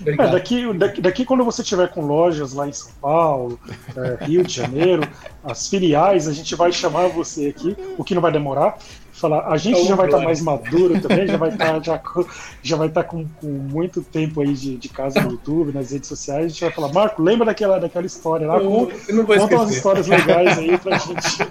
é, 0.06 0.14
daqui, 0.14 0.72
daqui, 0.72 1.00
daqui 1.00 1.24
quando 1.24 1.44
você 1.44 1.64
tiver 1.64 1.88
com 1.88 2.06
lojas 2.06 2.52
lá 2.52 2.68
em 2.68 2.72
São 2.72 2.92
Paulo, 3.02 3.58
é, 3.96 4.24
Rio 4.24 4.44
de 4.44 4.52
Janeiro, 4.52 5.02
as 5.42 5.66
filiais, 5.66 6.28
a 6.28 6.32
gente 6.32 6.54
vai 6.54 6.70
chamar 6.70 7.08
você 7.08 7.48
aqui, 7.48 7.76
o 7.98 8.04
que 8.04 8.14
não 8.14 8.22
vai 8.22 8.30
demorar. 8.30 8.78
Falar, 9.24 9.46
a 9.48 9.56
gente 9.56 9.76
Então, 9.76 9.86
já 9.88 9.94
vai 9.96 10.04
estar 10.06 10.18
glória. 10.18 10.24
mais 10.26 10.40
maduro 10.42 11.00
também, 11.00 11.26
já 11.26 11.36
vai 11.38 11.48
estar 11.48 11.80
já, 11.82 11.98
com- 11.98 12.26
já 12.62 12.76
vai 12.76 12.88
estar 12.88 13.04
com, 13.04 13.26
com 13.40 13.46
muito 13.46 14.02
tempo 14.02 14.42
aí 14.42 14.52
de, 14.52 14.76
de 14.76 14.88
casa 14.90 15.18
no 15.22 15.30
YouTube, 15.30 15.72
nas 15.72 15.90
redes 15.92 16.08
sociais. 16.10 16.44
A 16.44 16.48
gente 16.48 16.60
vai 16.60 16.70
falar, 16.70 16.92
Marco, 16.92 17.22
lembra 17.22 17.46
daquela, 17.46 17.78
daquela 17.78 18.04
história 18.04 18.46
lá? 18.46 18.58
Eu, 18.58 18.68
Con- 18.70 18.90
eu 19.08 19.14
não 19.16 19.24
vou 19.24 19.38
Conta 19.38 19.54
umas 19.56 19.70
histórias 19.70 20.06
legais 20.06 20.58
aí 20.58 20.76
pra 20.76 20.98
gente. 20.98 21.42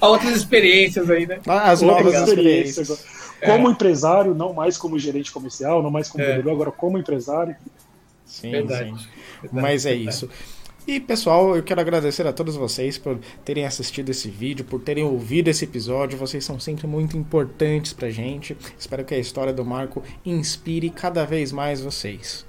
Há 0.00 0.08
outras 0.08 0.34
experiências 0.34 1.08
aí, 1.08 1.24
né? 1.24 1.38
As 1.46 1.82
Outras 1.82 2.04
novas 2.14 2.28
experiências. 2.28 2.88
experiências. 2.88 3.22
Como 3.44 3.70
empresário, 3.70 4.34
não 4.34 4.52
mais 4.52 4.76
como 4.76 4.98
gerente 4.98 5.30
comercial, 5.30 5.82
não 5.84 5.90
mais 5.90 6.08
como 6.08 6.24
É. 6.24 6.30
vendedor, 6.32 6.52
agora 6.52 6.72
como 6.72 6.98
empresário. 6.98 7.54
Sim, 8.26 8.50
Verdade. 8.50 8.88
sim. 8.90 9.06
Verdade, 9.42 9.62
Mas 9.62 9.86
é 9.86 9.90
verdade. 9.90 10.08
isso. 10.10 10.28
E 10.84 10.98
pessoal, 10.98 11.54
eu 11.54 11.62
quero 11.62 11.80
agradecer 11.80 12.26
a 12.26 12.32
todos 12.32 12.56
vocês 12.56 12.98
por 12.98 13.16
terem 13.44 13.64
assistido 13.64 14.10
esse 14.10 14.28
vídeo, 14.28 14.64
por 14.64 14.80
terem 14.80 15.04
ouvido 15.04 15.46
esse 15.46 15.64
episódio. 15.64 16.18
Vocês 16.18 16.44
são 16.44 16.58
sempre 16.58 16.88
muito 16.88 17.16
importantes 17.16 17.92
pra 17.92 18.10
gente. 18.10 18.56
Espero 18.76 19.04
que 19.04 19.14
a 19.14 19.18
história 19.18 19.52
do 19.52 19.64
Marco 19.64 20.02
inspire 20.26 20.90
cada 20.90 21.24
vez 21.24 21.52
mais 21.52 21.80
vocês. 21.80 22.44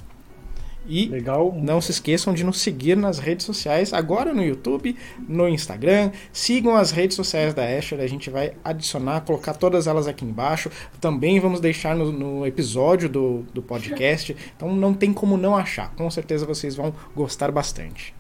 E 0.87 1.05
Legal. 1.05 1.53
não 1.55 1.79
se 1.79 1.91
esqueçam 1.91 2.33
de 2.33 2.43
nos 2.43 2.59
seguir 2.59 2.97
nas 2.97 3.19
redes 3.19 3.45
sociais, 3.45 3.93
agora 3.93 4.33
no 4.33 4.43
YouTube, 4.43 4.97
no 5.29 5.47
Instagram. 5.47 6.11
Sigam 6.33 6.75
as 6.75 6.89
redes 6.89 7.15
sociais 7.15 7.53
da 7.53 7.63
Asher, 7.63 7.99
a 7.99 8.07
gente 8.07 8.31
vai 8.31 8.53
adicionar, 8.63 9.21
colocar 9.21 9.53
todas 9.53 9.85
elas 9.85 10.07
aqui 10.07 10.25
embaixo. 10.25 10.71
Também 10.99 11.39
vamos 11.39 11.59
deixar 11.59 11.95
no, 11.95 12.11
no 12.11 12.47
episódio 12.47 13.07
do, 13.07 13.43
do 13.53 13.61
podcast. 13.61 14.35
Então 14.57 14.75
não 14.75 14.91
tem 14.91 15.13
como 15.13 15.37
não 15.37 15.55
achar. 15.55 15.93
Com 15.95 16.09
certeza 16.09 16.47
vocês 16.47 16.75
vão 16.75 16.93
gostar 17.15 17.51
bastante. 17.51 18.13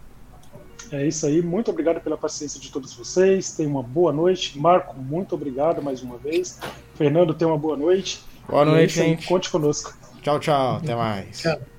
É 0.93 1.07
isso 1.07 1.25
aí. 1.25 1.41
Muito 1.41 1.71
obrigado 1.71 1.99
pela 2.01 2.15
paciência 2.17 2.59
de 2.59 2.71
todos 2.71 2.93
vocês. 2.93 3.51
Tenham 3.55 3.71
uma 3.71 3.83
boa 3.83 4.13
noite. 4.13 4.57
Marco, 4.59 4.95
muito 4.95 5.33
obrigado 5.33 5.81
mais 5.81 6.01
uma 6.03 6.17
vez. 6.17 6.59
Fernando, 6.95 7.33
tenha 7.33 7.49
uma 7.49 7.57
boa 7.57 7.75
noite. 7.75 8.21
Boa 8.47 8.63
E 8.63 8.67
é 8.67 8.71
noite, 8.71 9.01
aí. 9.01 9.07
gente. 9.09 9.27
Conte 9.27 9.49
conosco. 9.49 9.93
Tchau, 10.21 10.39
tchau. 10.39 10.75
Até 10.77 10.95
mais. 10.95 11.41
Tchau. 11.41 11.72